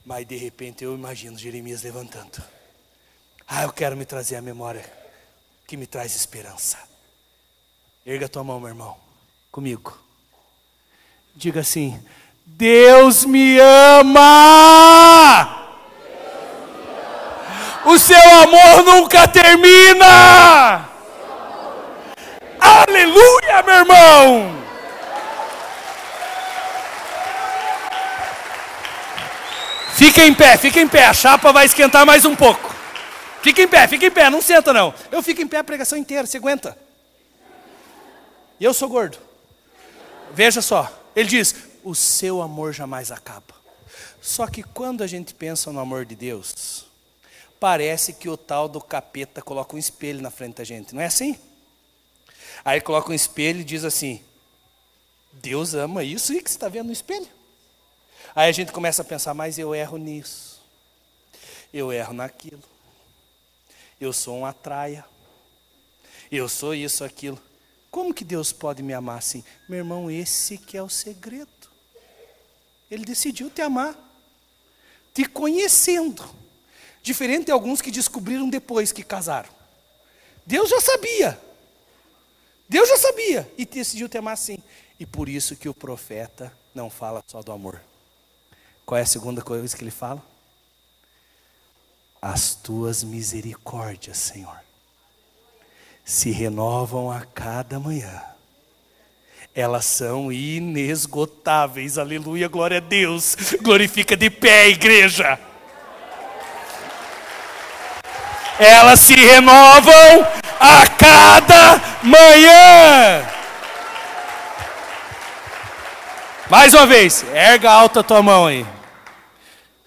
Mas 0.03 0.25
de 0.25 0.35
repente 0.35 0.83
eu 0.83 0.95
imagino 0.95 1.37
Jeremias 1.37 1.83
levantando. 1.83 2.43
Ah, 3.47 3.61
eu 3.65 3.71
quero 3.71 3.95
me 3.95 4.05
trazer 4.05 4.35
a 4.37 4.41
memória 4.41 4.83
que 5.67 5.77
me 5.77 5.85
traz 5.85 6.15
esperança. 6.15 6.88
Erga 8.05 8.29
tua 8.29 8.43
mão, 8.43 8.59
meu 8.59 8.69
irmão, 8.69 8.97
comigo. 9.51 9.97
Diga 11.35 11.59
assim: 11.61 12.01
Deus 12.45 13.25
me 13.25 13.59
ama! 13.59 15.55
O 17.85 17.97
seu 17.97 18.17
amor 18.17 18.83
nunca 18.83 19.27
termina! 19.27 20.89
Aleluia, 22.59 23.63
meu 23.65 23.75
irmão! 23.75 24.59
Fica 29.93 30.23
em 30.23 30.33
pé, 30.33 30.57
fica 30.57 30.79
em 30.79 30.87
pé, 30.87 31.05
a 31.05 31.13
chapa 31.13 31.51
vai 31.51 31.65
esquentar 31.65 32.05
mais 32.05 32.23
um 32.23 32.35
pouco. 32.35 32.73
Fica 33.41 33.61
em 33.61 33.67
pé, 33.67 33.87
fica 33.87 34.05
em 34.05 34.11
pé, 34.11 34.29
não 34.29 34.41
senta 34.41 34.71
não. 34.71 34.93
Eu 35.11 35.21
fico 35.21 35.41
em 35.41 35.47
pé 35.47 35.57
a 35.57 35.63
pregação 35.63 35.97
inteira, 35.97 36.25
você 36.25 36.37
aguenta? 36.37 36.88
E 38.59 38.63
eu 38.63 38.73
sou 38.73 38.89
gordo. 38.89 39.17
Veja 40.33 40.61
só, 40.61 40.91
ele 41.15 41.29
diz: 41.29 41.55
o 41.83 41.95
seu 41.95 42.41
amor 42.41 42.73
jamais 42.73 43.11
acaba. 43.11 43.55
Só 44.21 44.47
que 44.47 44.63
quando 44.63 45.03
a 45.03 45.07
gente 45.07 45.33
pensa 45.33 45.71
no 45.71 45.79
amor 45.79 46.05
de 46.05 46.15
Deus, 46.15 46.85
parece 47.59 48.13
que 48.13 48.27
o 48.27 48.37
tal 48.37 48.67
do 48.67 48.81
capeta 48.81 49.41
coloca 49.41 49.75
um 49.75 49.79
espelho 49.79 50.21
na 50.21 50.29
frente 50.29 50.57
da 50.57 50.63
gente, 50.63 50.93
não 50.93 51.01
é 51.01 51.05
assim? 51.05 51.39
Aí 52.63 52.81
coloca 52.81 53.11
um 53.11 53.15
espelho 53.15 53.61
e 53.61 53.63
diz 53.63 53.83
assim: 53.83 54.21
Deus 55.31 55.73
ama 55.73 56.03
isso 56.03 56.33
e 56.33 56.41
que 56.41 56.49
você 56.49 56.57
está 56.57 56.67
vendo 56.67 56.87
no 56.87 56.93
espelho. 56.93 57.27
Aí 58.35 58.49
a 58.49 58.51
gente 58.51 58.71
começa 58.71 59.01
a 59.01 59.05
pensar, 59.05 59.33
mas 59.33 59.57
eu 59.57 59.73
erro 59.73 59.97
nisso, 59.97 60.61
eu 61.73 61.91
erro 61.91 62.13
naquilo, 62.13 62.63
eu 63.99 64.13
sou 64.13 64.39
uma 64.39 64.53
traia, 64.53 65.05
eu 66.31 66.47
sou 66.47 66.75
isso, 66.75 67.03
aquilo. 67.03 67.41
Como 67.91 68.13
que 68.13 68.23
Deus 68.23 68.51
pode 68.51 68.83
me 68.83 68.93
amar 68.93 69.17
assim? 69.17 69.43
Meu 69.67 69.79
irmão, 69.79 70.11
esse 70.11 70.57
que 70.57 70.77
é 70.77 70.83
o 70.83 70.89
segredo. 70.89 71.49
Ele 72.89 73.03
decidiu 73.03 73.49
te 73.49 73.61
amar, 73.61 73.97
te 75.13 75.25
conhecendo. 75.25 76.23
Diferente 77.01 77.45
de 77.45 77.51
alguns 77.51 77.81
que 77.81 77.91
descobriram 77.91 78.49
depois 78.49 78.91
que 78.91 79.03
casaram. 79.03 79.49
Deus 80.45 80.69
já 80.69 80.81
sabia. 80.81 81.39
Deus 82.67 82.87
já 82.87 82.97
sabia 82.97 83.51
e 83.57 83.65
decidiu 83.65 84.07
te 84.07 84.17
amar 84.17 84.33
assim. 84.33 84.59
E 84.99 85.05
por 85.05 85.27
isso 85.27 85.55
que 85.55 85.69
o 85.69 85.73
profeta 85.73 86.55
não 86.73 86.89
fala 86.89 87.23
só 87.25 87.41
do 87.41 87.51
amor. 87.51 87.81
Qual 88.85 88.97
é 88.97 89.01
a 89.01 89.07
segunda 89.07 89.41
coisa 89.41 89.75
que 89.75 89.83
ele 89.83 89.91
fala? 89.91 90.23
As 92.21 92.53
tuas 92.53 93.03
misericórdias, 93.03 94.17
Senhor 94.17 94.68
se 96.09 96.31
renovam 96.31 97.11
a 97.11 97.21
cada 97.21 97.79
manhã. 97.79 98.23
Elas 99.53 99.85
são 99.85 100.31
inesgotáveis. 100.31 101.99
Aleluia, 101.99 102.47
glória 102.47 102.77
a 102.77 102.79
Deus. 102.79 103.35
Glorifica 103.61 104.17
de 104.17 104.27
pé, 104.27 104.69
igreja. 104.69 105.39
Elas 108.57 109.01
se 109.01 109.13
renovam 109.13 110.27
a 110.59 110.87
cada 110.87 111.79
manhã. 112.01 113.29
Mais 116.49 116.73
uma 116.73 116.87
vez, 116.87 117.23
erga 117.35 117.71
alta 117.71 117.99
a 117.99 118.03
tua 118.03 118.23
mão 118.23 118.47
aí. 118.47 118.65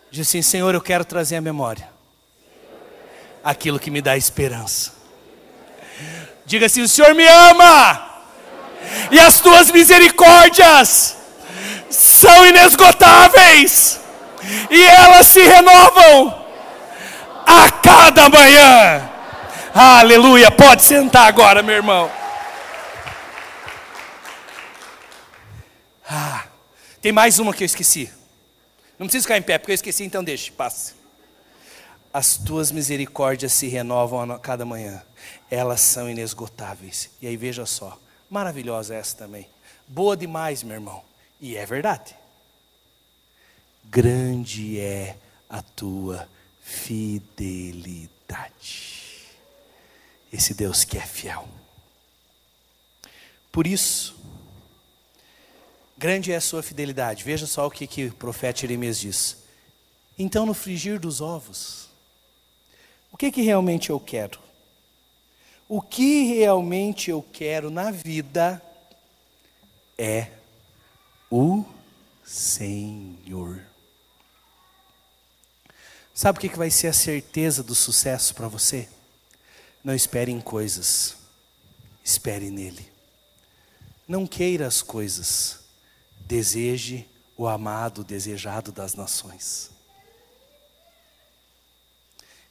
Diz 0.08 0.28
assim: 0.28 0.40
Senhor, 0.40 0.72
eu 0.72 0.80
quero 0.80 1.04
trazer 1.04 1.34
à 1.34 1.40
memória 1.40 1.88
aquilo 3.42 3.80
que 3.80 3.90
me 3.90 4.00
dá 4.00 4.16
esperança. 4.16 5.01
Diga 6.44 6.66
assim: 6.66 6.82
O 6.82 6.88
Senhor 6.88 7.14
me 7.14 7.26
ama, 7.26 8.10
e 9.10 9.18
as 9.18 9.40
tuas 9.40 9.70
misericórdias 9.70 11.16
são 11.88 12.46
inesgotáveis, 12.46 14.00
e 14.70 14.82
elas 14.82 15.26
se 15.28 15.40
renovam 15.40 16.44
a 17.46 17.70
cada 17.70 18.28
manhã. 18.28 19.10
Aleluia. 19.74 20.50
Pode 20.50 20.82
sentar 20.82 21.26
agora, 21.26 21.62
meu 21.62 21.74
irmão. 21.74 22.10
Ah, 26.08 26.44
tem 27.00 27.12
mais 27.12 27.38
uma 27.38 27.54
que 27.54 27.62
eu 27.62 27.66
esqueci. 27.66 28.12
Não 28.98 29.06
precisa 29.06 29.24
ficar 29.24 29.38
em 29.38 29.42
pé, 29.42 29.56
porque 29.56 29.72
eu 29.72 29.74
esqueci, 29.74 30.04
então 30.04 30.22
deixe, 30.22 30.50
passe. 30.50 30.94
As 32.12 32.36
tuas 32.36 32.70
misericórdias 32.70 33.54
se 33.54 33.68
renovam 33.68 34.30
a 34.30 34.38
cada 34.38 34.66
manhã 34.66 35.02
elas 35.54 35.80
são 35.82 36.08
inesgotáveis. 36.08 37.10
E 37.20 37.26
aí 37.26 37.36
veja 37.36 37.66
só, 37.66 37.98
Maravilhosa 38.32 38.94
essa 38.94 39.14
também. 39.14 39.46
Boa 39.86 40.16
demais, 40.16 40.62
meu 40.62 40.72
irmão. 40.72 41.04
E 41.38 41.54
é 41.54 41.66
verdade. 41.66 42.16
Grande 43.84 44.80
é 44.80 45.18
a 45.50 45.60
tua 45.60 46.26
fidelidade. 46.62 48.00
Esse 50.32 50.54
Deus 50.54 50.82
que 50.82 50.96
é 50.96 51.02
fiel. 51.02 51.46
Por 53.52 53.66
isso, 53.66 54.16
grande 55.98 56.32
é 56.32 56.36
a 56.36 56.40
sua 56.40 56.62
fidelidade. 56.62 57.22
Veja 57.24 57.46
só 57.46 57.66
o 57.66 57.70
que, 57.70 57.86
que 57.86 58.06
o 58.06 58.14
profeta 58.14 58.60
Jeremias 58.60 58.98
diz. 58.98 59.36
Então, 60.18 60.46
no 60.46 60.54
frigir 60.54 60.98
dos 60.98 61.20
ovos, 61.20 61.90
o 63.12 63.18
que, 63.18 63.30
que 63.30 63.42
realmente 63.42 63.90
eu 63.90 64.00
quero? 64.00 64.41
O 65.68 65.80
que 65.80 66.34
realmente 66.34 67.10
eu 67.10 67.22
quero 67.32 67.70
na 67.70 67.90
vida 67.90 68.62
é 69.96 70.28
o 71.30 71.64
Senhor. 72.24 73.64
Sabe 76.14 76.38
o 76.38 76.40
que 76.40 76.56
vai 76.56 76.70
ser 76.70 76.88
a 76.88 76.92
certeza 76.92 77.62
do 77.62 77.74
sucesso 77.74 78.34
para 78.34 78.48
você? 78.48 78.88
Não 79.82 79.94
espere 79.94 80.30
em 80.30 80.40
coisas, 80.40 81.16
espere 82.04 82.50
nele. 82.50 82.92
Não 84.06 84.26
queira 84.26 84.66
as 84.66 84.82
coisas, 84.82 85.60
deseje 86.20 87.08
o 87.36 87.48
amado, 87.48 88.04
desejado 88.04 88.70
das 88.70 88.94
nações. 88.94 89.70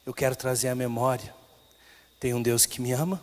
Eu 0.04 0.12
quero 0.12 0.34
trazer 0.34 0.68
à 0.68 0.74
memória: 0.74 1.34
tem 2.22 2.34
um 2.34 2.40
Deus 2.40 2.66
que 2.66 2.80
me 2.80 2.92
ama, 2.92 3.20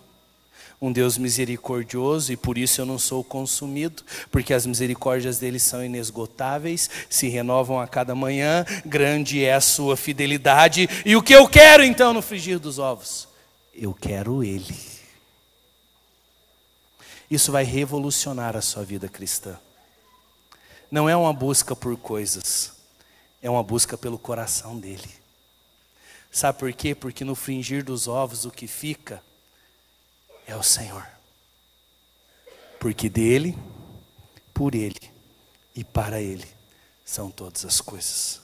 um 0.82 0.92
Deus 0.92 1.18
misericordioso 1.18 2.34
e 2.34 2.36
por 2.36 2.58
isso 2.58 2.82
eu 2.82 2.86
não 2.86 3.00
sou 3.00 3.24
consumido, 3.24 4.04
porque 4.30 4.54
as 4.54 4.66
misericórdias 4.66 5.40
dele 5.40 5.58
são 5.58 5.82
inesgotáveis, 5.82 6.90
se 7.10 7.30
renovam 7.30 7.80
a 7.80 7.88
cada 7.88 8.14
manhã, 8.14 8.66
grande 8.86 9.42
é 9.42 9.54
a 9.54 9.62
sua 9.62 9.96
fidelidade. 9.96 10.90
E 11.06 11.16
o 11.16 11.24
que 11.24 11.34
eu 11.34 11.48
quero 11.48 11.82
então 11.82 12.12
no 12.12 12.22
frigir 12.22 12.60
dos 12.60 12.78
ovos? 12.78 13.26
Eu 13.74 13.94
quero 13.94 14.44
ele. 14.44 14.76
Isso 17.32 17.54
vai 17.54 17.64
revolucionar 17.64 18.58
a 18.58 18.62
sua 18.62 18.84
vida 18.84 19.08
cristã. 19.08 19.58
Não 20.92 21.08
é 21.08 21.16
uma 21.16 21.32
busca 21.32 21.74
por 21.74 21.96
coisas, 21.96 22.74
é 23.42 23.50
uma 23.50 23.64
busca 23.64 23.98
pelo 23.98 24.20
coração 24.20 24.78
dele. 24.78 25.19
Sabe 26.32 26.60
por 26.60 26.72
quê? 26.74 26.94
Porque 26.94 27.26
no 27.26 27.36
fringir 27.36 27.84
dos 27.84 28.08
ovos 28.08 28.46
o 28.46 28.52
que 28.52 28.68
fica 28.68 29.22
é 30.46 30.56
o 30.56 30.64
Senhor. 30.64 31.06
Porque 32.80 33.10
dele, 33.10 33.58
por 34.54 34.76
ele 34.76 35.00
e 35.76 35.84
para 35.84 36.22
ele 36.22 36.48
são 37.04 37.32
todas 37.32 37.66
as 37.66 37.82
coisas. 37.82 38.42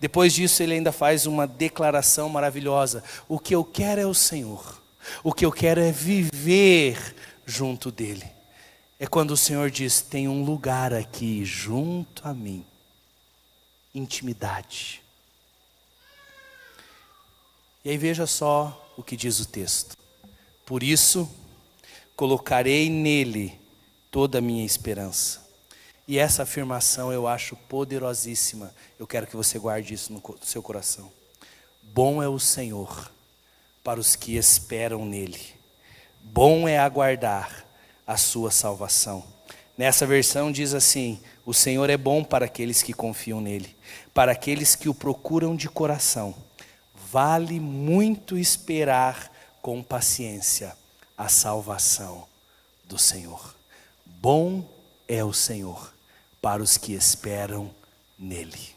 Depois 0.00 0.32
disso, 0.32 0.62
ele 0.62 0.74
ainda 0.74 0.92
faz 0.92 1.26
uma 1.26 1.46
declaração 1.46 2.28
maravilhosa: 2.28 3.02
o 3.26 3.38
que 3.38 3.54
eu 3.54 3.64
quero 3.64 4.00
é 4.00 4.06
o 4.06 4.14
Senhor, 4.14 4.80
o 5.24 5.32
que 5.32 5.44
eu 5.44 5.50
quero 5.50 5.80
é 5.80 5.90
viver 5.90 7.14
junto 7.44 7.90
dele. 7.90 8.26
É 9.00 9.06
quando 9.06 9.32
o 9.32 9.36
Senhor 9.36 9.70
diz: 9.70 10.00
tem 10.00 10.28
um 10.28 10.44
lugar 10.44 10.94
aqui 10.94 11.44
junto 11.44 12.26
a 12.26 12.32
mim, 12.32 12.64
intimidade. 13.94 15.02
E 17.88 17.92
aí 17.92 17.96
veja 17.96 18.26
só 18.26 18.92
o 18.98 19.02
que 19.02 19.16
diz 19.16 19.40
o 19.40 19.48
texto. 19.48 19.96
Por 20.66 20.82
isso, 20.82 21.26
colocarei 22.14 22.90
nele 22.90 23.58
toda 24.10 24.36
a 24.36 24.42
minha 24.42 24.62
esperança. 24.62 25.42
E 26.06 26.18
essa 26.18 26.42
afirmação 26.42 27.10
eu 27.10 27.26
acho 27.26 27.56
poderosíssima. 27.56 28.74
Eu 28.98 29.06
quero 29.06 29.26
que 29.26 29.34
você 29.34 29.58
guarde 29.58 29.94
isso 29.94 30.12
no 30.12 30.22
seu 30.42 30.62
coração. 30.62 31.10
Bom 31.82 32.22
é 32.22 32.28
o 32.28 32.38
Senhor 32.38 33.10
para 33.82 33.98
os 33.98 34.14
que 34.14 34.36
esperam 34.36 35.06
nele. 35.06 35.40
Bom 36.20 36.68
é 36.68 36.78
aguardar 36.78 37.64
a 38.06 38.18
sua 38.18 38.50
salvação. 38.50 39.24
Nessa 39.78 40.06
versão 40.06 40.52
diz 40.52 40.74
assim: 40.74 41.18
O 41.42 41.54
Senhor 41.54 41.88
é 41.88 41.96
bom 41.96 42.22
para 42.22 42.44
aqueles 42.44 42.82
que 42.82 42.92
confiam 42.92 43.40
nele, 43.40 43.74
para 44.12 44.32
aqueles 44.32 44.76
que 44.76 44.90
o 44.90 44.94
procuram 44.94 45.56
de 45.56 45.70
coração. 45.70 46.47
Vale 47.10 47.58
muito 47.58 48.36
esperar 48.36 49.32
com 49.62 49.82
paciência 49.82 50.76
a 51.16 51.28
salvação 51.28 52.26
do 52.84 52.98
Senhor. 52.98 53.54
Bom 54.04 54.68
é 55.06 55.24
o 55.24 55.32
Senhor 55.32 55.92
para 56.42 56.62
os 56.62 56.76
que 56.76 56.92
esperam 56.92 57.74
nele. 58.18 58.76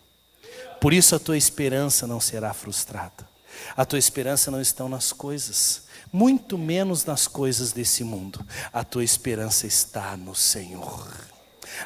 Por 0.79 0.93
isso 0.93 1.15
a 1.15 1.19
tua 1.19 1.37
esperança 1.37 2.07
não 2.07 2.19
será 2.19 2.53
frustrada. 2.53 3.29
A 3.75 3.85
tua 3.85 3.99
esperança 3.99 4.49
não 4.49 4.61
está 4.61 4.87
nas 4.87 5.11
coisas, 5.11 5.83
muito 6.11 6.57
menos 6.57 7.03
nas 7.05 7.27
coisas 7.27 7.71
desse 7.71 8.03
mundo. 8.03 8.45
A 8.71 8.83
tua 8.83 9.03
esperança 9.03 9.67
está 9.67 10.15
no 10.15 10.33
Senhor. 10.33 11.07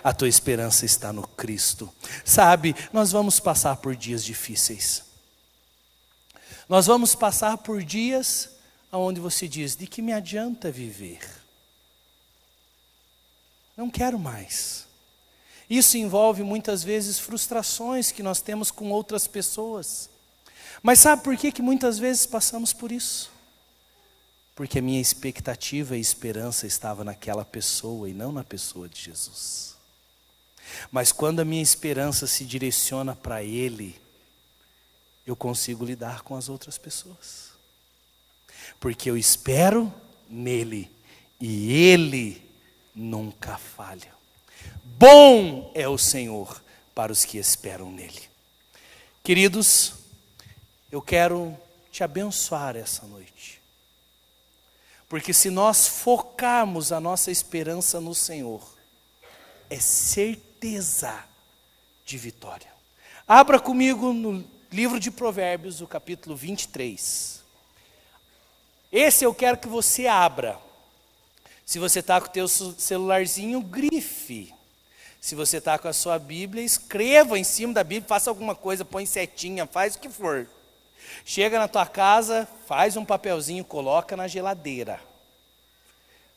A 0.04 0.14
tua 0.14 0.28
esperança 0.28 0.86
está 0.86 1.12
no 1.12 1.28
Cristo. 1.28 1.92
Sabe, 2.24 2.76
nós 2.94 3.12
vamos 3.12 3.40
passar 3.40 3.78
por 3.78 3.96
dias 3.96 4.24
difíceis. 4.24 5.05
Nós 6.68 6.88
vamos 6.88 7.14
passar 7.14 7.58
por 7.60 7.84
dias 7.84 8.50
onde 8.92 9.20
você 9.20 9.48
diz: 9.48 9.76
de 9.76 9.88
que 9.88 10.02
me 10.02 10.14
adianta 10.14 10.72
viver? 10.72 11.20
Não 13.76 13.90
quero 13.90 14.18
mais. 14.18 14.86
Isso 15.70 15.98
envolve 15.98 16.44
muitas 16.44 16.84
vezes 16.84 17.20
frustrações 17.20 18.12
que 18.12 18.24
nós 18.24 18.42
temos 18.42 18.72
com 18.72 18.92
outras 18.92 19.28
pessoas. 19.28 20.10
Mas 20.82 21.00
sabe 21.00 21.24
por 21.24 21.36
que, 21.36 21.52
que 21.52 21.62
muitas 21.62 21.98
vezes 21.98 22.26
passamos 22.26 22.72
por 22.72 22.92
isso? 22.92 23.32
Porque 24.54 24.80
a 24.80 24.82
minha 24.82 25.02
expectativa 25.02 25.98
e 25.98 26.00
esperança 26.00 26.68
estava 26.68 27.04
naquela 27.04 27.44
pessoa 27.44 28.10
e 28.10 28.14
não 28.14 28.32
na 28.32 28.44
pessoa 28.44 28.88
de 28.88 29.02
Jesus. 29.02 29.76
Mas 30.92 31.12
quando 31.12 31.42
a 31.42 31.46
minha 31.46 31.62
esperança 31.62 32.26
se 32.28 32.46
direciona 32.46 33.16
para 33.16 33.44
Ele, 33.44 34.00
eu 35.26 35.36
consigo 35.36 35.84
lidar 35.84 36.22
com 36.22 36.36
as 36.36 36.50
outras 36.50 36.78
pessoas. 36.78 37.52
Porque 38.80 39.10
eu 39.10 39.18
espero 39.18 39.94
nele 40.30 40.92
e 41.40 41.72
ele 41.74 42.42
nunca 42.94 43.58
falha. 43.58 44.14
Bom 44.84 45.72
é 45.74 45.88
o 45.88 45.98
Senhor 45.98 46.62
para 46.94 47.12
os 47.12 47.26
que 47.26 47.38
esperam 47.38 47.92
nele. 47.92 48.24
Queridos, 49.24 49.94
eu 50.92 51.02
quero 51.02 51.58
te 51.92 52.04
abençoar 52.04 52.76
essa 52.76 53.06
noite. 53.06 53.62
Porque 55.10 55.34
se 55.34 55.50
nós 55.50 55.88
focarmos 55.88 56.92
a 56.92 57.00
nossa 57.00 57.32
esperança 57.32 58.00
no 58.00 58.16
Senhor, 58.16 58.62
é 59.70 59.80
certeza 59.80 61.24
de 62.06 62.18
vitória. 62.18 62.74
Abra 63.28 63.60
comigo 63.60 64.14
no 64.14 64.44
livro 64.76 65.00
de 65.00 65.10
Provérbios, 65.10 65.80
o 65.80 65.88
capítulo 65.88 66.36
23. 66.36 67.42
Esse 68.92 69.24
eu 69.24 69.34
quero 69.34 69.58
que 69.58 69.70
você 69.70 70.06
abra. 70.06 70.60
Se 71.66 71.80
você 71.80 72.00
está 72.00 72.20
com 72.20 72.28
o 72.28 72.30
teu 72.30 72.46
celularzinho, 72.46 73.62
grife. 73.62 74.54
Se 75.22 75.34
você 75.34 75.58
está 75.58 75.80
com 75.80 75.88
a 75.88 75.94
sua 75.94 76.20
Bíblia, 76.20 76.62
escreva 76.62 77.40
em 77.40 77.44
cima 77.44 77.74
da 77.74 77.86
Bíblia, 77.86 78.08
faça 78.08 78.30
alguma 78.30 78.54
coisa, 78.54 78.84
põe 78.84 79.06
setinha, 79.06 79.66
faz 79.66 79.96
o 79.96 80.00
que 80.00 80.10
for. 80.10 80.46
Chega 81.24 81.58
na 81.58 81.70
tua 81.70 81.86
casa, 81.86 82.46
faz 82.68 82.98
um 82.98 83.06
papelzinho, 83.06 83.64
coloca 83.64 84.18
na 84.18 84.28
geladeira. 84.28 85.00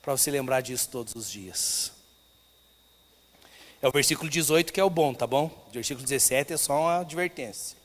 Para 0.01 0.17
você 0.17 0.31
lembrar 0.31 0.61
disso 0.61 0.89
todos 0.89 1.17
os 1.17 1.29
dias. 1.29 1.93
É 3.83 3.89
o 3.89 3.93
versículo 3.93 4.31
18 4.31 4.73
que 4.73 4.79
é 4.79 4.85
o 4.85 4.89
bom, 4.89 5.13
tá 5.13 5.27
bom? 5.27 5.47
O 5.69 5.73
versículo 5.73 6.07
17 6.07 6.53
é 6.53 6.57
só 6.57 6.81
uma 6.81 7.01
advertência. 7.01 7.78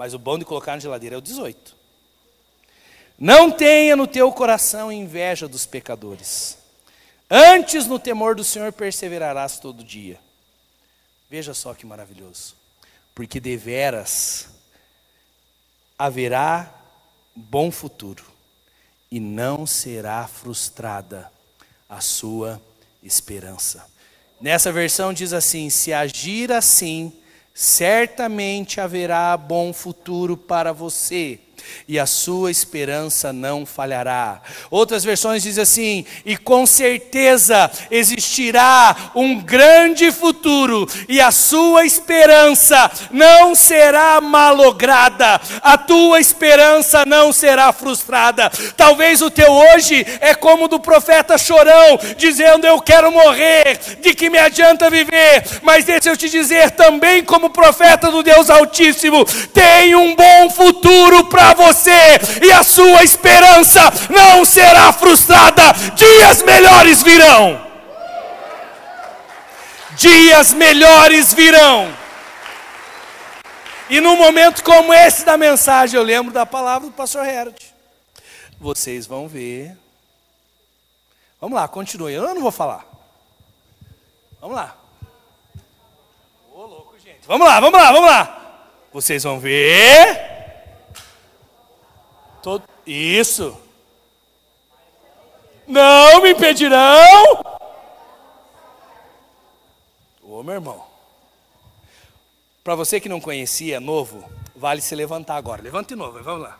Mas 0.00 0.14
o 0.14 0.18
bom 0.18 0.38
de 0.38 0.46
colocar 0.46 0.72
na 0.72 0.78
geladeira 0.78 1.16
é 1.16 1.18
o 1.18 1.20
18. 1.20 1.76
Não 3.18 3.50
tenha 3.50 3.94
no 3.94 4.06
teu 4.06 4.32
coração 4.32 4.90
inveja 4.90 5.46
dos 5.46 5.66
pecadores. 5.66 6.56
Antes 7.30 7.86
no 7.86 7.98
temor 7.98 8.34
do 8.34 8.42
Senhor 8.42 8.72
perseverarás 8.72 9.58
todo 9.58 9.84
dia. 9.84 10.18
Veja 11.28 11.52
só 11.52 11.74
que 11.74 11.84
maravilhoso. 11.84 12.56
Porque 13.14 13.38
deveras 13.38 14.48
haverá 15.98 16.74
bom 17.36 17.70
futuro 17.70 18.24
e 19.10 19.20
não 19.20 19.66
será 19.66 20.26
frustrada 20.26 21.30
a 21.86 22.00
sua 22.00 22.58
esperança. 23.02 23.86
Nessa 24.40 24.72
versão 24.72 25.12
diz 25.12 25.34
assim: 25.34 25.68
se 25.68 25.92
agir 25.92 26.50
assim, 26.50 27.12
certamente 27.60 28.80
haverá 28.80 29.36
bom 29.36 29.70
futuro 29.70 30.34
para 30.34 30.72
você. 30.72 31.38
E 31.86 31.98
a 31.98 32.06
sua 32.06 32.50
esperança 32.50 33.32
não 33.32 33.64
falhará. 33.66 34.40
Outras 34.70 35.04
versões 35.04 35.42
dizem 35.42 35.62
assim: 35.62 36.04
e 36.24 36.36
com 36.36 36.66
certeza 36.66 37.70
existirá 37.90 38.96
um 39.14 39.40
grande 39.40 40.10
futuro, 40.12 40.88
e 41.08 41.20
a 41.20 41.30
sua 41.30 41.84
esperança 41.84 42.90
não 43.10 43.54
será 43.54 44.20
malograda, 44.20 45.40
a 45.62 45.76
tua 45.76 46.20
esperança 46.20 47.04
não 47.06 47.32
será 47.32 47.72
frustrada. 47.72 48.50
Talvez 48.76 49.22
o 49.22 49.30
teu 49.30 49.50
hoje 49.52 50.06
é 50.20 50.34
como 50.34 50.64
o 50.64 50.68
do 50.68 50.80
profeta 50.80 51.36
chorão, 51.38 51.98
dizendo: 52.16 52.66
Eu 52.66 52.80
quero 52.80 53.10
morrer, 53.10 53.78
de 54.00 54.14
que 54.14 54.30
me 54.30 54.38
adianta 54.38 54.90
viver? 54.90 55.44
Mas 55.62 55.84
deixa 55.84 56.10
eu 56.10 56.16
te 56.16 56.28
dizer 56.28 56.70
também, 56.72 57.22
como 57.22 57.50
profeta 57.50 58.10
do 58.10 58.22
Deus 58.22 58.50
Altíssimo, 58.50 59.24
tem 59.52 59.94
um 59.94 60.14
bom 60.14 60.50
futuro 60.50 61.24
para 61.24 61.49
você 61.54 62.18
e 62.42 62.52
a 62.52 62.62
sua 62.62 63.02
esperança 63.02 63.80
não 64.08 64.44
será 64.44 64.92
frustrada. 64.92 65.72
Dias 65.94 66.42
melhores 66.42 67.02
virão. 67.02 67.70
Dias 69.96 70.52
melhores 70.54 71.34
virão. 71.34 71.92
E 73.90 74.00
num 74.00 74.16
momento 74.16 74.62
como 74.62 74.94
esse 74.94 75.24
da 75.24 75.36
mensagem, 75.36 75.98
eu 75.98 76.04
lembro 76.04 76.32
da 76.32 76.46
palavra 76.46 76.88
do 76.88 76.94
pastor 76.94 77.26
Herod. 77.26 77.60
Vocês 78.58 79.06
vão 79.06 79.26
ver. 79.26 79.76
Vamos 81.40 81.58
lá, 81.58 81.66
continue. 81.66 82.12
Eu 82.12 82.22
não 82.34 82.40
vou 82.40 82.52
falar. 82.52 82.86
Vamos 84.40 84.56
lá. 84.56 84.76
Ô, 86.52 86.66
louco, 86.66 86.94
gente. 86.98 87.26
Vamos 87.26 87.46
lá, 87.46 87.58
vamos 87.58 87.80
lá, 87.80 87.92
vamos 87.92 88.10
lá. 88.10 88.40
Vocês 88.92 89.24
vão 89.24 89.40
ver. 89.40 90.39
Todo... 92.42 92.64
Isso. 92.86 93.56
Não 95.66 96.22
me 96.22 96.30
impedirão. 96.30 97.44
Ô, 100.22 100.42
meu 100.42 100.54
irmão. 100.54 100.84
Para 102.64 102.74
você 102.74 103.00
que 103.00 103.08
não 103.08 103.20
conhecia, 103.20 103.80
novo, 103.80 104.28
vale 104.54 104.80
se 104.80 104.94
levantar 104.94 105.36
agora. 105.36 105.62
Levante 105.62 105.88
de 105.88 105.96
novo, 105.96 106.22
vamos 106.22 106.42
lá. 106.42 106.58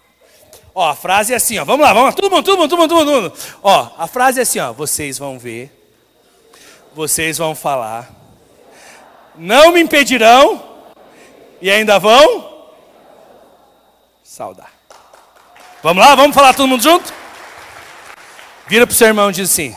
Ó, 0.75 0.89
a 0.89 0.95
frase 0.95 1.33
é 1.33 1.37
assim, 1.37 1.59
ó. 1.59 1.65
Vamos 1.65 1.85
lá, 1.85 1.93
vamos 1.93 2.11
lá. 2.11 2.13
Todo 2.13 2.31
mundo, 2.31 2.45
todo 2.45 2.59
mundo, 2.59 2.71
todo 2.71 2.79
mundo, 2.81 2.89
todo 2.89 3.23
mundo. 3.23 3.33
Ó, 3.63 3.91
a 3.99 4.07
frase 4.07 4.39
é 4.39 4.43
assim, 4.43 4.61
ó. 4.61 4.73
Vocês 4.73 5.19
vão 5.19 5.39
ver. 5.39 5.71
Vocês 6.95 7.39
vão 7.39 7.55
falar. 7.55 8.11
Não 9.35 9.73
me 9.73 9.81
impedirão. 9.81 10.63
E 11.61 11.71
ainda 11.71 11.99
vão 11.99 12.67
saudar. 14.23 14.80
Vamos 15.83 16.05
lá, 16.05 16.15
vamos 16.15 16.35
falar 16.35 16.53
todo 16.53 16.69
mundo 16.69 16.83
junto? 16.83 17.11
Vira 18.69 18.87
para 18.87 18.93
o 18.93 18.97
seu 18.97 19.07
irmão 19.07 19.31
e 19.31 19.33
diz 19.33 19.51
assim: 19.51 19.75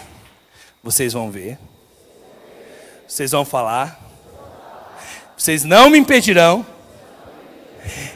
Vocês 0.83 1.13
vão 1.13 1.31
ver, 1.31 1.57
vocês 3.07 3.31
vão 3.31 3.45
falar, 3.45 3.99
vocês 5.37 5.63
não 5.63 5.89
me 5.89 5.97
impedirão, 5.97 6.65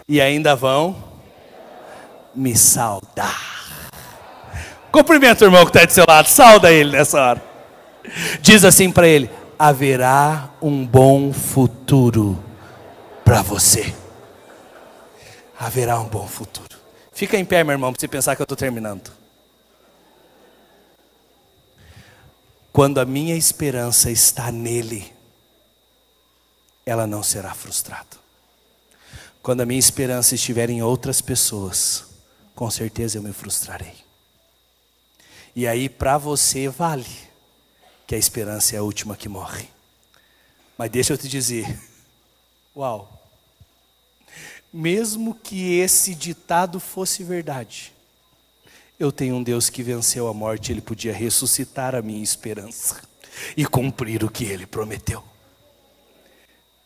e 0.05 0.19
ainda 0.19 0.53
vão 0.53 1.01
me 2.35 2.57
saudar. 2.57 3.79
Cumprimenta 4.91 5.45
o 5.45 5.47
irmão 5.47 5.63
que 5.63 5.69
está 5.69 5.85
do 5.85 5.91
seu 5.93 6.05
lado, 6.05 6.27
sauda 6.27 6.69
ele 6.69 6.91
nessa 6.91 7.21
hora. 7.21 7.43
Diz 8.41 8.65
assim 8.65 8.91
para 8.91 9.07
ele: 9.07 9.29
haverá 9.57 10.49
um 10.61 10.85
bom 10.85 11.31
futuro 11.31 12.37
para 13.23 13.41
você. 13.41 13.93
Haverá 15.57 15.97
um 16.01 16.05
bom 16.05 16.27
futuro. 16.27 16.66
Fica 17.17 17.35
em 17.35 17.43
pé, 17.43 17.63
meu 17.63 17.71
irmão, 17.71 17.91
para 17.91 17.99
você 17.99 18.07
pensar 18.07 18.35
que 18.35 18.43
eu 18.43 18.45
estou 18.45 18.55
terminando. 18.55 19.11
Quando 22.71 22.99
a 22.99 23.05
minha 23.05 23.35
esperança 23.35 24.11
está 24.11 24.51
nele, 24.51 25.11
ela 26.85 27.07
não 27.07 27.23
será 27.23 27.55
frustrada. 27.55 28.17
Quando 29.41 29.61
a 29.61 29.65
minha 29.65 29.79
esperança 29.79 30.35
estiver 30.35 30.69
em 30.69 30.83
outras 30.83 31.19
pessoas, 31.19 32.05
com 32.53 32.69
certeza 32.69 33.17
eu 33.17 33.23
me 33.23 33.33
frustrarei. 33.33 33.95
E 35.55 35.65
aí, 35.65 35.89
para 35.89 36.19
você, 36.19 36.69
vale 36.69 37.09
que 38.05 38.13
a 38.13 38.19
esperança 38.19 38.75
é 38.75 38.77
a 38.77 38.83
última 38.83 39.17
que 39.17 39.27
morre. 39.27 39.67
Mas 40.77 40.91
deixa 40.91 41.13
eu 41.13 41.17
te 41.17 41.27
dizer, 41.27 41.79
uau, 42.75 43.16
mesmo 44.71 45.33
que 45.33 45.79
esse 45.79 46.13
ditado 46.13 46.79
fosse 46.79 47.23
verdade, 47.23 47.93
eu 48.99 49.11
tenho 49.11 49.35
um 49.35 49.43
Deus 49.43 49.69
que 49.69 49.83
venceu 49.83 50.27
a 50.27 50.33
morte, 50.33 50.71
ele 50.71 50.81
podia 50.81 51.13
ressuscitar 51.13 51.95
a 51.95 52.01
minha 52.01 52.23
esperança 52.23 53.01
e 53.55 53.65
cumprir 53.65 54.23
o 54.23 54.29
que 54.29 54.43
ele 54.45 54.65
prometeu. 54.65 55.23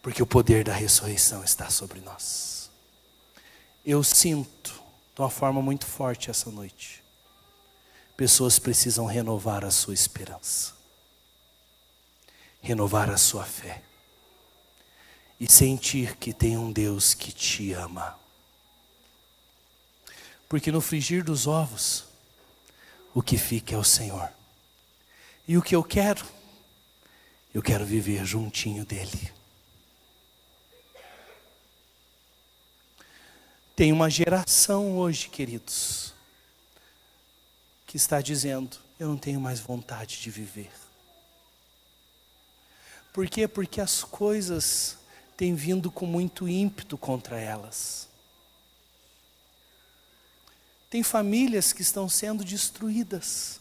Porque 0.01 0.21
o 0.21 0.27
poder 0.27 0.63
da 0.63 0.73
ressurreição 0.73 1.43
está 1.43 1.69
sobre 1.69 2.01
nós. 2.01 2.69
Eu 3.85 4.03
sinto 4.03 4.73
de 5.15 5.21
uma 5.21 5.29
forma 5.29 5.61
muito 5.61 5.85
forte 5.85 6.29
essa 6.29 6.51
noite. 6.51 7.03
Pessoas 8.17 8.59
precisam 8.59 9.05
renovar 9.05 9.63
a 9.63 9.71
sua 9.71 9.93
esperança, 9.93 10.73
renovar 12.61 13.09
a 13.09 13.17
sua 13.17 13.43
fé 13.43 13.81
e 15.41 15.51
sentir 15.51 16.17
que 16.17 16.31
tem 16.31 16.55
um 16.55 16.71
Deus 16.71 17.15
que 17.15 17.31
te 17.31 17.73
ama. 17.73 18.15
Porque 20.47 20.71
no 20.71 20.79
frigir 20.79 21.23
dos 21.23 21.47
ovos, 21.47 22.05
o 23.11 23.23
que 23.23 23.39
fica 23.39 23.73
é 23.73 23.77
o 23.77 23.83
Senhor. 23.83 24.31
E 25.47 25.57
o 25.57 25.61
que 25.63 25.75
eu 25.75 25.83
quero? 25.83 26.23
Eu 27.51 27.63
quero 27.63 27.83
viver 27.83 28.23
juntinho 28.23 28.85
dEle. 28.85 29.33
Tem 33.75 33.91
uma 33.91 34.11
geração 34.11 34.95
hoje, 34.95 35.27
queridos, 35.27 36.13
que 37.87 37.97
está 37.97 38.21
dizendo: 38.21 38.77
eu 38.99 39.07
não 39.07 39.17
tenho 39.17 39.41
mais 39.41 39.59
vontade 39.59 40.21
de 40.21 40.29
viver. 40.29 40.71
Por 43.11 43.27
quê? 43.27 43.47
Porque 43.47 43.81
as 43.81 44.03
coisas 44.03 45.00
tem 45.41 45.55
vindo 45.55 45.89
com 45.89 46.05
muito 46.05 46.47
ímpeto 46.47 46.95
contra 46.95 47.39
elas. 47.39 48.07
Tem 50.87 51.01
famílias 51.01 51.73
que 51.73 51.81
estão 51.81 52.07
sendo 52.07 52.43
destruídas. 52.43 53.59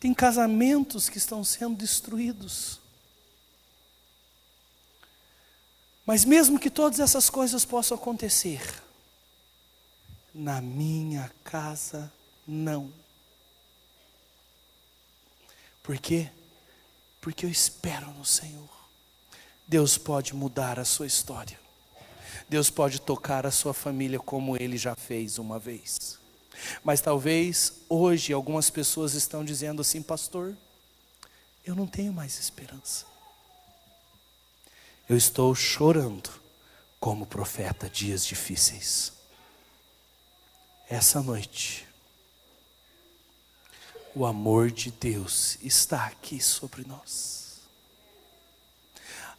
Tem 0.00 0.12
casamentos 0.12 1.08
que 1.08 1.16
estão 1.16 1.44
sendo 1.44 1.76
destruídos. 1.76 2.80
Mas 6.04 6.24
mesmo 6.24 6.58
que 6.58 6.70
todas 6.70 6.98
essas 6.98 7.30
coisas 7.30 7.64
possam 7.64 7.96
acontecer, 7.96 8.82
na 10.34 10.60
minha 10.60 11.32
casa 11.44 12.12
não. 12.44 12.92
Por 15.84 15.96
quê? 15.98 16.28
Porque 17.20 17.46
eu 17.46 17.50
espero 17.50 18.10
no 18.14 18.24
Senhor. 18.24 18.77
Deus 19.68 19.98
pode 19.98 20.34
mudar 20.34 20.78
a 20.78 20.84
sua 20.84 21.06
história. 21.06 21.60
Deus 22.48 22.70
pode 22.70 22.98
tocar 22.98 23.46
a 23.46 23.50
sua 23.50 23.74
família 23.74 24.18
como 24.18 24.56
ele 24.56 24.78
já 24.78 24.96
fez 24.96 25.38
uma 25.38 25.58
vez. 25.58 26.18
Mas 26.82 27.02
talvez 27.02 27.82
hoje 27.86 28.32
algumas 28.32 28.70
pessoas 28.70 29.12
estão 29.12 29.44
dizendo 29.44 29.82
assim, 29.82 30.00
pastor, 30.00 30.56
eu 31.66 31.74
não 31.74 31.86
tenho 31.86 32.14
mais 32.14 32.38
esperança. 32.38 33.04
Eu 35.06 35.18
estou 35.18 35.54
chorando 35.54 36.30
como 36.98 37.26
profeta 37.26 37.90
dias 37.90 38.24
difíceis. 38.24 39.12
Essa 40.88 41.22
noite, 41.22 41.86
o 44.14 44.24
amor 44.24 44.70
de 44.70 44.90
Deus 44.90 45.58
está 45.60 46.06
aqui 46.06 46.40
sobre 46.42 46.84
nós. 46.86 47.47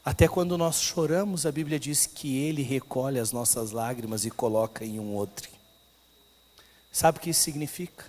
Até 0.10 0.28
quando 0.28 0.58
nós 0.58 0.82
choramos, 0.82 1.46
a 1.46 1.52
Bíblia 1.52 1.80
diz 1.80 2.08
que 2.08 2.36
Ele 2.36 2.64
recolhe 2.64 3.20
as 3.20 3.32
nossas 3.32 3.70
lágrimas 3.70 4.26
e 4.26 4.32
coloca 4.32 4.84
em 4.84 5.00
um 5.00 5.14
outro. 5.14 5.48
Sabe 6.92 7.20
o 7.20 7.22
que 7.22 7.30
isso 7.30 7.42
significa? 7.42 8.06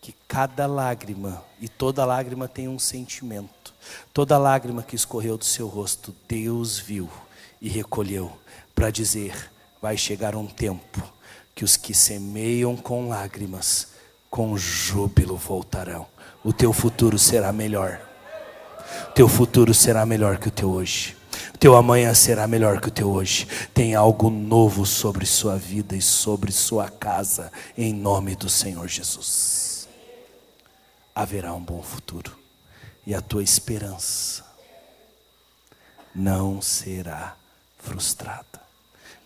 Que 0.00 0.14
cada 0.28 0.66
lágrima, 0.66 1.42
e 1.60 1.68
toda 1.68 2.04
lágrima 2.04 2.46
tem 2.46 2.68
um 2.68 2.78
sentimento, 2.78 3.74
toda 4.14 4.38
lágrima 4.38 4.84
que 4.84 4.94
escorreu 4.94 5.36
do 5.36 5.44
seu 5.44 5.66
rosto, 5.66 6.14
Deus 6.28 6.78
viu 6.78 7.10
e 7.60 7.68
recolheu, 7.68 8.30
para 8.72 8.92
dizer: 8.92 9.50
vai 9.82 9.96
chegar 9.96 10.36
um 10.36 10.46
tempo 10.46 11.02
que 11.56 11.64
os 11.64 11.76
que 11.76 11.92
semeiam 11.92 12.76
com 12.76 13.08
lágrimas, 13.08 13.88
com 14.30 14.56
júbilo 14.56 15.36
voltarão. 15.36 16.06
O 16.44 16.52
teu 16.52 16.72
futuro 16.72 17.18
será 17.18 17.52
melhor. 17.52 18.00
O 19.08 19.12
teu 19.12 19.26
futuro 19.26 19.74
será 19.74 20.06
melhor 20.06 20.38
que 20.38 20.46
o 20.46 20.52
teu 20.52 20.70
hoje 20.70 21.20
teu 21.58 21.76
amanhã 21.76 22.12
será 22.12 22.46
melhor 22.46 22.80
que 22.80 22.88
o 22.88 22.90
teu 22.90 23.08
hoje. 23.10 23.46
Tem 23.72 23.94
algo 23.94 24.28
novo 24.30 24.84
sobre 24.84 25.24
sua 25.24 25.56
vida 25.56 25.94
e 25.94 26.02
sobre 26.02 26.50
sua 26.50 26.88
casa, 26.88 27.52
em 27.78 27.94
nome 27.94 28.34
do 28.34 28.48
Senhor 28.48 28.88
Jesus. 28.88 29.88
Haverá 31.14 31.54
um 31.54 31.60
bom 31.62 31.82
futuro 31.82 32.36
e 33.06 33.14
a 33.14 33.20
tua 33.20 33.42
esperança 33.42 34.44
não 36.14 36.60
será 36.60 37.36
frustrada. 37.78 38.60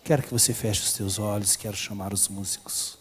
Quero 0.04 0.22
que 0.22 0.30
você 0.30 0.52
feche 0.52 0.82
os 0.82 0.92
teus 0.92 1.18
olhos, 1.18 1.56
quero 1.56 1.76
chamar 1.76 2.12
os 2.12 2.28
músicos. 2.28 2.95